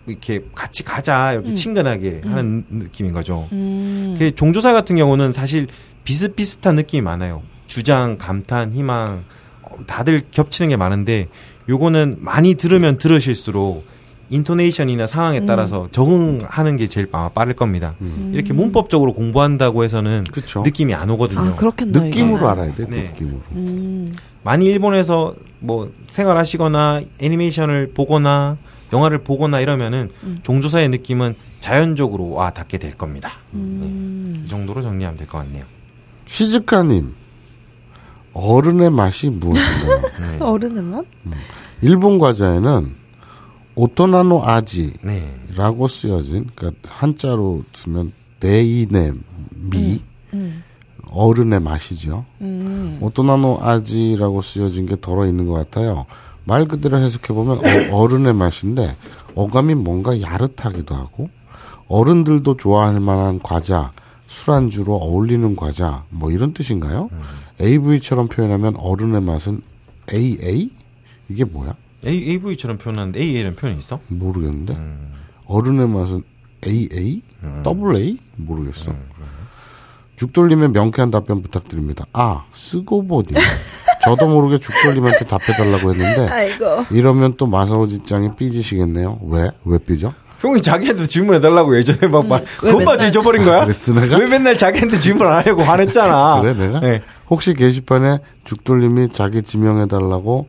[0.05, 1.55] 이렇게 같이 가자 이렇게 음.
[1.55, 3.47] 친근하게 하는 느낌인 거죠.
[3.51, 4.15] 음.
[4.17, 5.67] 그 종조사 같은 경우는 사실
[6.03, 7.41] 비슷비슷한 느낌이 많아요.
[7.67, 9.23] 주장, 감탄, 희망
[9.61, 11.27] 어, 다들 겹치는 게 많은데
[11.69, 13.85] 요거는 많이 들으면 들으실수록
[14.29, 15.45] 인토네이션이나 상황에 음.
[15.45, 17.95] 따라서 적응하는 게 제일 아마 빠를 겁니다.
[18.31, 20.63] 이렇게 문법적으로 공부한다고 해서는 그쵸.
[20.63, 21.39] 느낌이 안 오거든요.
[21.39, 21.55] 아.
[21.59, 22.47] 느낌으로 이거는.
[22.47, 22.85] 알아야 돼.
[22.89, 23.03] 네.
[23.13, 23.41] 느낌으로.
[23.53, 24.07] 음.
[24.41, 28.57] 많이 일본에서 뭐 생활하시거나 애니메이션을 보거나
[28.93, 30.39] 영화를 보거나 이러면은 음.
[30.43, 33.31] 종조사의 느낌은 자연적으로 와 닿게 될 겁니다.
[33.53, 34.43] 음.
[34.45, 35.65] 이 정도로 정리하면 될 것 같네요.
[36.27, 37.13] 시즈카님,
[38.33, 40.01] 어른의 맛이 무엇인가요?
[40.37, 40.39] 네.
[40.39, 41.05] 어른의 맛?
[41.81, 42.95] 일본 과자에는
[43.75, 45.93] 大人の味라고 네.
[45.93, 49.23] 쓰여진 그러니까 한자로 쓰면 대인의
[49.71, 50.01] 미
[50.33, 50.63] 음.
[51.09, 52.25] 어른의 맛이죠.
[52.41, 52.97] 음.
[53.01, 56.05] 大人の味라고 쓰여진 게 더러 있는 것 같아요.
[56.45, 57.59] 말 그대로 해석해 보면
[57.91, 58.95] 어, 른의 맛인데
[59.35, 61.29] 어감이 뭔가 야릇하기도 하고
[61.87, 63.91] 어른들도 좋아할 만한 과자,
[64.27, 67.09] 술안주로 어울리는 과자 뭐 이런 뜻인가요?
[67.61, 69.61] AV처럼 표현하면 어른의 맛은
[70.13, 70.69] AA
[71.29, 71.75] 이게 뭐야?
[72.05, 73.99] A, AV처럼 표현하는데 AA라는 표현이 있어?
[74.07, 74.77] 모르겠는데
[75.45, 76.23] 어른의 맛은
[76.65, 77.21] AA,
[77.63, 78.91] 더블 A 모르겠어.
[80.15, 82.05] 죽돌림의 명쾌한 답변 부탁드립니다.
[82.13, 83.27] 아 쓰고 보니
[84.05, 86.85] 저도 모르게 죽돌림한테 답해달라고 했는데 아이고.
[86.91, 89.19] 이러면 또 마사오지짱이 삐지시겠네요.
[89.29, 89.49] 왜?
[89.65, 90.13] 왜 삐져?
[90.39, 93.61] 형이 자기한테 질문해달라고 예전에 막 말, 왜 그것마저 맨날- 잊어버린 거야?
[93.61, 94.17] 아, 그랬어, 내가?
[94.17, 96.41] 왜 맨날 자기한테 질문 안 하려고 화냈잖아.
[96.43, 96.79] 그래 내가?
[96.81, 97.01] 네.
[97.29, 100.47] 혹시 게시판에 죽돌림이 자기 지명해달라고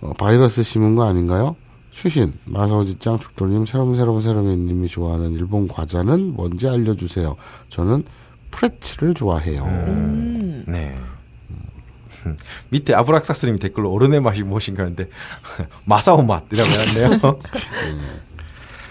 [0.00, 1.54] 어, 바이러스 심은 거 아닌가요?
[1.90, 7.36] 추신 마사오지짱 죽돌림 새롬새롬 새롬이님이 좋아하는 일본 과자는 뭔지 알려주세요.
[7.68, 8.04] 저는
[8.52, 9.64] 프레츠를 좋아해요.
[9.64, 10.64] 음.
[10.66, 10.96] 네.
[12.26, 12.36] 음.
[12.70, 15.08] 밑에 아브락사스님이 댓글로 어른의 맛이 무엇인가 하는데
[15.84, 17.20] 마사오 맛이라고 해놨네요.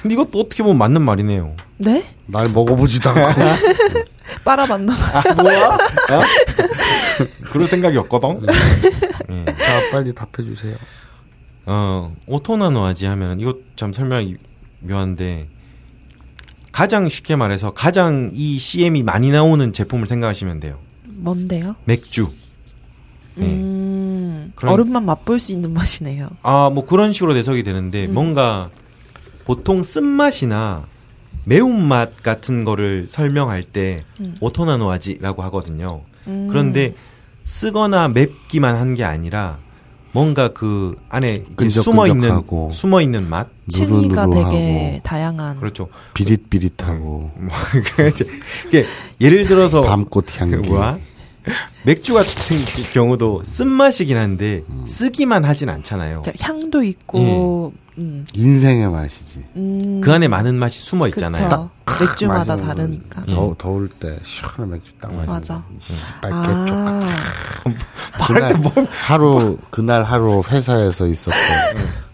[0.02, 1.56] 근데 이것도 어떻게 보면 맞는 말이네요.
[1.78, 2.04] 네?
[2.26, 3.42] 날 먹어보지도 않고
[4.46, 5.20] 빨아봤나 봐.
[5.20, 5.68] 아, 뭐야?
[5.68, 5.78] 어?
[7.52, 8.46] 그럴 생각이 없거든.
[9.32, 9.46] 예.
[9.46, 10.78] 자 빨리 답해주세요.
[11.66, 14.38] 어, 오토나노 아지 하면은 이거 참 설명이
[14.80, 15.50] 묘한데
[16.72, 20.80] 가장 쉽게 말해서 가장 이 CM이 많이 나오는 제품을 생각하시면 돼요.
[21.04, 21.76] 뭔데요?
[21.84, 22.30] 맥주.
[23.40, 23.46] 예.
[23.46, 24.52] 음.
[24.56, 26.30] 그런- 얼음만 맛볼 수 있는 맛이네요.
[26.42, 28.70] 아, 뭐 그런 식으로 해석이 되는데 뭔가
[29.46, 30.86] 보통 쓴맛이나
[31.46, 34.04] 매운맛 같은 거를 설명할 때
[34.42, 36.02] 오토나노 아지라고 하거든요.
[36.50, 36.94] 그런데
[37.46, 39.58] 쓰거나 맵기만 한 게 아니라
[40.12, 42.30] 뭔가 그 안에 숨어 있는.
[42.72, 44.52] 숨어 있는 맛 층위가 누르누르하고.
[44.52, 45.58] 되게 다양한.
[45.58, 45.88] 그렇죠.
[46.14, 47.50] 비릿비릿하고 뭐
[48.10, 48.28] 이제
[48.68, 48.86] 이게
[49.22, 50.70] 예를 들어서 밤꽃 그 향기.
[51.84, 52.58] 맥주 같은
[52.94, 56.22] 경우도 쓴맛이긴 한데 쓰기만 하진 않잖아요.
[56.24, 58.26] 저 향도 있고, 음.
[58.34, 59.46] 인생의 맛이지.
[59.56, 60.02] 음.
[60.02, 61.70] 그 안에 많은 맛이 숨어 있잖아요.
[61.86, 62.06] 그쵸.
[62.06, 63.24] 맥주마다 다르니까.
[63.28, 63.34] 예.
[63.34, 65.64] 더, 더울 때 시원한 맥주 딱 마시는 맞아.
[66.22, 66.76] 개쪽.
[66.78, 71.40] 아, 그날 뭐 하루 그날 하루 회사에서 있었던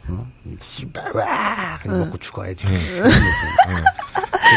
[0.09, 0.27] 어?
[0.61, 2.65] 씨발 와 먹고 죽어야지.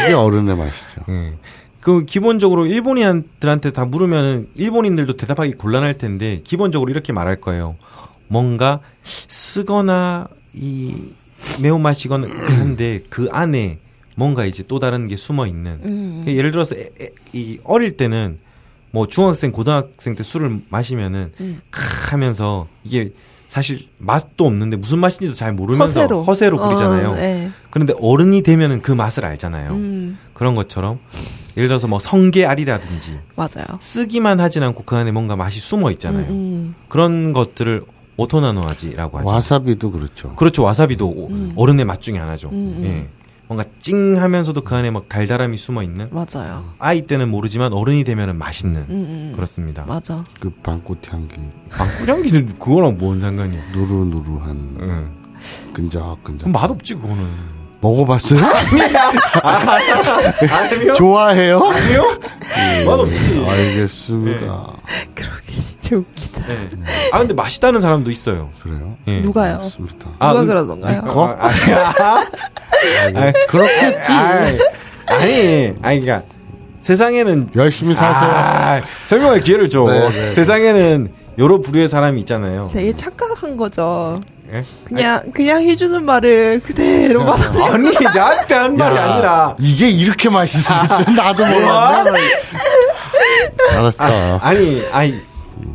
[0.01, 1.01] 그게 어른의 맛이죠.
[1.09, 1.37] 예.
[1.81, 7.75] 그 기본적으로 일본인들한테 다 물으면은 일본인들도 대답하기 곤란할 텐데 기본적으로 이렇게 말할 거예요.
[8.27, 10.93] 뭔가 쓰거나 이
[11.59, 12.27] 매운맛이거나
[12.57, 13.79] 한데 그 안에
[14.15, 15.79] 뭔가 이제 또 다른 게 숨어 있는.
[15.83, 16.23] 음.
[16.27, 18.39] 예를 들어서 에- 에- 이 어릴 때는
[18.91, 21.61] 뭐 중학생 고등학생 때 술을 마시면은 음.
[21.69, 23.13] 크 하면서 이게
[23.47, 26.21] 사실 맛도 없는데 무슨 맛인지도 잘 모르면서 허세로.
[26.23, 27.09] 허세로 부리잖아요.
[27.09, 27.49] 어, 네.
[27.71, 29.71] 그런데 어른이 되면은 그 맛을 알잖아요.
[29.71, 30.99] 음, 그런 것처럼
[31.57, 33.65] 예를 들어서 뭐 성게알이라든지 맞아요.
[33.81, 36.27] 쓰기만 하진 않고 그 안에 뭔가 맛이 숨어 있잖아요.
[36.29, 37.83] 음, 그런 것들을
[38.15, 39.27] 오토나노아지라고 하죠.
[39.27, 40.33] 와사비도 그렇죠.
[40.37, 40.63] 그렇죠.
[40.63, 41.53] 와사비도 오- 음.
[41.57, 42.47] 어른의 맛 중에 하나죠.
[42.49, 42.83] 음, 음.
[42.85, 43.09] 예.
[43.47, 46.69] 뭔가 찡하면서도 그 안에 막 달달함이 숨어 있는 음, 맞아요.
[46.79, 49.31] 아이 때는 모르지만 어른이 되면은 맛있는 음, 음.
[49.35, 49.83] 그렇습니다.
[49.87, 50.23] 맞아.
[50.39, 51.35] 그 밤꽃 향기,
[51.69, 53.59] 방꾸량기는 그거랑 뭔 상관이야?
[53.73, 55.11] 누루누루한, 응.
[55.73, 56.39] 끈적끈적.
[56.47, 57.58] 그럼 맛없지 그거는.
[57.81, 58.39] 먹어봤어요?
[60.51, 60.93] 아니요.
[60.93, 61.59] 좋아해요?
[61.59, 62.19] 아니요.
[62.85, 63.45] 맛없지.
[63.47, 64.67] 알겠습니다.
[65.15, 66.45] 그러게 진짜 웃기다.
[66.47, 66.69] 네.
[67.11, 68.49] 아 근데 맛있다는 사람도 있어요.
[68.61, 68.97] 그래요?
[69.07, 69.21] 예.
[69.21, 69.55] 누가요?
[69.55, 70.09] 알겠습니다.
[70.19, 71.01] 아, 누가 음, 그러던가요?
[71.03, 71.37] 거?
[71.39, 71.49] 아,
[73.03, 73.23] 아니야.
[73.23, 74.11] 아니, 그렇겠지.
[74.11, 74.57] 아니,
[75.07, 76.23] 아니, 아니, 그러니까
[76.79, 78.29] 세상에는 열심히 사세요.
[78.29, 79.83] 아, 설명할 기회를 줘.
[79.83, 80.29] 네, 네.
[80.31, 82.69] 세상에는 여러 부류의 사람이 있잖아요.
[82.71, 84.19] 되게 착각한 거죠.
[84.51, 84.63] 예?
[84.83, 87.67] 그냥 그냥 해주는 말을 그대로 받아.
[87.73, 90.75] 아니 나한테 한 말이 야, 아니라 이게 이렇게 맛있을
[91.05, 92.19] 줄 나도 몰랐네.
[93.77, 94.39] 알았어.
[94.41, 95.19] 아니 아니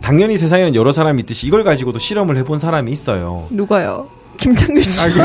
[0.00, 3.46] 당연히 세상에는 여러 사람이 있듯이 이걸 가지고도 실험을 해본 사람이 있어요.
[3.50, 4.08] 누가요?
[4.38, 5.00] 김창규 씨.
[5.02, 5.22] 아, 그래.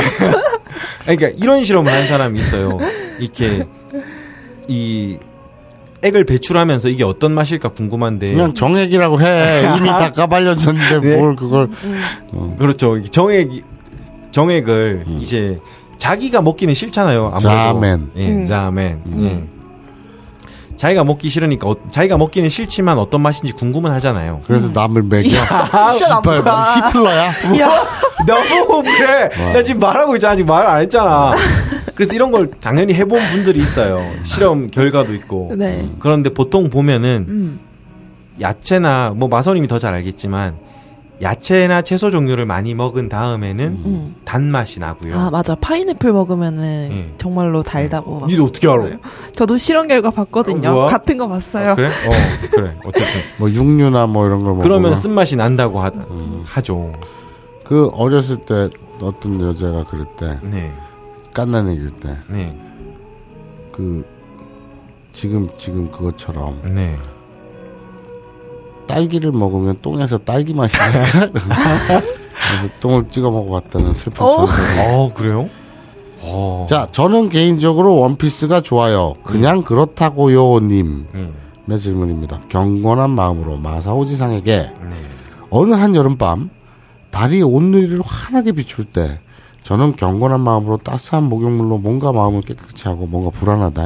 [1.07, 2.77] 아니, 그러니까 이런 실험을 한 사람이 있어요.
[3.19, 3.67] 이렇게
[4.67, 5.17] 이
[6.01, 9.63] 액을 배출하면서 이게 어떤 맛일까 궁금한데 그냥 정액이라고 해.
[9.77, 11.17] 이미 다 까발려졌는데 네.
[11.17, 11.69] 뭘 그걸.
[12.57, 12.97] 그렇죠.
[12.97, 13.49] 이 정액
[14.31, 15.59] 정액을 이제
[15.97, 17.25] 자기가 먹기는 싫잖아요.
[17.35, 17.49] 아무래도.
[17.49, 18.11] 자멘.
[18.15, 18.43] 예, 음.
[18.43, 19.01] 자멘.
[19.23, 19.43] 예.
[20.77, 24.39] 자기가 먹기 싫으니까 어- 자기가 먹기는 싫지만 어떤 맛인지 궁금은 하잖아요.
[24.47, 25.23] 그래서 남을 먹여.
[25.23, 26.75] 진짜 씨발, 나쁘다.
[26.87, 27.25] 히틀러야?
[27.59, 27.85] 야,
[28.25, 29.29] 너무 그래.
[29.51, 30.33] 나 지금 말하고 있잖아.
[30.33, 31.31] 아직 말 안 했잖아.
[31.99, 33.99] 그래서 이런 걸 당연히 해본 분들이 있어요.
[34.23, 35.53] 실험 결과도 있고.
[35.57, 35.85] 네.
[35.99, 37.59] 그런데 보통 보면은 음.
[38.39, 40.55] 야채나 뭐 마선님이 더 잘 알겠지만
[41.21, 44.15] 야채나 채소 종류를 많이 먹은 다음에는 음.
[44.23, 45.13] 단맛이 나고요.
[45.13, 47.13] 아 맞아 파인애플 먹으면은 예.
[47.17, 48.21] 정말로 달다고.
[48.21, 48.85] 막 니도 어떻게 알아?
[49.33, 50.69] 저도 실험 결과 봤거든요.
[50.69, 50.85] 어?
[50.85, 51.71] 같은 거 봤어요.
[51.71, 51.89] 아, 그래?
[51.89, 52.77] 어, 그래.
[52.85, 53.19] 어쨌든.
[53.39, 56.43] 뭐 육류나 뭐 이런 걸 먹으면 그러면 쓴 맛이 난다고 하, 음.
[56.45, 56.93] 하죠.
[57.65, 58.69] 그 어렸을 때
[59.01, 60.39] 어떤 여자가 그랬대.
[60.43, 60.71] 네.
[61.39, 62.17] 깐나내길 때.
[62.27, 62.49] 네.
[63.71, 64.05] 그
[65.13, 66.97] 지금 지금 그것처럼 네.
[68.87, 71.31] 딸기를 먹으면 똥에서 딸기 맛이 날까?
[71.31, 74.45] 그래서 똥을 찍어 먹어봤다는 슬픈 어.
[74.45, 74.95] 전설.
[74.95, 75.49] 어, 그래요?
[76.21, 76.65] 어.
[76.67, 79.13] 자, 저는 개인적으로 원피스가 좋아요.
[79.23, 81.05] 그냥 그렇다고요님의
[81.67, 81.77] 네.
[81.77, 82.41] 질문입니다.
[82.49, 84.89] 경건한 마음으로 마사오지상에게 네.
[85.49, 86.49] 어느 한 여름밤
[87.11, 89.19] 달이 온누리를 환하게 비출 때
[89.69, 93.83] 저는 경건한 마음으로 따스한 목욕물로 뭔가 마음을 깨끗이 하고 뭔가 불안하다.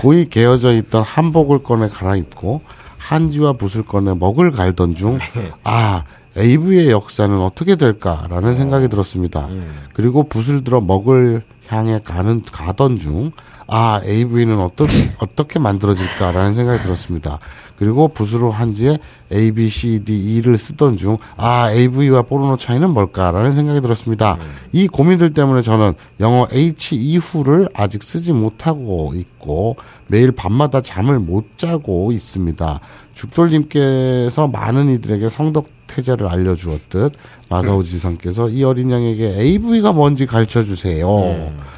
[0.00, 2.60] 고이 개어져 있던 한복을 꺼내 갈아입고
[2.96, 5.18] 한지와 붓을 꺼내 먹을 갈던 중
[5.64, 6.04] 아,
[6.36, 9.48] AV의 역사는 어떻게 될까라는 생각이 들었습니다.
[9.94, 13.32] 그리고 붓을 들어 먹을 향해 가는 가던 중
[13.66, 17.40] 아, AV는 어떻게 어떻게 만들어질까라는 생각이 들었습니다.
[17.78, 18.98] 그리고 붓으로 한지에
[19.32, 24.36] A, B, C, D, E를 쓰던 중 아, AV와 포르노 차이는 뭘까라는 생각이 들었습니다.
[24.72, 29.76] 이 고민들 때문에 저는 영어 H 이후를 아직 쓰지 못하고 있고
[30.08, 32.80] 매일 밤마다 잠을 못 자고 있습니다.
[33.12, 37.12] 죽돌님께서 많은 이들에게 성덕 태제를 알려주었듯
[37.48, 41.08] 마사오 지성께서 이 어린 양에게 AV가 뭔지 가르쳐 주세요.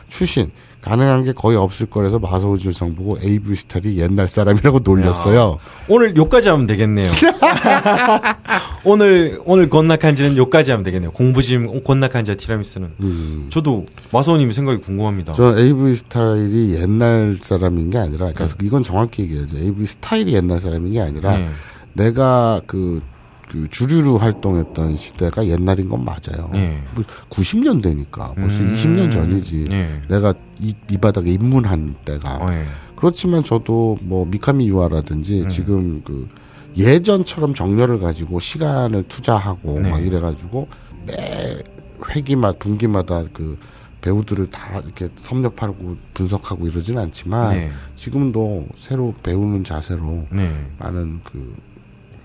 [0.08, 0.50] 추신
[0.80, 2.18] 가능한 게 거의 없을 거라서
[2.56, 5.58] 지성 보고 AV 스타일이 옛날 사람이라고 놀렸어요.
[5.88, 7.10] 오늘 요까지 하면 되겠네요.
[8.84, 11.10] 오늘 오늘 건낙한지는 요까지 하면 되겠네요.
[11.10, 12.92] 공부심 건낙한지와 티라미스는.
[13.00, 13.46] 음.
[13.50, 15.34] 저도 마사오님의 생각이 궁금합니다.
[15.34, 19.58] 저 AV 스타일이 옛날 사람인 게 아니라, 그러니까 이건 정확히 얘기해야죠.
[19.58, 21.48] AV 스타일이 옛날 사람인 게 아니라, 네.
[21.92, 23.02] 내가 그,
[23.50, 26.48] 그 주류로 활동했던 시대가 옛날인 건 맞아요.
[26.52, 26.80] 네.
[26.94, 28.72] 뭐 90년대니까 벌써 음.
[28.72, 29.66] 20년 전이지.
[29.68, 30.00] 네.
[30.08, 32.36] 내가 이, 이 바닥에 입문한 때가.
[32.36, 32.64] 어, 예.
[32.94, 35.48] 그렇지만 저도 뭐 미카미 유아라든지 음.
[35.48, 36.28] 지금 그
[36.76, 39.90] 예전처럼 정열을 가지고 시간을 투자하고 네.
[39.90, 40.68] 막 이래가지고
[41.06, 41.62] 매
[42.08, 43.58] 회기마 분기마다 그
[44.00, 47.70] 배우들을 다 이렇게 섭렵하고 분석하고 이러진 않지만 네.
[47.96, 50.66] 지금도 새로 배우는 자세로 네.
[50.78, 51.56] 많은 그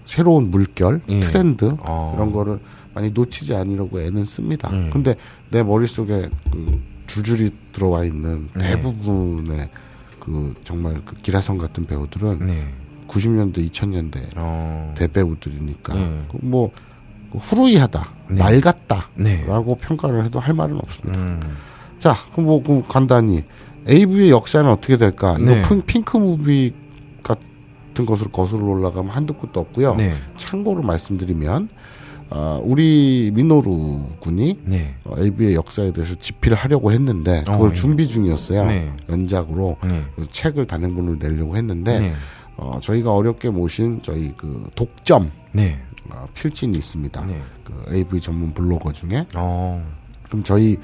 [0.06, 1.20] 새로운 물결 예.
[1.20, 2.14] 트렌드 어.
[2.16, 2.60] 이런 거를
[2.94, 4.70] 많이 놓치지 않으려고 애는 씁니다.
[4.72, 4.90] 음.
[4.92, 5.16] 근데
[5.50, 8.72] 내 머릿속에 그 줄줄이 들어와 있는 네.
[8.72, 9.70] 대부분의
[10.20, 12.68] 그 정말 그 기라성 같은 배우들은 네.
[13.08, 14.94] 90년대, 2000년대 어.
[14.98, 16.26] 대배우들이니까 네.
[16.32, 16.72] 그뭐
[17.32, 18.36] 후루이하다, 네.
[18.36, 19.88] 낡았다라고 네.
[19.88, 21.20] 평가를 해도 할 말은 없습니다.
[21.20, 21.40] 음.
[22.00, 23.44] 자, 그럼 뭐 그럼 간단히
[23.90, 25.38] AV의 역사는 어떻게 될까?
[25.38, 25.60] 네.
[25.60, 26.74] 이거 핑, 핑크 무비
[27.96, 29.96] 같은 것으로 거슬러 올라가면 한두 끝도 없고요.
[29.96, 30.14] 네.
[30.36, 31.70] 참고로 말씀드리면
[32.30, 34.96] 어, 우리 미노루 군이 네.
[35.06, 37.74] 어, AV의 역사에 대해서 집필을 하려고 했는데 그걸 어, 예.
[37.74, 38.66] 준비 중이었어요.
[38.66, 38.94] 네.
[39.10, 40.04] 연작으로 네.
[40.14, 42.14] 그래서 책을 단행본을 내려고 했는데 네.
[42.58, 45.80] 어, 저희가 어렵게 모신 저희 그 독점 네.
[46.10, 47.26] 어, 필진이 있습니다.
[47.26, 47.42] 네.
[47.64, 49.84] 그 AV 전문 블로거 중에 어.
[50.24, 50.78] 그럼 저희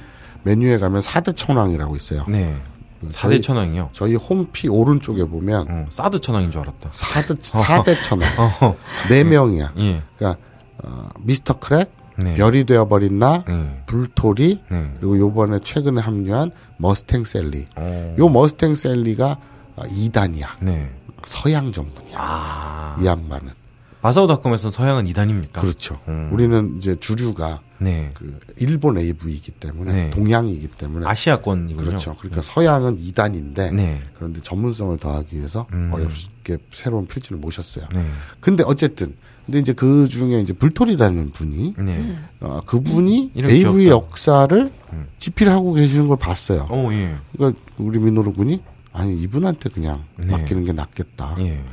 [0.43, 2.25] 메뉴에 가면 사드 천왕이라고 있어요.
[2.27, 2.55] 네.
[3.01, 3.89] 그 사대 저희, 천왕이요.
[3.93, 6.89] 저희 홈피 오른쪽에 보면 어, 사드 천왕인 줄 알았다.
[6.91, 8.27] 사드 사대 천왕
[8.61, 8.75] 어.
[9.09, 9.73] 네 명이야.
[9.77, 10.03] 예.
[10.17, 10.39] 그러니까
[10.83, 12.35] 어, 미스터 크랙, 네.
[12.35, 13.83] 별이 되어버린 나, 네.
[13.87, 14.91] 불토리 네.
[14.97, 17.65] 그리고 요번에 최근에 합류한 머스탱 셀리.
[17.75, 18.15] 어.
[18.19, 19.37] 요 머스탱 셀리가
[19.77, 20.47] 이단이야.
[20.61, 20.91] 네.
[21.25, 22.15] 서양 전문이야.
[22.17, 22.95] 아.
[22.99, 23.60] 이 양반은.
[24.01, 25.61] 마사오닷컴에서는 서양은 이단입니까?
[25.61, 25.99] 그렇죠.
[26.07, 26.29] 음.
[26.31, 28.11] 우리는 이제 주류가 네.
[28.13, 30.09] 그 일본 AV이기 때문에 네.
[30.11, 31.85] 동양이기 때문에 아시아권이군요.
[31.85, 32.15] 그렇죠.
[32.19, 34.01] 그러니까 서양은 이단인데 네.
[34.15, 35.91] 그런데 전문성을 더하기 위해서 음.
[35.93, 37.85] 어렵게 새로운 필진을 모셨어요.
[37.93, 38.05] 네.
[38.39, 42.17] 근데 어쨌든 근데 이제 그 중에 이제 불토리라는 분이 네.
[42.39, 43.89] 어, 그분이 AV 귀엽다.
[43.89, 45.07] 역사를 음.
[45.17, 46.67] 집필하고 계시는 걸 봤어요.
[46.69, 47.15] 오, 예.
[47.35, 48.61] 그러니까 우리 민노루 군이
[48.93, 50.31] 아니 이분한테 그냥 네.
[50.31, 51.35] 맡기는 게 낫겠다.
[51.39, 51.63] 예.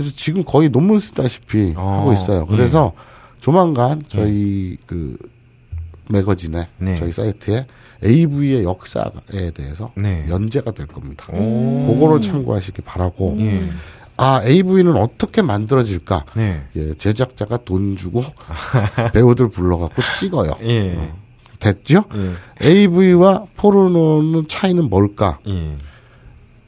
[0.00, 2.46] 그래서 지금 거의 논문 쓰다시피 어, 하고 있어요.
[2.50, 2.56] 예.
[2.56, 2.92] 그래서
[3.38, 5.18] 조만간 저희 그
[6.08, 6.94] 매거진에 네.
[6.96, 7.66] 저희 사이트에
[8.02, 10.24] AV의 역사에 대해서 네.
[10.30, 11.26] 연재가 될 겁니다.
[11.34, 11.92] 오.
[11.92, 13.36] 그거를 참고하시기 바라고.
[13.40, 13.68] 예.
[14.16, 16.24] 아 AV는 어떻게 만들어질까?
[16.34, 16.62] 네.
[16.76, 18.24] 예, 제작자가 돈 주고
[19.12, 20.56] 배우들 불러갖고 찍어요.
[20.62, 21.12] 예.
[21.58, 22.04] 됐죠?
[22.14, 22.66] 예.
[22.66, 25.38] AV와 포르노는 차이는 뭘까?
[25.46, 25.76] 예.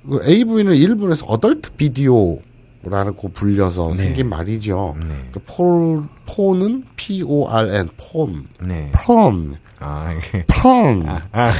[0.06, 2.38] 그 AV는 일본에서 어덜트 비디오
[2.84, 3.94] 라고 불려서 네.
[3.94, 4.96] 생긴 말이죠.
[5.06, 5.28] 네.
[5.32, 8.90] 그 포, 포는 P O R N 폰, 네.
[8.92, 10.44] 폰, 아, 이게.
[10.48, 11.52] 폰은 아,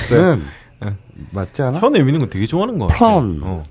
[1.30, 1.78] 맞지 않아?
[1.78, 3.20] 혀 내미는 거 되게 좋아하는 거 같아요.
[3.20, 3.40] 편.
[3.42, 3.62] 어.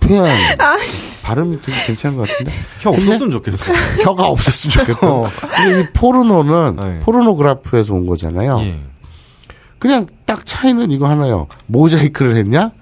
[0.00, 0.26] 폰.
[0.58, 1.22] 아이씨.
[1.24, 3.72] 발음이 되게 괜찮은 것 같은데 혀 없었으면 좋겠어.
[4.02, 5.56] 혀가 없었으면 좋겠다.
[5.64, 7.00] 근데 이 포르노는 네.
[7.00, 8.58] 포르노그래프에서 온 거잖아요.
[8.60, 8.80] 예.
[9.78, 11.46] 그냥 딱 차이는 이거 하나요.
[11.66, 12.72] 모자이크를 했냐?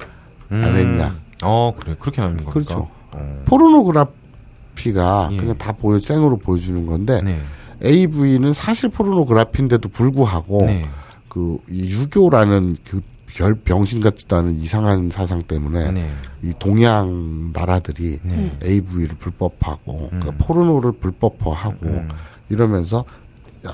[0.50, 1.14] 안 했냐?
[1.44, 1.94] 어, 그래.
[1.98, 2.52] 그렇게 나누는 겁니까?
[2.52, 2.90] 그렇죠.
[3.12, 3.42] 어.
[3.46, 5.36] 포르노그래피가 예.
[5.36, 7.38] 그냥 다 보여 생으로 보여주는 건데 네.
[7.84, 10.84] AV는 사실 포르노그래피인데도 불구하고 네.
[11.28, 13.02] 그이 유교라는 그
[13.34, 16.10] 별 병신 같지도 않은 이상한 사상 때문에 네.
[16.42, 18.56] 이 동양 나라들이 네.
[18.64, 20.20] AV를 불법하고 음.
[20.20, 22.08] 그러니까 포르노를 불법화하고 음.
[22.48, 23.04] 이러면서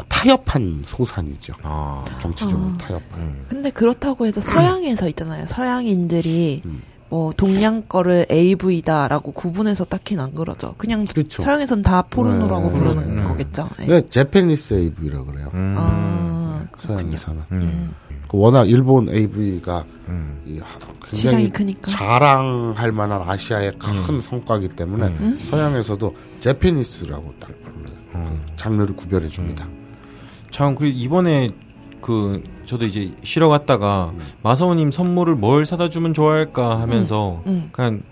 [0.08, 1.54] 타협한 소산이죠.
[1.62, 2.04] 아.
[2.20, 2.78] 정치적으로 아.
[2.78, 3.20] 타협한.
[3.20, 3.44] 음.
[3.48, 5.46] 근데 그렇다고 해서 서양에서 있잖아요.
[5.46, 6.82] 서양인들이 음.
[7.08, 10.74] 뭐 동양 거를 AV다라고 구분해서 딱히는 안 그러죠.
[10.76, 11.42] 그냥 그렇죠.
[11.42, 12.78] 서양에선 다 포르노라고 네.
[12.78, 13.28] 부르는 음.
[13.28, 13.68] 거겠죠.
[13.78, 13.86] 네.
[13.86, 15.50] 네, 제페니스 AV라 그래요.
[15.54, 15.74] 음.
[15.78, 16.66] 아.
[16.78, 17.42] 서양에서는.
[17.52, 17.94] 음.
[18.28, 20.40] 그 워낙 일본 AV가 음.
[21.04, 21.90] 굉장히 크니까.
[21.90, 25.38] 자랑할 만한 아시아의 큰 성과이기 때문에 음.
[25.40, 28.42] 서양에서도 제페니스라고 딱 부르는 음.
[28.56, 29.68] 장르를 구별해 줍니다.
[30.50, 31.50] 참, 그 이번에
[32.00, 34.20] 그 저도 이제 쉬러 갔다가 음.
[34.42, 37.68] 마사오님 선물을 뭘 사다 주면 좋아할까 하면서 음.
[37.72, 38.02] 그냥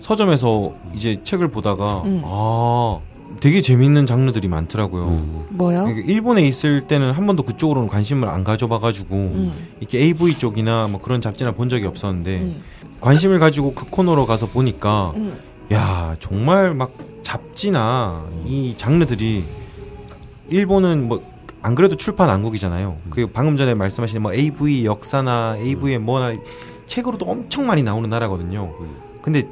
[0.00, 2.22] 서점에서 이제 책을 보다가 음.
[2.24, 3.00] 아
[3.40, 5.04] 되게 재밌는 장르들이 많더라고요.
[5.08, 5.46] 음.
[5.50, 5.88] 뭐요?
[6.06, 9.52] 일본에 있을 때는 한 번도 그쪽으로는 관심을 안 가져봐가지고 음.
[9.80, 12.62] 이렇게 AV 쪽이나 뭐 그런 잡지나 본 적이 없었는데 음.
[13.00, 15.38] 관심을 가지고 그 코너로 가서 보니까 음.
[15.72, 19.44] 야 정말 막 잡지나 이 장르들이
[20.48, 21.22] 일본은 뭐
[21.62, 22.98] 안 그래도 출판 왕국이잖아요.
[23.10, 26.34] 그 방금 전에 말씀하신 뭐 AV 역사나 AV의 뭐나
[26.86, 28.72] 책으로도 엄청 많이 나오는 나라거든요.
[29.22, 29.48] 근데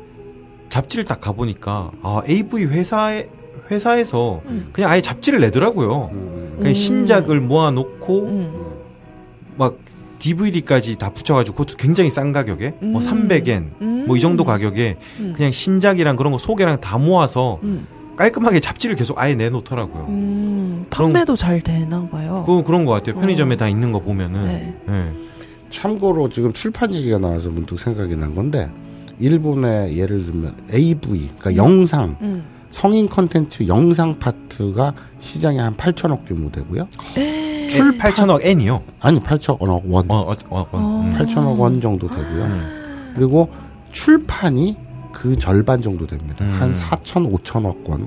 [0.69, 3.27] 잡지를 딱 가보니까 아 AV 회사에
[3.71, 4.69] 회사에서 음.
[4.73, 6.11] 그냥 아예 잡지를 내더라고요.
[6.13, 6.55] 음.
[6.57, 6.75] 그냥 음.
[6.75, 8.67] 신작을 모아놓고 음.
[9.57, 9.77] 막
[10.19, 13.29] DVD까지 다 붙여가지고 그것도 굉장히 싼 가격에 뭐 음.
[13.29, 14.05] 300엔 음.
[14.07, 15.33] 뭐이 정도 가격에 음.
[15.37, 17.87] 그냥 신작이랑 그런 거 소개랑 다 모아서 음.
[18.17, 20.07] 깔끔하게 잡지를 계속 아예 내놓더라고요.
[20.09, 20.87] 음.
[20.91, 22.45] 판매도 잘 되나 봐요.
[22.47, 23.15] 그 그런 것 같아요.
[23.15, 23.59] 편의점에 어.
[23.59, 24.43] 다 있는 거 보면은.
[24.43, 24.77] 네.
[24.89, 25.27] 예.
[25.71, 28.71] 참고로 지금 출판 얘기가 나와서 문득 생각이 난 건데
[29.19, 32.45] 일본의 예를 들면 AV 그러니까 영상 음.
[32.71, 36.89] 성인 컨텐츠 영상 파트가 시장이 한 8천억 규모 되고요.
[37.71, 38.83] 출 8천억 엔이요.
[39.01, 40.11] 아니 8천억 원.
[40.11, 41.03] 어, 어, 어, 어.
[41.05, 41.15] 음.
[41.19, 42.49] 8천억 원 정도 되고요.
[43.15, 43.49] 그리고
[43.93, 44.77] 출판이
[45.17, 46.45] 그 절반 정도 됩니다.
[46.45, 46.57] 음.
[46.61, 48.07] 한 4천 5천억 원.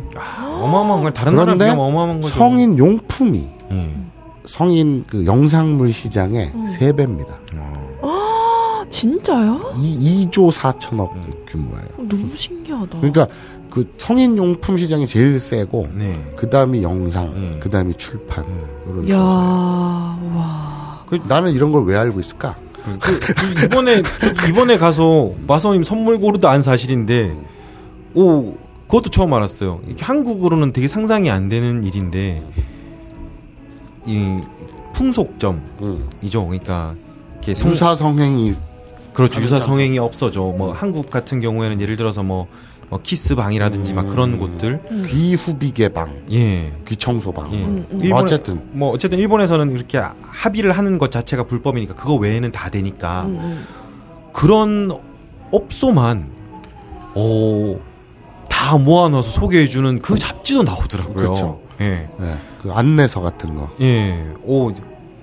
[0.62, 2.36] 어마어마한 걸 다른 나라 그런데 비하면 어마어마한 거죠.
[2.36, 3.96] 성인 용품이 예.
[4.46, 6.68] 성인 그 영상물 시장의 음.
[6.68, 7.34] 세 배입니다.
[7.56, 7.90] 어.
[8.04, 9.60] 아, 진짜요?
[9.80, 11.10] 이 2조 4천억
[11.48, 11.88] 규모예요.
[11.98, 12.98] 너무 신기하다.
[13.00, 13.26] 그러니까
[13.72, 16.34] 그 성인 용품 시장이 제일 세고 네.
[16.36, 17.58] 그 다음이 영상, 음.
[17.60, 18.46] 그 다음이 출판.
[18.88, 19.18] 이런 야.
[19.18, 21.06] 와.
[21.28, 22.56] 나는 이런 걸 왜 알고 있을까?
[22.84, 27.36] 그, 그 이번에 저 이번에 가서 마사오님 선물 고르도 안 사실인데
[28.16, 28.54] 오
[28.88, 29.82] 그것도 처음 알았어요.
[30.00, 32.44] 한국으로는 되게 상상이 안 되는 일인데
[34.06, 34.40] 이
[34.94, 35.62] 풍속점이죠.
[35.82, 36.08] 응.
[36.24, 36.96] 그러니까
[37.36, 38.54] 이렇게 성, 유사 성행이
[39.14, 39.42] 그렇죠.
[39.42, 39.58] 유사.
[39.58, 40.42] 성행이 없어져.
[40.42, 42.48] 뭐 한국 같은 경우에는 예를 들어서 뭐,
[42.90, 44.40] 뭐 키스 방이라든지 막 그런 음.
[44.40, 44.82] 곳들.
[45.08, 46.72] 귀 후비계 방, 예.
[46.88, 47.54] 귀 청소 방.
[47.54, 47.58] 예.
[47.64, 48.00] 음, 음.
[48.02, 53.28] 일본에- 어쨌든 뭐 어쨌든 일본에서는 이렇게 합의를 하는 것 자체가 불법이니까 그거 외에는 다 되니까.
[54.34, 54.92] 그런
[55.52, 56.30] 업소만
[57.16, 57.80] 어,
[58.50, 61.16] 다 모아놔서 소개해주는 그 잡지도 나오더라고요.
[61.16, 61.60] 그렇죠.
[61.82, 62.10] 예.
[62.22, 63.70] 예, 그 안내서 같은 거.
[63.82, 64.28] 예.
[64.44, 64.72] 오,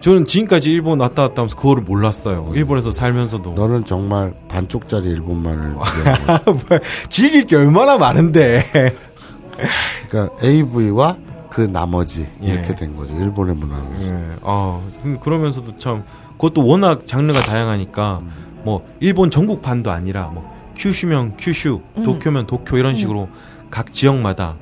[0.01, 2.52] 저는 지금까지 일본 왔다 갔다 하면서 그거를 몰랐어요.
[2.55, 3.55] 일본에서 살면서도.
[3.55, 5.77] 너는 정말 반쪽짜리 일본만을
[7.10, 8.64] 즐길 게 얼마나 많은데.
[10.09, 11.16] 그러니까 AV와
[11.51, 12.48] 그 나머지 예.
[12.52, 13.16] 이렇게 된 거죠.
[13.16, 14.02] 일본의 문화는.
[14.02, 14.36] 예.
[14.43, 18.20] 아, 근데 그러면서도 참 그것도 워낙 장르가 다양하니까
[18.62, 23.28] 뭐 일본 전국판도 아니라 뭐 큐슈면 큐슈, 도쿄면 도쿄 이런 식으로
[23.70, 24.56] 각 지역마다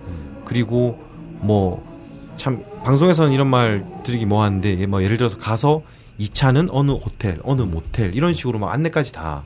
[0.45, 0.99] 그리고
[1.41, 1.95] 뭐
[2.37, 5.83] 참 방송에서는 이런 말 드리기 뭐하는데 뭐 예를 들어서 가서
[6.19, 9.43] 이 차는 어느 호텔, 어느 모텔 이런 식으로 막 안내까지 다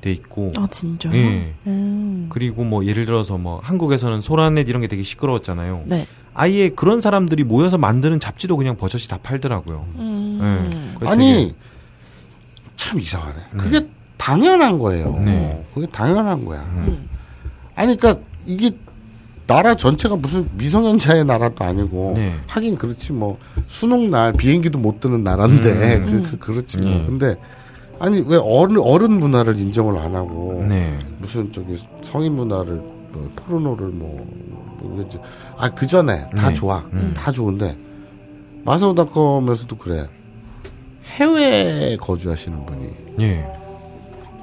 [0.00, 1.14] 돼 있고 아, 진짜요?
[1.14, 1.54] 예.
[1.66, 2.26] 음.
[2.30, 5.84] 그리고 뭐 예를 들어서 뭐 한국에서는 소라넷 이런 게 되게 시끄러웠잖아요.
[5.86, 6.06] 네.
[6.32, 9.86] 아예 그런 사람들이 모여서 만드는 잡지도 그냥 버젓이 다 팔더라고요.
[9.96, 10.96] 음.
[11.02, 11.06] 예.
[11.06, 11.54] 아니
[12.76, 13.40] 참 이상하네.
[13.56, 13.86] 그게
[14.16, 15.18] 당연한 거예요.
[15.24, 15.64] 네.
[15.74, 16.60] 그게 당연한 거야.
[16.62, 17.08] 음.
[17.74, 18.70] 아니 그러니까 이게
[19.50, 22.36] 나라 전체가 무슨 미성년자의 나라도 아니고 네.
[22.46, 23.36] 하긴 그렇지 뭐
[23.66, 26.22] 수능 날 비행기도 못 뜨는 나라인데 음.
[26.22, 26.88] 그, 그, 그 렇지 뭐.
[26.88, 27.04] 네.
[27.04, 27.36] 근데
[27.98, 30.96] 아니 왜 어른 어른 문화를 인정을 안 하고 네.
[31.18, 34.24] 무슨 저기 성인 문화를 뭐 포르노를 뭐
[34.82, 35.18] 뭐겠지.
[35.58, 36.54] 아그 전에 다 네.
[36.54, 36.84] 좋아.
[36.92, 37.12] 음.
[37.16, 37.76] 다 좋은데
[38.64, 40.06] 마사오닷컴에서도 그래.
[41.16, 43.52] 해외에 거주하시는 분이 예.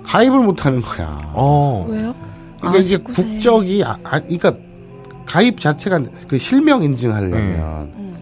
[0.04, 1.18] 가입을 못 하는 거야.
[1.34, 1.86] 어.
[1.88, 2.14] 왜요?
[2.60, 3.04] 그러니까 아, 이게 19세.
[3.16, 4.66] 국적이 아, 아 그러니까
[5.28, 8.18] 가입 자체가 그 실명 인증하려면 음.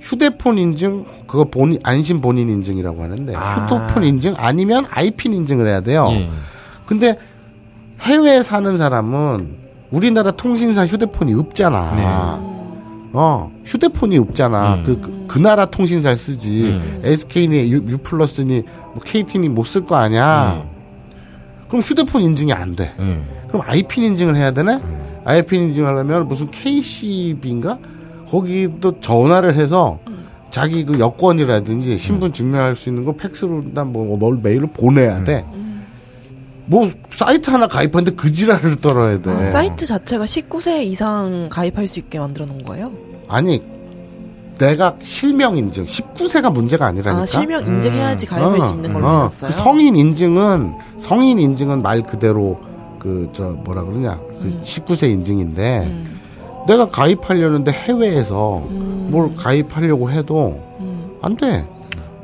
[0.00, 3.66] 휴대폰 인증 그거 본인 안심 본인 인증이라고 하는데 아.
[3.66, 6.08] 휴대폰 인증 아니면 아이핀 인증을 해야 돼요.
[6.12, 6.28] 예.
[6.86, 7.16] 근데
[8.00, 9.56] 해외에 사는 사람은
[9.90, 12.38] 우리나라 통신사 휴대폰이 없잖아.
[13.12, 14.76] 어, 휴대폰이 없잖아.
[14.76, 14.82] 네.
[14.84, 16.80] 그, 그, 그 나라 통신사를 쓰지.
[17.02, 17.10] 네.
[17.12, 18.62] SK니 U, U 플러스니
[18.94, 20.64] 뭐 KT니 못 쓸 거 아니야.
[21.68, 22.94] 그럼 휴대폰 인증이 안 돼.
[23.00, 23.22] 예.
[23.48, 24.80] 그럼 아이핀 인증을 해야 되네?
[25.26, 27.78] 아이핀 인증 하려면 무슨 KCB인가?
[28.30, 29.98] 거기도 전화를 해서
[30.50, 35.44] 자기 그 여권이라든지 신분 증명할 수 있는 거 팩스로 뭐 메일로 보내야 돼.
[36.66, 39.30] 뭐 사이트 하나 가입하는데 그 지랄을 떨어야 돼.
[39.30, 42.92] 아, 사이트 자체가 19세 이상 가입할 수 있게 만들어 놓은 거예요?
[43.28, 43.62] 아니
[44.58, 47.22] 내가 실명 인증 19세가 문제가 아니라니까.
[47.22, 49.30] 아, 실명 인증해야지 가입할 수 있는 걸로 어?
[49.40, 52.58] 그 성인 인증은 성인 인증은 말 그대로
[53.06, 56.20] 그 저 뭐라 그러냐 그 19세 인증인데 음.
[56.66, 61.16] 내가 가입하려는데 해외에서 뭘 가입하려고 해도 음.
[61.22, 61.64] 안 돼.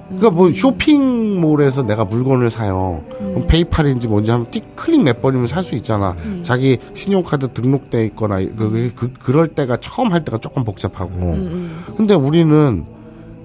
[0.08, 3.02] 그러니까 뭐 쇼핑몰에서 내가 물건을 사요.
[3.18, 6.16] 그럼 페이팔인지 뭔지 하면 띡 클릭 몇 번이면 살 수 있잖아.
[6.42, 11.12] 자기 신용카드 등록돼 있거나 그, 그 그럴 때가 처음 할 때가 조금 복잡하고.
[11.14, 12.84] 음, 근데 우리는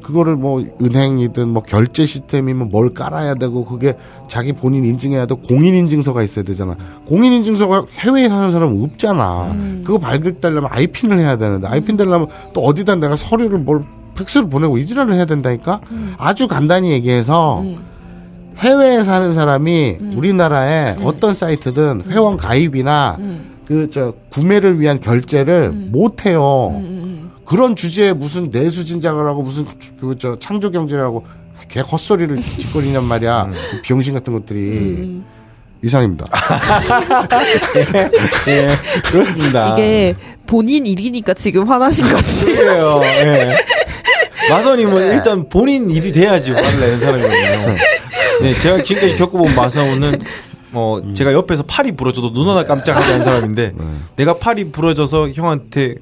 [0.08, 3.94] 그거를 뭐 은행이든 뭐 결제 시스템이면 뭘 깔아야 되고 그게
[4.30, 6.78] 자기 본인 인증해야 되고 공인 인증서가 있어야 되잖아.
[7.06, 9.54] 공인 인증서가 해외에 사는 사람은 없잖아.
[9.84, 13.84] 그거 발급되려면 아이핀을 해야 되는데 아이핀 되려면 또 어디다 내가 서류를 뭘
[14.16, 15.82] 팩스로 보내고 이지랄을 해야 된다니까.
[16.18, 17.66] 아주 간단히 얘기해서
[18.60, 23.18] 해외에 사는 사람이 우리나라에 어떤 사이트든 회원 가입이나
[23.68, 26.82] 그 저 구매를 위한 결제를 못 해요.
[27.48, 29.66] 그런 주제에 무슨 내수 진작을 하고 무슨
[30.02, 31.26] 그저 창조 경제라고
[31.70, 33.50] 개 헛소리를 짓거리냔 말이야.
[33.72, 35.22] 그 병신 같은 것들이
[35.82, 36.26] 이상입니다.
[38.50, 38.68] 예.
[39.06, 39.74] 그렇습니다.
[39.74, 40.14] 이게
[40.46, 42.46] 본인 일이니까 지금 화나신 거지.
[42.48, 43.00] 그래요.
[43.24, 43.56] 예.
[44.50, 47.76] 마사오님은 일단 본인 일이 돼야지 화를 내는 사람이거든요.
[48.42, 50.20] 네, 제가 지금까지 겪어본 마사오는
[50.74, 53.74] 어 제가 옆에서 팔이 부러져도 눈 하나 깜짝하지 않은 사람인데
[54.18, 55.96] 내가 팔이 부러져서 형한테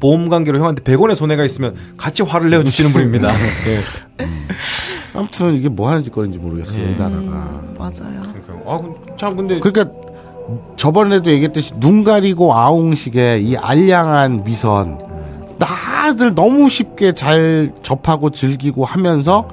[0.00, 3.28] 보험 관계로 형한테 100원의 손해가 있으면 같이 화를 내어 주시는 분입니다.
[3.30, 4.24] 예.
[5.14, 6.84] 아무튼 이게 뭐 하는 짓거리인지 모르겠어요.
[6.84, 7.62] 이 나라가.
[7.78, 8.22] 맞아요.
[8.44, 9.90] 그러니까 아, 근- 참 근데 그러니까
[10.76, 14.98] 저번에도 얘기했듯이 눈 가리고 아웅식의 이 알량한 위선
[15.58, 19.48] 다들 너무 쉽게 잘 접하고 즐기고 하면서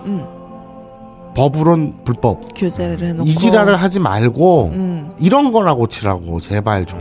[1.36, 3.28] 법으론 불법 규제를 해놓고.
[3.28, 7.00] 이지랄을 하지 말고 음, 이런 거나 고치라고 제발 좀.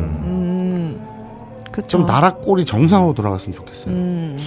[1.73, 1.83] 음.
[1.83, 1.87] 그쵸.
[1.89, 3.95] 좀 나라 꼴이 정상으로 돌아갔으면 좋겠어요.
[3.95, 4.39] 음,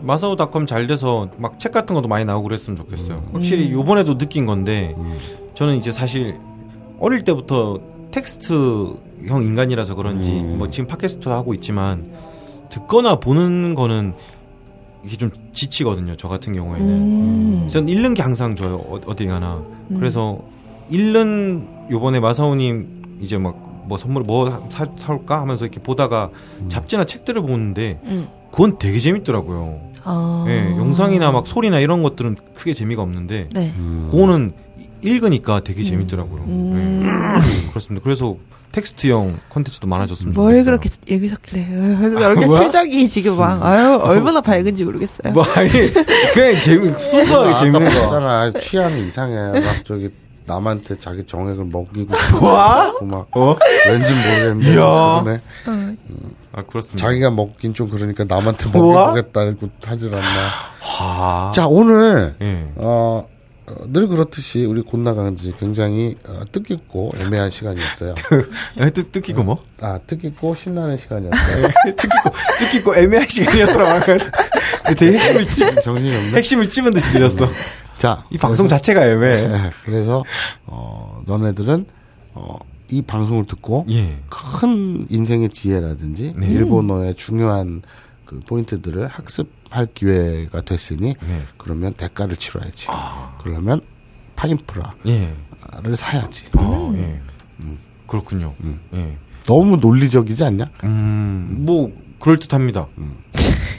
[0.00, 3.22] 마사오닷컴 잘 돼서 막 책 같은 것도 많이 나오고 그랬으면 좋겠어요.
[3.32, 4.94] 확실히 요번에도 느낀 건데
[5.54, 6.36] 저는 이제 사실
[7.00, 7.78] 어릴 때부터
[8.10, 12.10] 텍스트형 인간이라서 그런지 뭐 지금 팟캐스트 하고 있지만
[12.68, 14.14] 듣거나 보는 거는
[15.04, 16.16] 이게 좀 지치거든요.
[16.16, 16.88] 저 같은 경우에는.
[16.88, 17.66] 음.
[17.70, 18.76] 전 읽는 게 항상 좋아요.
[18.76, 19.62] 어- 어딜 가나.
[19.94, 20.38] 그래서
[20.90, 23.56] 읽는 요번에 마사오님 이제 막
[23.86, 26.30] 뭐 선물 뭐 사, 사올까 하면서 이렇게 보다가
[26.68, 28.28] 잡지나 책들을 보는데 음.
[28.50, 29.80] 그건 되게 재밌더라고요.
[30.04, 30.44] 아.
[30.48, 33.72] 예, 영상이나 막 소리나 이런 것들은 크게 재미가 없는데 네.
[34.10, 36.42] 그거는 이- 읽으니까 되게 재밌더라고요.
[36.46, 37.02] 음.
[37.36, 37.68] 예.
[37.70, 38.02] 그렇습니다.
[38.04, 38.36] 그래서
[38.72, 40.64] 텍스트형 콘텐츠도 많아졌으면 뭘 좋겠어요.
[40.64, 41.66] 그렇게 읽으셨길래
[42.20, 42.60] 이렇게 뭐야?
[42.62, 45.32] 표정이 지금 막 아유 얼마나 밝은지 모르겠어요.
[45.32, 45.68] 뭐 아니
[46.34, 48.00] 그냥 재미 순수하게 아까 재밌는 거.
[48.00, 48.52] 봤잖아.
[48.52, 49.60] 취향이 이상해.
[49.60, 50.10] 막 저기
[50.46, 52.14] 남한테 자기 정액을 먹이고
[52.44, 52.86] 와?
[52.90, 53.56] 싶고 막 어?
[53.88, 55.22] 왠지 모르겠는데 이야.
[55.24, 55.40] 그러네.
[56.52, 57.06] 아 그렇습니다.
[57.06, 59.12] 자기가 먹긴 좀 그러니까 남한테 우와?
[59.12, 60.50] 먹여보겠다고 하질 않나.
[61.00, 61.50] 아.
[61.54, 62.68] 자 오늘 예.
[62.76, 63.28] 어,
[63.66, 68.14] 어, 늘 그렇듯이 우리 곤나간 지 굉장히 어, 뜻깊고 애매한 시간이었어요.
[68.78, 69.64] 에, 뜻 뜻깊고 뭐?
[69.80, 71.68] 아 뜻깊고 신나는 시간이었어요.
[71.96, 74.20] 뜻깊고 뜻깊고 애매한 시간이었어라고 하면
[74.96, 76.36] 되게 핵심을 찝 정신이 없네.
[76.36, 77.48] 핵심을 찝은 듯이 들렸어.
[77.98, 79.46] 자, 이 방송 자체가 애매해.
[79.48, 80.22] 네, 그래서
[80.66, 81.86] 어, 너네들은
[82.34, 82.58] 어,
[82.90, 84.18] 이 방송을 듣고 예.
[84.28, 86.46] 큰 인생의 지혜라든지 네.
[86.46, 87.82] 일본어의 중요한
[88.24, 91.42] 그 포인트들을 학습할 기회가 됐으니 네.
[91.56, 92.88] 그러면 대가를 치러야지.
[93.40, 93.80] 그러면
[94.36, 95.34] 파인프라를 예.
[95.94, 96.46] 사야지.
[96.56, 97.20] 아, 예.
[98.06, 98.54] 그렇군요.
[98.94, 99.16] 예.
[99.46, 100.66] 너무 논리적이지 않냐?
[100.84, 101.90] 음, 뭐
[102.20, 102.86] 그럴 듯합니다.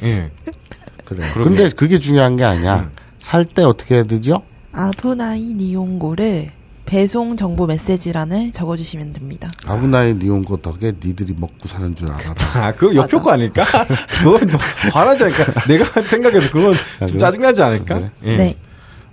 [0.04, 0.32] 예.
[1.06, 1.26] 그래.
[1.34, 1.50] 그러게.
[1.50, 2.90] 근데 그게 중요한 게 아니야.
[3.20, 4.44] 살 때 어떻게 해야 되죠?
[4.72, 6.52] 아브나이 니온고를
[6.86, 9.50] 배송 정보 메시지란에 적어주시면 됩니다.
[9.66, 12.36] 아브나이 니온고 덕에 니들이 먹고 사는 줄 알아라.
[12.56, 13.64] 아, 그거 역효과 아닐까?
[14.22, 14.60] 그건 좀
[14.94, 15.66] 화나지 않을까?
[15.68, 17.18] 내가 생각해도 그건 좀 그래?
[17.18, 17.96] 짜증나지 않을까?
[17.96, 18.12] 그래?
[18.24, 18.38] 예.
[18.38, 18.58] 네.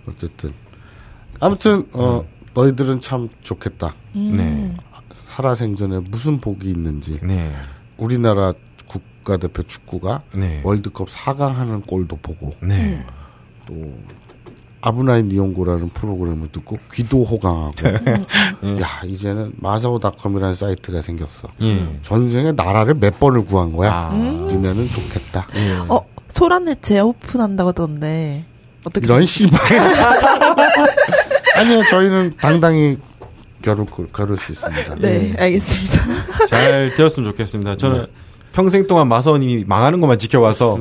[0.09, 0.53] 어쨌든
[1.41, 2.25] 아무튼 어
[2.55, 3.95] 너희들은 참 좋겠다.
[4.13, 4.73] 네.
[5.13, 7.53] 살아생전에 무슨 복이 있는지 네.
[7.97, 8.53] 우리나라
[8.87, 10.61] 국가대표 축구가 네.
[10.63, 13.05] 월드컵 4강 하는 꼴도 보고 네.
[13.67, 13.75] 또
[14.81, 17.73] 아브나인 니온고라는 프로그램을 듣고 귀도 호강하고
[18.83, 21.49] 야 이제는 마사오닷컴이라는 사이트가 생겼어.
[21.63, 21.99] 예.
[22.03, 23.91] 전생에 나라를 몇 번을 구한 거야.
[23.93, 24.13] 아.
[24.13, 25.47] 니네는 좋겠다.
[25.89, 28.45] 어, 소란의 재오픈한다고 하던데.
[28.85, 29.07] 어떻게.
[29.07, 29.59] 이런 씨발.
[31.57, 32.99] 아니요 저희는 당당히
[33.63, 34.97] 겨룰 겨룰 수 있습니다.
[34.97, 35.99] 네, 알겠습니다.
[36.47, 37.77] 잘 되었으면 좋겠습니다.
[37.79, 38.07] 저는
[38.53, 40.77] 평생 동안 마사오님이 망하는 것만 지켜와서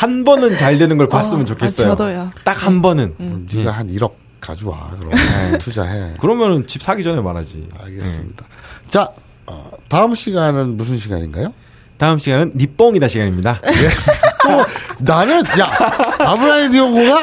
[0.00, 1.88] 한 번은 잘 되는 걸 봤으면 어, 좋겠어요.
[1.88, 2.30] 아, 저도요.
[2.44, 3.14] 딱 한 번은.
[3.16, 3.58] 그럼 예.
[3.58, 4.90] 네가 한 1억 가져와.
[5.00, 5.12] 그럼
[5.58, 6.14] 투자해.
[6.20, 7.68] 그러면은 집 사기 전에 말하지.
[7.78, 8.44] 알겠습니다.
[8.90, 9.08] 자
[9.46, 11.52] 어, 다음 시간은 무슨 시간인가요?
[11.98, 13.60] 다음 시간은 니뽕이다 시간입니다.
[14.46, 14.64] 또
[14.98, 15.70] 나는 야
[16.20, 17.18] 아브라이 디오고가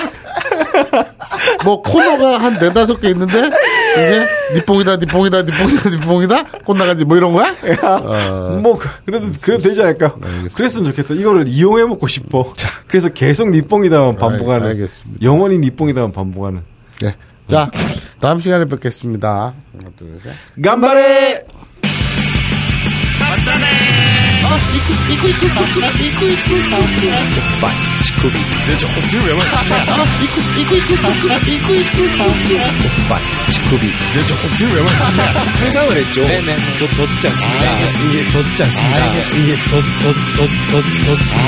[1.65, 4.25] 뭐 코너가 한 네다섯 개 있는데 이게
[4.55, 7.53] 니뽕이다 니뽕이다 니뽕이다 니뽕이다 꽃나간지 뭐 이런 거야?
[7.81, 10.15] 어, 뭐 그- 그래도 그래도 되지 않을까?
[10.55, 11.13] 그랬으면 좋겠다.
[11.13, 12.53] 이거를 이용해 먹고 싶어.
[12.87, 14.63] 그래서 계속 니뽕이다만 반복하는.
[14.63, 15.23] 알- 알겠습니다.
[15.25, 16.61] 영원히 니뽕이다만 반복하는.
[17.01, 17.15] 네.
[17.45, 17.69] 자
[18.21, 19.29] 다음 시간에 뵙겠습니다.
[19.73, 20.31] 하나 둘 셋.
[20.63, 21.43] 간발
[24.53, 26.71] 行く行く行く行く行く行く
[27.61, 27.73] バイ
[28.03, 28.29] 乳首
[28.67, 41.39] 出ちゃこっちもやばい行く行く行く行く行く行くバイ乳首出ちゃこっちもやばい目覚めれちょちょ取っちゃすぎだすげえ取っちゃすぎだすげえ取っ取っ取っ取っ取っ取っ取っ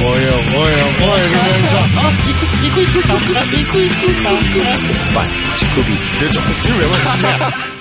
[0.00, 5.78] おいおいおいおいルベンさん行く行く行く行く行く行くバイ乳首
[6.20, 7.79] 出ちゃこっちもやばい